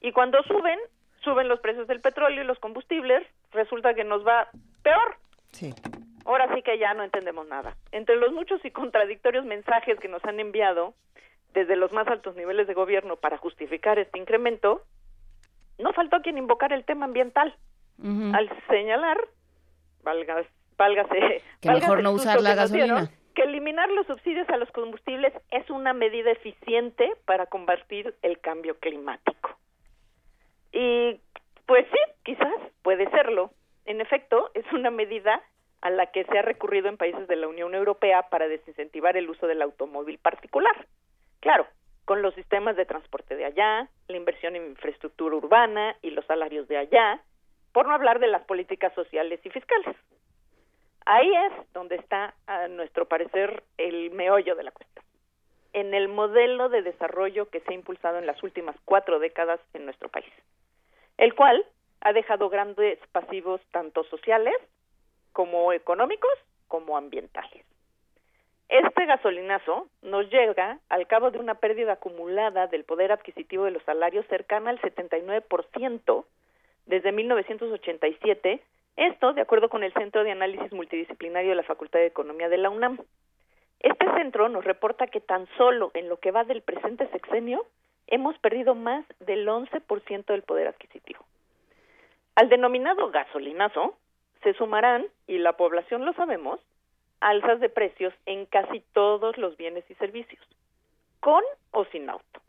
[0.00, 0.78] Y cuando suben,
[1.24, 4.50] suben los precios del petróleo y los combustibles, resulta que nos va
[4.84, 5.16] peor.
[5.50, 5.74] Sí.
[6.24, 7.74] ahora sí que ya no entendemos nada.
[7.90, 10.94] Entre los muchos y contradictorios mensajes que nos han enviado
[11.54, 14.82] desde los más altos niveles de gobierno para justificar este incremento,
[15.78, 17.52] no faltó quien invocar el tema ambiental
[18.32, 19.18] al señalar,
[20.04, 20.44] valga,
[20.78, 23.10] válgase, que mejor no usar la gasolina.
[23.32, 28.78] Que eliminar los subsidios a los combustibles es una medida eficiente para combatir el cambio
[28.78, 29.56] climático.
[30.72, 31.20] Y
[31.66, 33.50] pues sí, quizás puede serlo.
[33.84, 35.42] En efecto, es una medida
[35.80, 39.28] a la que se ha recurrido en países de la Unión Europea para desincentivar el
[39.28, 40.86] uso del automóvil particular.
[41.40, 41.66] Claro,
[42.04, 46.68] con los sistemas de transporte de allá, la inversión en infraestructura urbana y los salarios
[46.68, 47.20] de allá,
[47.72, 49.96] por no hablar de las políticas sociales y fiscales.
[51.04, 55.04] Ahí es donde está, a nuestro parecer, el meollo de la cuestión.
[55.72, 59.84] En el modelo de desarrollo que se ha impulsado en las últimas cuatro décadas en
[59.84, 60.32] nuestro país,
[61.16, 61.64] el cual
[62.00, 64.54] ha dejado grandes pasivos tanto sociales
[65.32, 66.32] como económicos
[66.68, 67.64] como ambientales.
[68.68, 73.82] Este gasolinazo nos llega al cabo de una pérdida acumulada del poder adquisitivo de los
[73.82, 76.24] salarios cercana al 79%
[76.86, 78.62] desde 1987,
[78.96, 82.58] esto de acuerdo con el Centro de Análisis Multidisciplinario de la Facultad de Economía de
[82.58, 82.98] la UNAM.
[83.80, 87.64] Este centro nos reporta que tan solo en lo que va del presente sexenio
[88.06, 91.24] hemos perdido más del 11% del poder adquisitivo.
[92.34, 93.96] Al denominado gasolinazo
[94.42, 96.60] se sumarán, y la población lo sabemos,
[97.20, 100.44] alzas de precios en casi todos los bienes y servicios,
[101.20, 102.41] con o sin auto.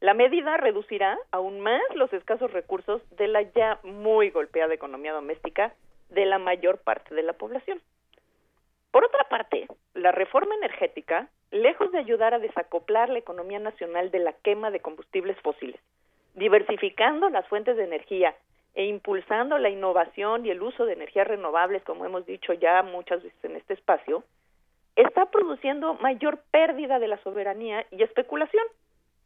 [0.00, 5.74] La medida reducirá aún más los escasos recursos de la ya muy golpeada economía doméstica
[6.10, 7.80] de la mayor parte de la población.
[8.92, 14.20] Por otra parte, la reforma energética, lejos de ayudar a desacoplar la economía nacional de
[14.20, 15.80] la quema de combustibles fósiles,
[16.34, 18.34] diversificando las fuentes de energía
[18.74, 23.22] e impulsando la innovación y el uso de energías renovables, como hemos dicho ya muchas
[23.22, 24.22] veces en este espacio,
[24.94, 28.64] está produciendo mayor pérdida de la soberanía y especulación,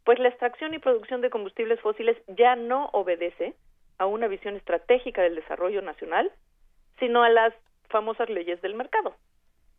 [0.03, 3.53] pues la extracción y producción de combustibles fósiles ya no obedece
[3.97, 6.31] a una visión estratégica del desarrollo nacional,
[6.99, 7.53] sino a las
[7.89, 9.15] famosas leyes del mercado.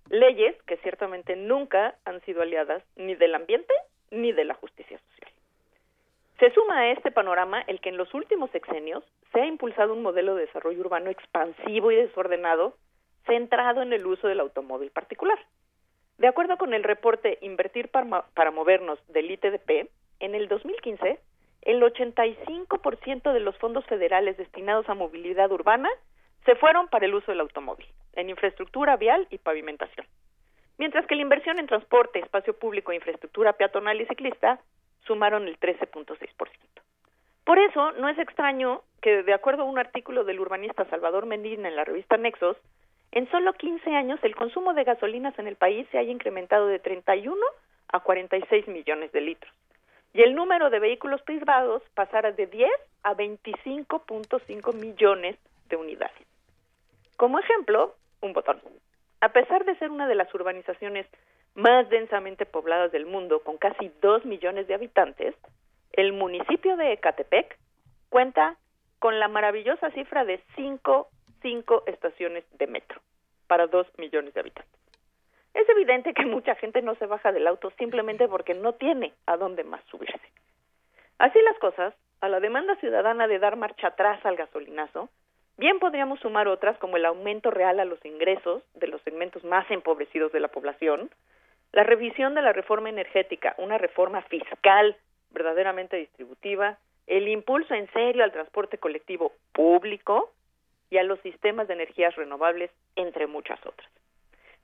[0.09, 3.75] Leyes que ciertamente nunca han sido aliadas ni del ambiente
[4.11, 5.33] ni de la justicia social.
[6.39, 10.03] Se suma a este panorama el que en los últimos sexenios se ha impulsado un
[10.03, 12.77] modelo de desarrollo urbano expansivo y desordenado
[13.27, 15.39] centrado en el uso del automóvil particular.
[16.19, 21.19] De acuerdo con el reporte Invertir para, movernos del ITDP, en el 2015,
[21.63, 25.89] el 85% de los fondos federales destinados a movilidad urbana
[26.45, 30.07] se fueron para el uso del automóvil, en infraestructura vial y pavimentación.
[30.77, 34.61] Mientras que la inversión en transporte, espacio público, infraestructura peatonal y ciclista
[35.07, 36.17] sumaron el 13.6%.
[37.45, 41.69] Por eso, no es extraño que, de acuerdo a un artículo del urbanista Salvador Mendina
[41.69, 42.57] en la revista Nexos,
[43.13, 46.79] en solo 15 años el consumo de gasolinas en el país se haya incrementado de
[46.79, 47.37] 31
[47.89, 49.53] a 46 millones de litros
[50.15, 52.71] y el número de vehículos privados pasara de 10
[53.03, 55.37] a 25.5 millones
[55.69, 56.27] de unidades.
[57.17, 58.61] Como ejemplo, un botón.
[59.21, 61.07] A pesar de ser una de las urbanizaciones
[61.55, 65.35] más densamente pobladas del mundo, con casi 2 millones de habitantes,
[65.93, 67.59] el municipio de Ecatepec
[68.09, 68.57] cuenta
[68.99, 71.09] con la maravillosa cifra de 5
[71.45, 73.01] cinco estaciones de metro
[73.47, 74.84] para 2 millones de habitantes.
[75.55, 79.37] Es evidente que mucha gente no se baja del auto simplemente porque no tiene a
[79.37, 80.29] dónde más subirse.
[81.19, 85.09] Así las cosas, a la demanda ciudadana de dar marcha atrás al gasolinazo,
[85.57, 89.71] bien podríamos sumar otras como el aumento real a los ingresos de los segmentos más
[89.71, 91.11] empobrecidos de la población,
[91.73, 94.97] la revisión de la reforma energética, una reforma fiscal
[95.31, 100.33] verdaderamente distributiva, el impulso en serio al transporte colectivo público
[100.91, 103.89] y a los sistemas de energías renovables, entre muchas otras.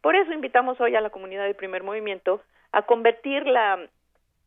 [0.01, 3.89] Por eso invitamos hoy a la comunidad del primer movimiento a convertir la,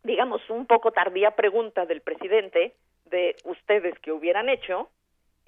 [0.04, 2.74] digamos, un poco tardía pregunta del presidente
[3.06, 4.90] de ustedes que hubieran hecho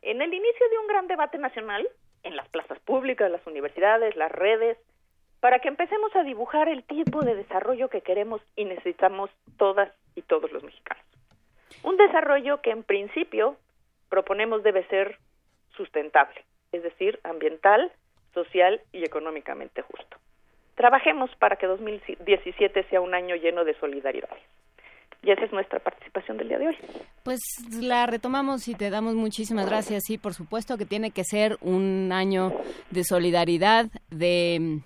[0.02, 1.88] en el inicio de un gran debate nacional
[2.24, 4.78] en las plazas públicas, las universidades, las redes,
[5.40, 10.22] para que empecemos a dibujar el tipo de desarrollo que queremos y necesitamos todas y
[10.22, 11.04] todos los mexicanos.
[11.84, 13.58] Un desarrollo que en principio
[14.10, 15.18] proponemos debe ser
[15.76, 17.92] sustentable, es decir, ambiental,
[18.36, 20.18] social y económicamente justo.
[20.76, 24.30] Trabajemos para que 2017 sea un año lleno de solidaridad.
[25.24, 26.78] Y esa es nuestra participación del día de hoy.
[27.24, 27.40] Pues
[27.82, 30.04] la retomamos y te damos muchísimas gracias.
[30.06, 32.52] Sí, por supuesto que tiene que ser un año
[32.92, 34.82] de solidaridad, de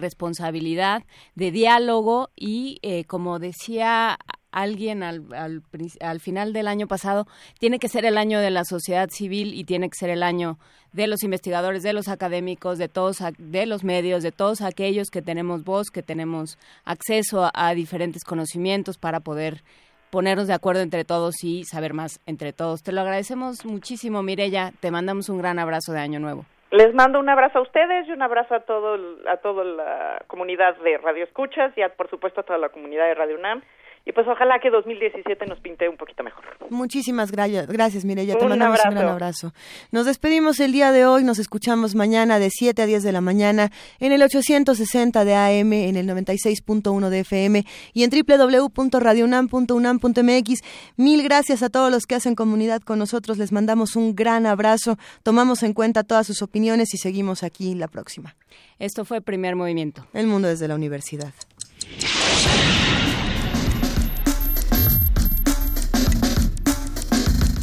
[0.00, 1.04] responsabilidad,
[1.36, 4.18] de diálogo y, eh, como decía
[4.54, 5.62] alguien al, al,
[6.00, 7.26] al, final del año pasado,
[7.58, 10.58] tiene que ser el año de la sociedad civil y tiene que ser el año
[10.94, 15.22] de los investigadores, de los académicos, de todos, de los medios, de todos aquellos que
[15.22, 19.62] tenemos voz, que tenemos acceso a, diferentes conocimientos para poder
[20.10, 22.84] ponernos de acuerdo entre todos y saber más entre todos.
[22.84, 24.70] Te lo agradecemos muchísimo, Mirella.
[24.80, 26.44] Te mandamos un gran abrazo de Año Nuevo.
[26.70, 28.96] Les mando un abrazo a ustedes y un abrazo a todo
[29.28, 33.06] a toda la comunidad de Radio Escuchas y a, por supuesto a toda la comunidad
[33.06, 33.62] de Radio UNAM
[34.06, 36.44] y pues ojalá que 2017 nos pinte un poquito mejor.
[36.68, 39.54] Muchísimas gracias, gracias Mireya, te mandamos un gran abrazo.
[39.92, 43.22] Nos despedimos el día de hoy, nos escuchamos mañana de 7 a 10 de la
[43.22, 50.60] mañana en el 860 de AM, en el 96.1 de FM y en www.radiounam.unam.mx.
[50.96, 54.98] Mil gracias a todos los que hacen comunidad con nosotros, les mandamos un gran abrazo,
[55.22, 58.36] tomamos en cuenta todas sus opiniones y seguimos aquí la próxima.
[58.78, 60.06] Esto fue Primer Movimiento.
[60.12, 61.32] El mundo desde la universidad.